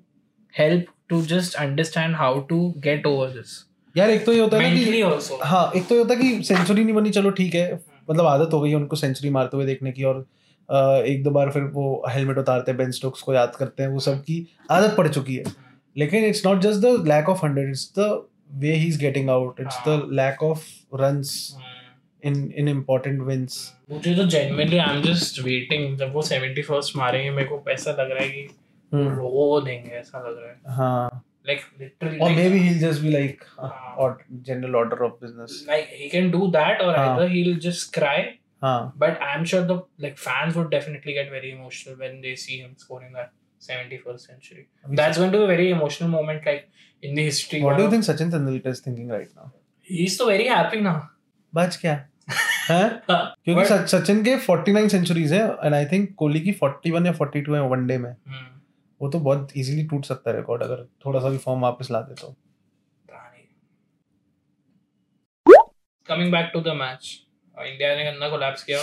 help 0.59 0.83
to 1.09 1.21
just 1.25 1.55
understand 1.55 2.15
how 2.15 2.39
to 2.41 2.73
get 2.87 3.05
over 3.05 3.37
this. 3.37 3.65
यार 3.97 4.09
एक 4.09 4.25
तो 4.25 4.33
ये 4.33 4.39
होता 4.39 4.57
है 4.57 4.63
ना 4.63 4.91
कि 4.91 5.01
also. 5.01 5.31
हाँ 5.43 5.71
एक 5.75 5.87
तो 5.87 5.95
ये 5.95 6.01
होता 6.01 6.13
है 6.13 6.21
कि 6.21 6.43
सेंचुरी 6.43 6.83
नहीं 6.83 6.95
बनी 6.95 7.09
चलो 7.09 7.29
ठीक 7.29 7.55
है 7.55 7.79
मतलब 8.09 8.25
आदत 8.25 8.53
हो 8.53 8.61
गई 8.61 8.69
है 8.69 8.75
उनको 8.75 8.95
सेंचुरी 8.95 9.29
मारते 9.29 9.57
हुए 9.57 9.65
देखने 9.65 9.91
की 9.91 10.03
और 10.03 10.27
एक 11.07 11.23
दो 11.23 11.31
बार 11.31 11.51
फिर 11.51 11.63
वो 11.63 12.05
हेलमेट 12.09 12.37
उतारते 12.37 12.71
हैं 12.71 12.77
बेन 12.77 12.91
स्टोक्स 12.91 13.21
को 13.21 13.33
याद 13.33 13.55
करते 13.55 13.83
हैं 13.83 13.89
वो 13.89 13.99
सब 13.99 14.21
की 14.21 14.47
आदत 14.71 14.97
पड़ 14.97 15.07
चुकी 15.07 15.35
है। 15.35 15.43
लेकिन 15.97 16.25
it's 16.25 16.45
not 16.45 16.61
just 16.61 16.79
the 16.79 17.07
lack 17.07 17.29
of 17.29 17.45
hundred 17.45 17.69
it's 17.69 17.93
the 17.99 18.27
way 18.51 18.73
he 18.73 18.87
is 18.87 18.99
getting 18.99 19.29
out 19.29 19.59
it's 19.59 19.77
the 19.87 20.07
lack 20.11 20.43
of 20.43 20.65
runs 20.95 21.55
in 22.25 22.51
in 22.57 22.67
important 22.67 23.21
wins 23.21 23.57
मुझे 23.91 24.15
तो 24.15 24.25
genuinely 24.35 24.79
I'm 24.85 25.01
just 25.05 25.41
waiting 25.47 25.95
जब 25.99 26.13
वो 26.13 26.23
71st 26.23 26.95
मारेंगे 26.95 27.31
मेरे 27.31 27.47
को 27.49 27.63
ऐसा 27.71 27.91
लग 27.91 28.11
रहा 28.11 28.23
है 28.23 28.29
कि 28.29 28.47
रो 28.93 29.61
देंगे 29.65 29.91
ऐसा 29.91 30.27
लग 30.27 30.37
रहा 30.37 30.51
है 30.51 30.75
हाँ 30.77 31.25
like 31.49 31.61
literally 31.79 32.19
or 32.19 32.27
like, 32.27 32.37
maybe 32.37 32.59
he'll 32.63 32.81
just 32.81 33.01
be 33.03 33.11
like 33.11 33.45
uh, 33.57 33.69
हाँ. 33.69 33.95
or 33.97 34.09
general 34.49 34.75
order 34.75 35.03
of 35.03 35.19
business 35.21 35.55
like 35.67 35.87
he 36.01 36.09
can 36.15 36.31
do 36.35 36.51
that 36.57 36.81
or 36.87 36.93
हाँ. 36.95 37.05
either 37.07 37.27
he'll 37.35 37.59
just 37.67 37.93
cry 37.97 38.17
हाँ 38.63 38.93
But 38.97 39.21
I'm 39.21 39.45
sure 39.45 39.63
the 39.63 39.77
like 39.97 40.17
fans 40.17 40.55
would 40.55 40.69
definitely 40.69 41.13
get 41.13 41.29
very 41.29 41.51
emotional 41.51 41.95
when 41.95 42.21
they 42.21 42.35
see 42.35 42.57
him 42.59 42.73
scoring 42.77 43.13
that 43.13 43.31
71st 43.61 44.19
century. 44.19 44.67
That's 44.89 45.17
going 45.17 45.31
to 45.31 45.37
be 45.37 45.43
a 45.43 45.47
very 45.47 45.71
emotional 45.71 46.09
moment, 46.09 46.45
like 46.45 46.69
in 47.01 47.15
the 47.15 47.23
history. 47.23 47.61
what 47.61 47.77
do 47.77 47.83
you 47.83 47.89
think 47.89 48.03
Sachin 48.03 48.31
Tendulkar 48.31 48.67
is 48.67 48.81
thinking 48.81 49.09
right 49.09 49.29
now 49.35 49.51
He's 49.81 50.17
so 50.17 50.27
very 50.27 50.47
happy 50.47 50.81
now. 50.81 51.09
बच 51.55 51.77
क्या? 51.77 52.07
हैं? 52.71 53.01
क्योंकि 53.11 53.65
सचिन 53.65 54.23
के 54.23 54.37
49 54.37 54.89
centuries 54.89 55.33
है 55.33 55.51
and 55.51 55.73
I 55.73 55.85
think 55.85 56.15
Kohli 56.15 56.39
की 56.39 56.53
41 56.53 57.05
या 57.05 57.13
42 57.13 57.55
है 57.55 57.61
one day 57.61 57.97
में। 57.97 58.15
Hmm. 58.15 58.59
वो 59.01 59.09
तो 59.09 59.19
बहुत 59.19 59.49
इजीली 59.57 59.87
टूट 59.87 60.05
सकता 60.05 60.31
है 60.31 60.37
रिकॉर्ड 60.37 60.63
अगर 60.63 60.87
थोड़ा 61.05 61.19
सा 61.19 61.29
भी 61.29 61.37
फॉर्म 61.37 61.61
वापस 61.61 61.91
ला 61.91 62.01
दे 62.01 62.13
तो 62.13 62.35
back 66.09 66.47
to 66.47 66.59
the 66.59 66.73
match, 66.73 67.05
uh, 67.53 67.65
India 67.65 67.95
ने 67.95 68.11
गंदा 68.11 68.33
collapse 68.33 68.61
किया। 68.61 68.79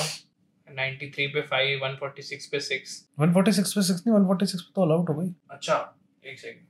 93 0.74 1.28
पे 1.36 1.42
5 1.42 1.80
146 1.82 2.46
पे 2.46 2.60
6 2.60 3.08
146 3.20 3.72
पे 3.72 3.82
6 3.82 3.90
नहीं 3.90 4.16
146 4.16 4.60
पे 4.60 4.72
तो 4.76 4.82
ऑल 4.82 4.92
आउट 4.92 5.08
हो 5.08 5.14
गई। 5.14 5.34
अच्छा 5.50 5.98
एक 6.26 6.40
सेकंड 6.40 6.66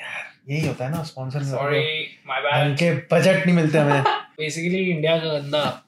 यार 0.00 0.52
यही 0.52 0.68
होता 0.68 0.84
है 0.84 0.90
ना 0.90 1.02
स्पॉन्सर 1.02 1.42
सॉरी 1.42 2.06
माय 2.26 2.40
बैड 2.40 2.76
के 2.76 2.94
बजट 2.94 3.46
नहीं 3.46 3.56
मिलते 3.56 3.78
हमें। 3.78 4.04
बेसिकली 4.38 4.90
इंडिया 4.90 5.18
का 5.18 5.38
गंदा 5.38 5.82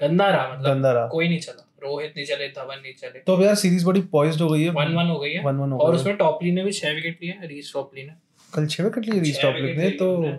गंदा 0.00 0.28
रहा 0.28 0.52
मतलब 0.52 0.74
गंदा 0.74 0.92
रहा। 0.92 1.06
कोई 1.06 1.28
नहीं 1.28 1.38
चला। 1.38 1.62
रोहित 1.82 2.12
नहीं 2.16 2.26
चले 2.26 2.48
धवन 2.48 2.80
नहीं 2.82 2.94
चले। 2.94 3.18
तो 3.18 3.42
यार 3.42 3.54
सीरीज़ 3.54 3.86
बड़ी 3.86 4.00
पॉइज्ड 4.00 4.40
हो 4.40 4.48
गई 4.48 4.62
है। 4.62 4.70
वन 4.70 4.92
वन 4.92 5.06
हो 5.06 5.18
गई 5.18 5.32
है। 5.32 5.42
1-1 5.42 5.72
हो 5.72 5.78
और। 5.78 5.94
उसमें 5.94 6.16
टॉपली 6.16 6.52
ने 6.52 6.64
भी 6.64 6.72
छह 6.72 6.92
विकेट 6.92 7.18
लिए 7.22 7.38
रीस 7.42 7.72
टॉपली 7.74 8.02
ने। 8.02 8.12
कल 8.54 8.66
6 8.66 8.84
विकेट 8.84 9.04
लिए 9.04 9.20
छह 9.20 9.24
रीस्टॉप 9.24 9.54
wicket 9.54 9.76
ने 9.76 9.90
तो 9.90 10.38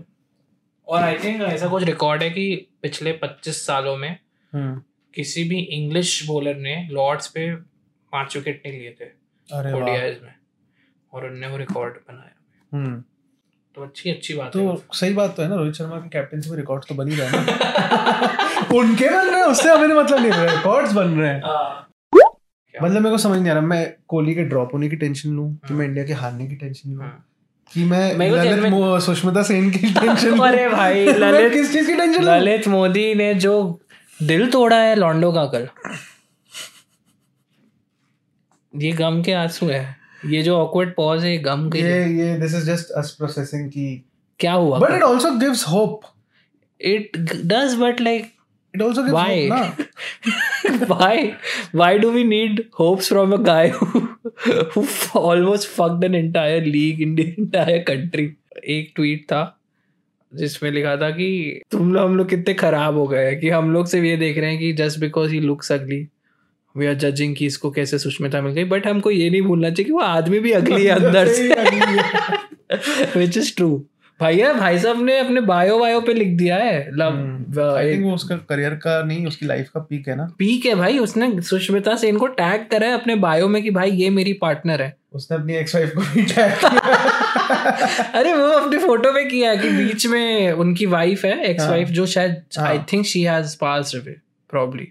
और 0.88 1.04
आई 1.04 1.18
थिंक 1.18 1.42
ऐसा 1.42 1.68
कुछ 1.68 1.84
रिकॉर्ड 1.84 2.24
है 2.24 2.30
कि 2.30 2.68
पिछले 2.82 3.12
25 3.12 3.66
सालों 3.66 3.98
में 3.98 4.20
हम्म। 4.54 4.82
किसी 5.16 5.44
भी 5.44 5.60
इंग्लिश 5.60 6.28
बॉलर 6.28 6.56
ने 6.56 6.88
लॉर्ड्स 6.92 7.28
पे 7.28 7.56
पाँच 8.12 8.38
विकेट 8.38 8.64
नहीं 8.66 8.80
लिए 8.80 8.96
थे 9.02 9.06
ओडीआईज 9.74 10.20
में। 10.24 10.34
और 11.14 11.26
उनने 11.26 11.48
वो 11.48 11.58
रिकॉर्ड 11.58 11.94
बनाया। 11.94 12.36
हम्म। 12.74 13.04
तो 13.78 13.84
अच्छी 13.84 14.12
अच्छी 14.12 14.34
बात 14.34 14.56
है। 14.56 14.62
तो 14.62 14.94
सही 14.94 15.14
बात 15.14 15.36
तो 15.38 15.44
है 15.44 15.48
ना 15.50 15.56
रोहित 15.56 15.74
शर्मा 15.76 15.98
के 15.98 16.10
कैप्टनसी 16.10 16.50
में 16.50 16.58
रिकॉर्ड्स 16.58 16.88
तो 16.90 16.96
बन 16.96 17.10
ही 17.10 17.16
रहे 17.16 17.28
हैं 17.28 18.70
उनके 18.78 19.10
बन 19.10 19.28
रहे 19.28 19.40
हैं 19.42 19.48
उससे 19.48 19.70
हमें 19.70 19.96
मतलब 19.96 20.20
नहीं 20.20 20.48
रिकॉर्ड्स 20.48 20.94
बन 20.94 21.08
रहे 21.10 21.30
हैं। 21.30 21.42
हाँ। 21.42 21.84
मतलब 22.76 23.02
मेरे 23.02 23.10
को 23.10 23.18
समझ 23.18 23.40
नहीं 23.40 23.50
आ 23.50 23.54
रहा 23.54 23.62
मैं 23.64 23.94
कोहली 24.08 24.36
के 24.36 24.44
ड्रॉप 24.44 24.74
होने 24.74 24.90
की 24.90 24.96
टेंशन 24.96 25.30
लूँ 25.30 25.54
कि 25.68 25.74
मैं 25.74 25.86
इंडिया 25.86 26.06
के 26.06 26.14
हारने 26.14 26.48
की 26.48 26.56
टेंशन 26.56 26.90
लूँ? 26.90 27.02
हाँ। 27.02 27.24
कि 27.72 27.84
मैं 27.84 28.16
मेरे 28.18 28.36
ललित 28.36 29.02
सुष्मिता 29.04 29.42
सेन 29.44 29.70
की 29.72 29.94
टेंशन 30.00 30.40
अरे 30.40 30.68
भाई 30.70 31.06
ललित 31.20 31.54
किस 31.54 31.72
चीज़ 31.74 31.88
की 31.88 31.96
टेंशन 31.96 32.24
ललित 32.24 32.68
मोदी 32.68 33.14
ने 33.16 33.34
जो 33.36 33.56
दिल 34.24 34.50
तोड़ा 34.52 34.78
है 34.78 34.96
लॉन्डो 34.96 35.32
का 35.32 35.46
कल 35.46 35.68
ये 38.74 38.92
गम 38.92 39.22
के 39.24 39.34
आँसू 39.34 39.68
है। 39.68 39.97
ये 40.26 40.42
जो 40.44 40.56
ऑकवर्ड 40.56 40.94
पॉज 40.96 41.24
है 41.24 41.38
गम 41.38 41.70
के 41.70 41.80
ये 41.80 42.06
ये 42.20 42.38
this 42.38 42.56
is 42.56 42.66
just 42.66 42.92
us 42.92 43.12
processing 43.12 43.70
की 43.70 44.04
क्या 44.40 44.54
हुआ? 44.54 44.80
But 44.80 44.92
it 44.92 45.04
also 45.04 45.32
gives 45.32 45.68
hope 45.68 46.02
it 46.82 47.18
does 47.46 47.76
but 47.76 48.02
like 48.02 48.32
it 48.76 48.82
also 48.82 49.04
gives 49.04 49.16
Why? 49.16 49.40
Hope 49.42 49.50
ना 49.50 49.86
why? 50.88 51.34
Why 51.82 51.92
do 51.98 52.12
we 52.12 52.24
need 52.24 52.64
hopes 52.80 53.12
from 53.14 53.34
a 53.34 53.38
guy 53.38 53.68
who 53.68 54.02
who 54.74 54.84
almost 55.22 55.68
fucked 55.78 56.04
an 56.04 56.16
entire 56.16 56.62
league 56.62 57.02
in 57.08 57.16
the 57.16 57.28
entire 57.38 57.84
country? 57.84 58.28
एक 58.66 58.92
tweet 58.96 59.24
था 59.24 59.60
जिसमें 60.34 60.72
लिखा 60.72 60.96
था 60.96 61.10
कि 61.10 61.28
तुम 61.72 61.94
लोग 61.94 62.04
हम 62.06 62.16
लोग 62.18 62.30
कितने 62.30 62.54
खराब 62.54 62.96
हो 62.98 63.08
गए 63.08 63.26
हैं 63.26 63.40
कि 63.40 63.50
हम 63.50 63.72
लोग 63.72 63.88
सिर्फ़ 63.88 64.06
ये 64.06 64.18
देख 64.18 64.38
रहे 64.38 64.50
हैं 64.50 64.60
कि 64.60 64.74
just 64.74 65.00
because 65.00 65.32
he 65.32 65.40
looks 65.40 65.72
ugly 65.72 66.08
we 66.78 66.88
are 66.88 66.94
judging 66.94 67.36
कि 67.36 67.46
इसको 67.46 67.72
कैसे 67.72 68.00
सुष्मिता 68.00 68.42
मिल 68.42 68.54
गई 68.54 68.64
बट 68.64 68.88
हमको 68.88 69.12
ये 69.12 69.30
नहीं 69.30 69.42
भूलना 69.42 69.70
चाहिए 69.70 69.86
कि 69.86 69.92
वो 69.92 70.00
आदमी 70.00 70.40
भी 70.40 70.52
अगली 70.52 70.86
है 70.86 70.96
अंदर 70.96 71.28
से। 71.34 73.20
विच 73.20 73.38
इज़ 73.38 73.56
ट्रू 73.56 73.86
भैया 74.22 74.54
भाई 74.54 74.80
साहब 74.80 75.02
ने 75.04 75.18
अपने 75.20 75.42
बायो 75.42 75.78
बायो 75.80 76.02
पे 76.02 76.14
लिख 76.14 76.28
दिया 76.28 76.56
है। 76.56 76.90
लव 76.94 77.60
आई 77.78 78.00
वो 78.02 78.14
उसका 78.14 78.36
करियर 78.50 78.74
का 78.76 79.04
नहीं 79.04 79.26
उसकी 79.26 79.46
लाइफ 79.46 79.70
का 79.70 79.80
पीक 79.80 80.08
है 80.08 80.16
ना। 80.16 80.28
पीक 80.40 80.66
है 80.66 80.76
भाई 80.76 80.98
उसने 81.00 81.42
सुष्मिता 81.42 81.96
सेन 81.96 82.18
को 82.18 82.28
टैग 82.28 82.68
करा 82.72 82.88
है 82.88 82.94
अपने 82.94 83.16
बायो 83.16 83.48
में 83.48 83.64
कि 83.64 83.72
भाई 83.72 83.92
ये 83.92 84.10
मेरी 84.10 84.34
पार्टनर 84.34 84.82
है। 84.82 84.98
उसने 85.14 85.38
अपनी 85.38 85.56
एक्स 85.56 85.76
वाइफ 85.76 85.92
को 85.96 86.02
भी 86.02 86.22
टैग 86.24 86.52
किया। 86.52 86.70
अरे 88.14 88.34
वो 88.34 88.48
अपनी 88.48 88.78
फ़ोटो 88.78 89.12
में 89.12 89.28
किया 89.30 89.50
है 89.50 89.58
कि 89.58 89.70
बीच 89.70 90.08
में 90.08 90.52
उनकी 90.52 90.86
वाइफ 90.86 91.26
है 91.26 91.46
एक्स 91.46 91.64
हाँ। 91.64 91.70
वाइफ 91.70 91.88
जो 91.90 92.06
शायद 92.06 92.42
हाँ। 92.58 92.68
I 92.68 92.80
think 92.94 93.06
she 93.06 93.22
has 93.22 93.56
passed 93.56 94.02
away 94.02 94.16
probably 94.50 94.88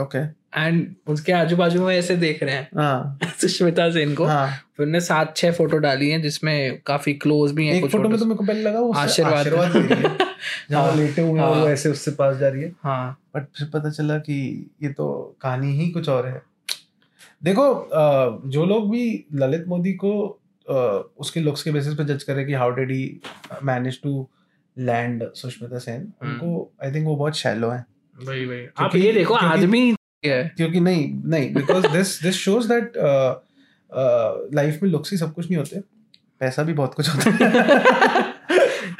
okay 0.00 0.24
and 0.56 0.94
उसके 1.06 1.32
आजू 1.32 1.56
बाजू 1.56 1.86
में 1.86 1.96
ऐसे 1.96 2.16
देख 2.16 2.42
रहे 2.42 2.54
हैं। 2.54 2.68
हाँ। 2.76 3.18
सुष्मिता 3.40 3.88
सेन 3.90 4.14
को। 4.14 4.24
हाँ। 4.24 4.46
फिर 4.48 4.86
उन्होंने 4.86 5.00
सात 5.00 5.36
छह 5.36 5.52
फ़ोटो 5.52 5.78
डाली 5.78 6.10
हैं 6.10 6.20
जिसमें 6.22 6.80
काफ़ी 6.86 7.14
क्लोज 7.14 7.52
भी 7.52 7.66
हैं 7.66 7.74
एक 7.74 7.90
फ़ोटो 7.90 8.08
में 8.08 8.18
तो 8.18 8.24
मेरे 8.24 8.36
को 8.36 8.44
पहले 8.44 8.62
लगा 8.62 9.00
आशीर्वाद। 9.00 9.46
है। 9.46 10.02
जहाँ 10.70 10.82
हाँ, 10.86 10.96
लेटे 10.96 11.22
हुए 11.22 11.40
हैं। 11.40 11.46
वो 11.46 11.68
ऐसे 11.68 11.88
उससे 11.88 12.10
पास 12.10 12.36
जा 12.36 12.48
रही 12.48 12.62
है। 12.62 12.72
हाँ। 12.82 13.20
बट 13.36 13.46
फिर 13.58 13.68
पता 13.74 13.90
चला 13.90 14.18
कि 14.18 14.70
ये 14.82 14.88
तो 14.88 15.36
कहानी 15.40 15.72
ही 15.72 15.90
कुछ 15.90 16.08
और 16.08 16.26
है। 16.26 16.42
देखो 17.44 17.64
जो 18.50 18.64
लोग 18.66 18.90
भी 18.90 19.24
ललित 19.34 19.64
मोदी 19.68 19.92
को 19.92 20.12
उसके 21.20 21.40
लुक्स 21.40 21.62
के 21.62 21.70
बेसिस 21.70 21.94
पे 21.94 22.04
जज 22.04 22.22
करे 22.22 22.44
कि 22.44 22.52
how 22.52 22.70
did 22.70 22.90
he 22.90 23.20
manage 23.62 24.00
to 24.02 24.28
land 24.78 25.24
Sushmita 25.34 25.78
Sen 25.78 26.12
उनको 26.22 26.72
आई 26.84 26.92
थिंक 26.92 27.06
वो 27.06 27.16
बहुत 27.16 27.36
शैलो 27.36 27.70
है। 27.70 27.84
वही 28.22 28.44
वही। 28.46 28.66
आप 28.78 28.96
ये 28.96 29.12
देखो 29.12 29.34
आदमी 29.34 29.94
क्योंकि 30.26 30.80
नहीं 30.80 31.22
नहीं 31.24 31.54
because 31.54 31.86
this 31.86 32.22
this 32.22 32.34
shows 32.34 32.72
that 32.72 32.92
life 34.54 34.78
में 34.82 34.90
लुक्स 34.90 35.12
ही 35.12 35.18
सब 35.18 35.34
कुछ 35.34 35.46
नहीं 35.46 35.56
होते। 35.56 35.80
पैसा 36.40 36.62
भी 36.62 36.72
बहुत 36.72 36.94
कुछ 36.94 37.08
होता 37.08 37.30
है। 37.30 37.36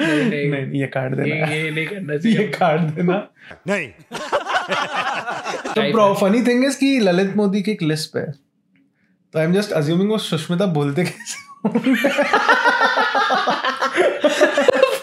नहीं, 0.01 0.31
नहीं। 0.31 0.51
नहीं 0.51 0.81
ये 0.81 0.87
कार्ड 0.87 1.19
ये 1.19 1.25
देना। 1.25 1.47
ये 1.47 1.71
नहीं 1.71 1.87
करना 1.87 2.13
ये 2.13 2.19
चाहिए। 2.19 2.49
कार्ड 2.49 2.81
देना। 2.81 3.29
नहीं। 3.69 3.89
तो 5.83 6.15
फनी 6.15 6.43
थिंग 6.43 6.65
इज़ 6.65 6.79
कि 6.79 6.99
ललित 6.99 7.37
मोदी 7.37 7.63
की 7.63 7.71
एक 7.71 7.83
लिस्ट 7.83 8.17
है। 8.17 8.35
तो 9.33 9.39
आई 9.39 9.45
एम 9.45 9.53
जस्ट 9.53 9.73
अज्यूमिंग 9.73 10.11
वो 10.11 10.19
सुष्मिता 10.19 10.67
बोलते 10.67 11.05
कैसे 11.05 11.43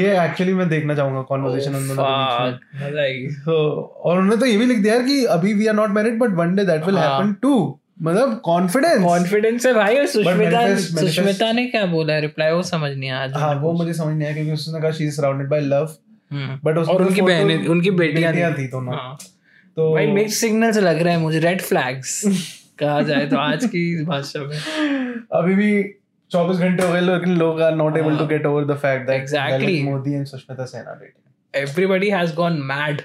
ये 0.00 0.12
एक्चुअली 0.24 0.52
मैं 0.54 0.68
देखना 0.68 0.94
चाहूँगा 0.94 1.22
कॉन्वर्सेशन 1.22 1.74
उन 1.74 1.88
दोनों 1.88 2.04
के 2.04 2.10
बीच 2.10 2.60
में। 2.72 2.88
मज़ा 2.88 3.02
तो 3.44 3.56
और 4.04 4.18
उन्होंने 4.18 4.40
तो 4.40 4.46
ये 4.46 4.56
भी 4.56 4.66
लिख 4.66 4.78
दिया 4.78 4.98
कि 4.98 5.24
अभी 5.24 5.54
we 5.54 5.66
are 5.66 5.74
not 5.74 5.90
married 5.90 6.18
but 6.18 6.34
one 6.34 6.54
day 6.54 6.64
that 6.64 6.84
will. 6.84 6.98
Happen 6.98 7.32
too 7.42 7.78
मतलब 8.02 8.40
कॉन्फिडेंस 8.44 9.02
कॉन्फिडेंस 9.04 9.66
है 9.66 9.72
भाई 9.74 9.96
और 9.98 10.06
सुष्मिता 10.06 10.76
सुष्मिता 10.76 11.52
ने 11.52 11.66
क्या 11.66 11.86
बोला 11.86 12.12
है 12.12 12.20
रिप्लाई 12.20 12.52
वो 12.52 12.62
समझ 12.62 12.90
नहीं 12.92 13.10
आया 13.10 13.38
हाँ 13.38 13.54
वो 13.54 13.72
मुझे 13.72 13.92
समझ 13.92 14.14
नहीं 14.14 14.26
आया 14.26 14.34
क्योंकि 14.34 14.52
उसने 14.52 14.80
कहा 14.80 14.90
she 14.90 15.04
is 15.04 15.16
surrounded 15.16 15.48
by 15.48 15.60
love. 15.60 15.96
But 16.64 16.78
और 16.78 17.02
उनकी 17.02 17.20
बहनें 17.20 17.66
उनकी 17.66 17.90
बेटियाँ 17.90 18.32
बेटियाँ 18.32 18.52
थी 18.52 18.62
थी 18.62 18.68
दोनों। 18.68 18.94
हाँ। 18.94 19.16
तो 19.76 19.92
भाई 19.94 20.06
मिक्स 20.06 20.34
सिग्नल्स 20.34 20.78
लग 20.78 21.02
रहे 21.02 21.14
हैं 21.14 21.20
मुझे 21.20 21.38
रेड 21.38 21.60
फ्लैग्स 21.60 22.22
कहा 22.80 23.00
जाए 23.02 23.26
तो 23.26 23.36
आज 23.36 23.64
की 23.64 24.04
भाषा 24.04 24.40
में। 24.40 24.58
अभी 25.32 25.54
भी 25.54 25.82
24 26.30 26.58
घंटे 26.58 26.82
हो 26.82 26.92
गए 26.92 27.00
लेकिन 27.00 27.36
लोग 27.38 27.60
are 27.62 27.74
not 27.76 27.96
able 27.96 28.16
to 28.18 28.26
get 28.26 28.46
over 28.46 28.64
the 28.64 28.76
fact 28.76 29.06
that 29.06 29.22
Exactly. 29.22 29.82
Modi 29.84 30.12
and 30.14 30.26
Sushmita 30.26 30.64
Sen 30.64 30.80
are 30.80 30.94
dating 30.94 31.62
everybody 31.62 32.10
has 32.10 32.34
gone 32.34 32.60
mad 32.64 33.02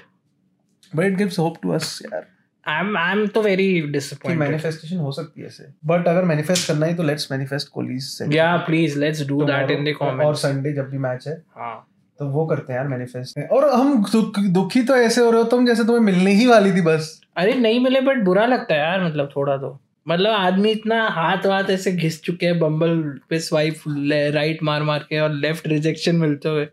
but 0.96 1.04
it 1.04 1.16
gives 1.16 1.38
hope 1.38 1.56
to 1.62 1.70
us 1.70 1.98
यार 2.04 2.26
आई 2.66 2.80
एम 2.80 2.96
आई 2.96 3.12
एम 3.12 3.26
तो 3.26 3.42
वेरी 3.42 3.72
कि 3.72 3.86
disappointed 3.88 4.40
manifestation 4.40 4.96
हो 4.96 5.10
सकती 5.12 5.40
है 5.40 5.46
ऐसे। 5.46 5.64
But 5.86 6.06
अगर 6.08 6.24
manifest 6.24 6.68
करना 6.68 6.86
ही 6.86 6.94
तो 6.94 7.02
लेट्स 7.02 7.32
मैनिफेस्ट 7.32 7.68
कोहलीज 7.68 8.02
से। 8.04 8.26
या 8.36 8.56
please 8.66 8.98
let's 8.98 9.26
do 9.26 9.42
that 9.44 9.70
in 9.70 9.84
the 9.84 9.96
और 10.02 10.34
संडे 10.36 10.72
जब 10.72 10.88
भी 10.90 10.98
मैच 10.98 11.26
है 11.28 11.34
हाँ। 11.56 11.74
तो 12.18 12.26
वो 12.28 12.46
करते 12.46 12.72
हैं 12.72 12.78
यार 12.80 12.88
मैनिफेस्ट 12.88 13.38
और 13.52 13.68
हम 13.70 14.04
दुख, 14.12 14.38
दुखी 14.38 14.82
तो 14.82 14.96
ऐसे 14.96 15.20
हो 15.20 15.30
रहे 15.30 15.40
हो 15.42 15.46
तुम 15.48 15.66
जैसे 15.66 15.84
तुम्हें 15.84 16.02
मिलने 16.02 16.30
ही 16.30 16.46
वाली 16.46 16.72
थी 16.72 16.80
बस। 16.80 17.20
अरे 17.36 17.54
नहीं 17.54 17.80
मिले 17.80 18.00
बट 18.00 18.22
बुरा 18.24 18.46
लगता 18.46 18.74
है 18.74 18.80
यार 18.80 19.04
मतलब 19.04 19.30
थोड़ा 19.36 19.56
तो। 19.56 19.80
मतलब 20.08 20.30
आदमी 20.30 20.70
इतना 20.70 21.08
हाथ 21.08 21.46
वाथ 21.46 21.64
ऐसे 21.64 21.92
घिस 21.92 22.22
चुके 22.22 22.46
हैं 22.46 22.58
बम्बल 22.58 23.20
पे 23.30 23.40
स्वाइप 23.40 23.74
राइट 24.34 24.62
मार 24.62 24.82
मार 24.82 24.98
के 24.98 25.18
और 25.18 25.32
लेफ़्ट 25.32 25.66
रिजेक्शन 25.66 26.16
मिलते 26.16 26.48
हुए। 26.48 26.64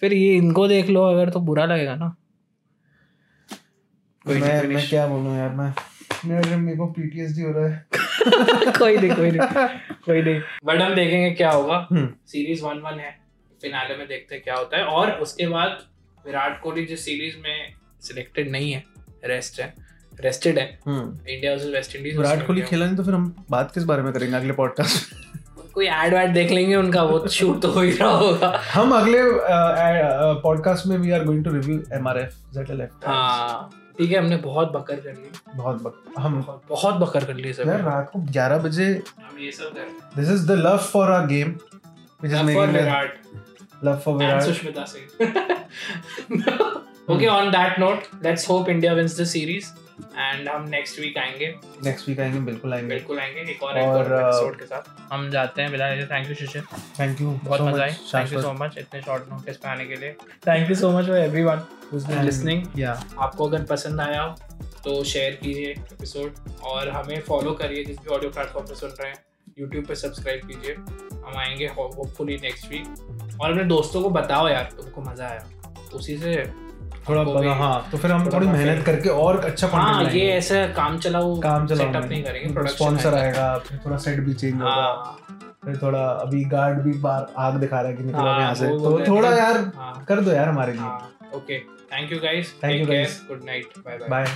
फिर 0.00 0.12
ये 0.12 0.36
इनको 0.36 0.68
देख 0.68 0.88
लो 0.88 1.02
अगर 1.02 1.30
तो 1.30 1.40
बुरा 1.40 1.64
लगेगा 1.64 1.94
ना। 1.94 2.16
कोई 4.26 4.34
नहीं, 4.34 4.42
मैं 4.42 4.62
मैं। 4.62 4.88
क्या 4.88 5.06
बोलूँ 5.06 5.38
यार 5.38 5.50
मैं 5.50 5.74
मेरे 6.24 6.56
मेरे 6.56 6.76
को 6.78 6.86
पीटीएसडी 6.86 7.42
हो 7.42 7.52
रहा 7.52 7.68
है। 7.68 7.86
कोई 8.78 8.96
नहीं 8.96 9.10
कोई 9.10 9.30
नहीं 9.30 9.68
कोई 10.06 10.22
नहीं। 10.22 10.40
बट 10.64 10.80
हम 10.80 10.94
देखेंगे 10.94 11.30
क्या 11.30 11.50
होगा। 11.50 11.88
सीरीज़ 12.26 12.64
वन 12.64 12.78
वन 12.78 12.98
है 12.98 13.20
फिनाले 13.62 13.96
में 13.96 14.08
देखते 14.08 14.34
हैं 14.34 14.44
क्या 14.44 14.54
होता 14.54 14.76
है। 14.76 14.84
और 14.84 15.10
उसके 15.10 15.46
बाद 15.46 15.86
विराट 16.26 16.60
कोहली 16.60 16.86
जिस 16.86 17.04
सीरीज़ 17.04 17.38
में 17.38 17.74
सिलेक्टेड 18.00 18.50
नहीं 18.50 18.72
है 18.72 18.84
रेस्ट 19.24 19.60
है 19.60 19.89
रेस्टेड 20.24 20.58
है। 20.58 20.66
India 20.88 21.52
versus 21.52 21.72
West 21.74 21.96
Indies 21.96 22.16
Virat 22.16 22.46
Kohli 22.46 22.62
खेला 22.62 22.86
नहीं 22.86 22.96
तो 22.96 23.04
फिर 23.04 23.14
हम 23.14 23.34
बात 23.50 23.72
किस 23.74 23.84
बारे 23.84 24.02
में 24.02 24.12
करेंगे 24.12 24.36
अगले 24.36 24.52
पॉडकास्ट 24.52 25.18
कोई 25.74 25.86
एड 25.86 26.14
वैड 26.14 26.32
देख 26.34 26.50
लेंगे 26.50 26.76
उनका 26.76 27.02
वो 27.02 27.26
शूट 27.28 27.60
तो 27.62 27.70
हो 27.72 27.80
ही 27.80 27.90
रहा 27.92 28.08
होगा। 28.10 28.48
हम 28.72 28.92
अगले 28.94 29.18
पॉडकास्ट 30.42 30.86
में 30.86 30.96
we 30.98 31.10
are 31.10 31.24
going 31.24 31.44
to 31.44 31.52
review 31.52 31.82
MRF 31.92 32.34
जेटएलएफ 32.54 33.06
हाँ 33.06 33.70
ठीक 33.98 34.10
है 34.12 34.18
हमने 34.18 34.36
बहुत 34.36 34.72
बकर 34.72 35.00
कर 35.00 35.12
ली। 35.12 35.30
बहुत 35.56 35.82
बक, 35.82 36.02
हम 36.18 36.40
बहुत 36.68 36.94
बकर 36.94 37.24
कर 37.24 37.34
ली 37.34 37.52
सब। 37.52 37.68
यार 37.68 37.82
रात 37.82 38.10
को 38.12 38.18
11 38.32 38.58
बजे 38.64 38.86
हम 39.18 39.38
ये 39.40 39.50
सब 39.52 39.74
कर 39.76 40.20
this 40.20 40.30
is 40.30 40.46
the 40.48 40.56
love 40.66 40.78
for 40.92 41.10
our 41.10 41.26
game 41.26 41.50
which 42.22 42.32
is 42.32 42.42
making 42.42 42.72
Virat 42.76 43.18
love 43.84 43.98
for 44.04 44.14
Virat 44.16 44.42
Sushmita 44.42 44.86
Singh. 44.92 45.08
okay, 47.12 47.28
on 47.28 47.52
that 47.52 47.78
note, 47.78 48.08
let's 48.26 48.44
hope 48.44 48.68
India 48.74 48.94
wins 48.94 49.16
the 49.20 49.26
series. 49.26 49.70
And 50.00 50.48
हम 50.48 50.68
नेक्स्ट 50.68 50.98
वीक 51.00 51.18
आएँगे। 51.18 51.46
नेक्स्ट 51.84 52.08
वीक 52.08 52.20
आएँगे 52.20 52.40
बिल्कुल 52.40 52.74
आएँगे। 52.74 52.88
बिल्कुल 52.88 53.18
आएँगे 53.20 53.40
एक 53.50 53.62
और 53.62 53.70
और, 53.70 53.78
एक 53.78 53.88
और 53.88 54.04
uh, 54.06 54.20
एपिसोड 54.20 54.58
के 54.58 54.64
साथ। 54.64 55.12
हम 55.12 55.30
जाते 55.30 55.62
हैं 55.62 55.70
विदा 55.70 55.90
thank 56.06 56.28
you 56.28 56.34
Shishir. 56.34 56.62
Thank 57.00 57.20
you 57.20 57.30
बहुत 57.44 57.60
मज़ा 57.60 57.82
आई। 57.84 57.92
थैंक 58.14 58.32
यू 58.32 58.42
सो 58.42 58.52
मच 58.60 58.78
इतने 58.78 59.02
शॉर्ट 59.02 59.28
नोटिस 59.30 59.56
पे 59.56 59.68
आने 59.68 59.86
के 59.86 59.96
लिए। 59.96 60.12
Thank 60.46 60.68
you 60.70 60.76
so 60.76 60.90
much 60.90 61.06
for 61.06 61.16
everyone 61.16 61.64
who's 61.90 62.06
been 62.08 62.24
listening. 62.24 62.66
या 62.78 62.92
आपको 63.18 63.48
अगर 63.48 63.62
पसंद 63.64 64.00
आया 64.00 64.22
हो 64.22 64.34
तो 64.84 65.02
शेयर 65.04 65.38
कीजिए 65.42 65.70
एपिसोड 65.70 66.34
और 66.64 66.88
हमें 66.88 67.20
फॉलो 67.20 67.52
करिए 67.52 67.84
जिस 67.84 67.98
भी 67.98 68.14
ऑडियो 68.14 68.30
प्लेटफॉर्म 68.30 68.66
पे 68.66 68.74
सुन 68.74 68.90
रहे 68.90 69.10
हैं। 69.10 69.18
यूट्यूब 69.58 69.86
पे 69.86 69.94
सब्सक्राइब 69.94 70.46
कीजिए। 70.46 70.74
हम 70.74 71.36
आएँगे 71.36 71.66
होपफुली 71.68 72.36
नेक्स्ट 72.42 72.70
वीक 72.70 73.38
और 73.40 73.50
अपने 73.50 73.64
दोस्तों 73.64 74.02
को 74.02 74.10
बताओ 74.10 74.48
यार 74.48 74.70
तुमको 74.76 75.00
मज़ा 75.02 75.26
आया। 75.28 75.44
उसी 75.94 76.16
से 76.18 76.34
थोड़ा 77.08 77.22
बड़ा 77.24 77.52
हाँ 77.54 77.88
तो 77.92 77.98
फिर 77.98 78.12
हम 78.12 78.30
थोड़ी 78.32 78.46
मेहनत 78.46 78.84
करके 78.86 79.08
और 79.08 79.38
अच्छा 79.44 79.68
हाँ 79.68 80.04
ये 80.04 80.26
ऐसे 80.32 80.66
काम 80.76 80.98
चलाओ 80.98 81.34
काम 81.40 81.66
सेटअप 81.66 81.88
चलाओ 81.88 82.04
नहीं 82.04 82.22
करेंगे 82.24 82.66
स्पॉन्सर 82.68 83.14
आएगा। 83.14 83.56
फिर 83.58 83.80
थोड़ा 83.84 83.96
सेट 83.98 84.20
भी 84.20 84.34
चेंज 84.34 84.54
होगा। 84.54 84.70
हाँ। 84.70 85.16
फिर 85.64 85.78
थोड़ा 85.82 86.04
अभी 86.06 86.44
गार्ड 86.50 86.80
भी 86.82 86.92
बार 87.00 87.26
आग 87.38 87.56
दिखा 87.60 87.80
रहा 87.80 87.90
है 87.90 87.96
कि 87.96 88.02
निकलो 88.02 88.22
हाँ, 88.22 88.40
यहाँ 88.40 88.54
से। 88.54 88.68
तो 88.68 88.98
थोड़ा 89.08 89.34
यार 89.36 89.58
हाँ। 89.76 90.04
कर 90.08 90.20
दो 90.20 90.32
यार 90.32 90.48
हमारे 90.48 90.72
लिए। 90.72 90.82
हाँ 90.82 91.10
okay 91.34 91.58
thank 91.92 92.12
you 92.12 92.18
guys 92.20 92.54
thank 92.64 92.80
you 92.80 92.86
guys 92.86 93.20
good 93.28 93.44
night 93.44 93.78
bye 93.86 93.98
bye 94.08 94.26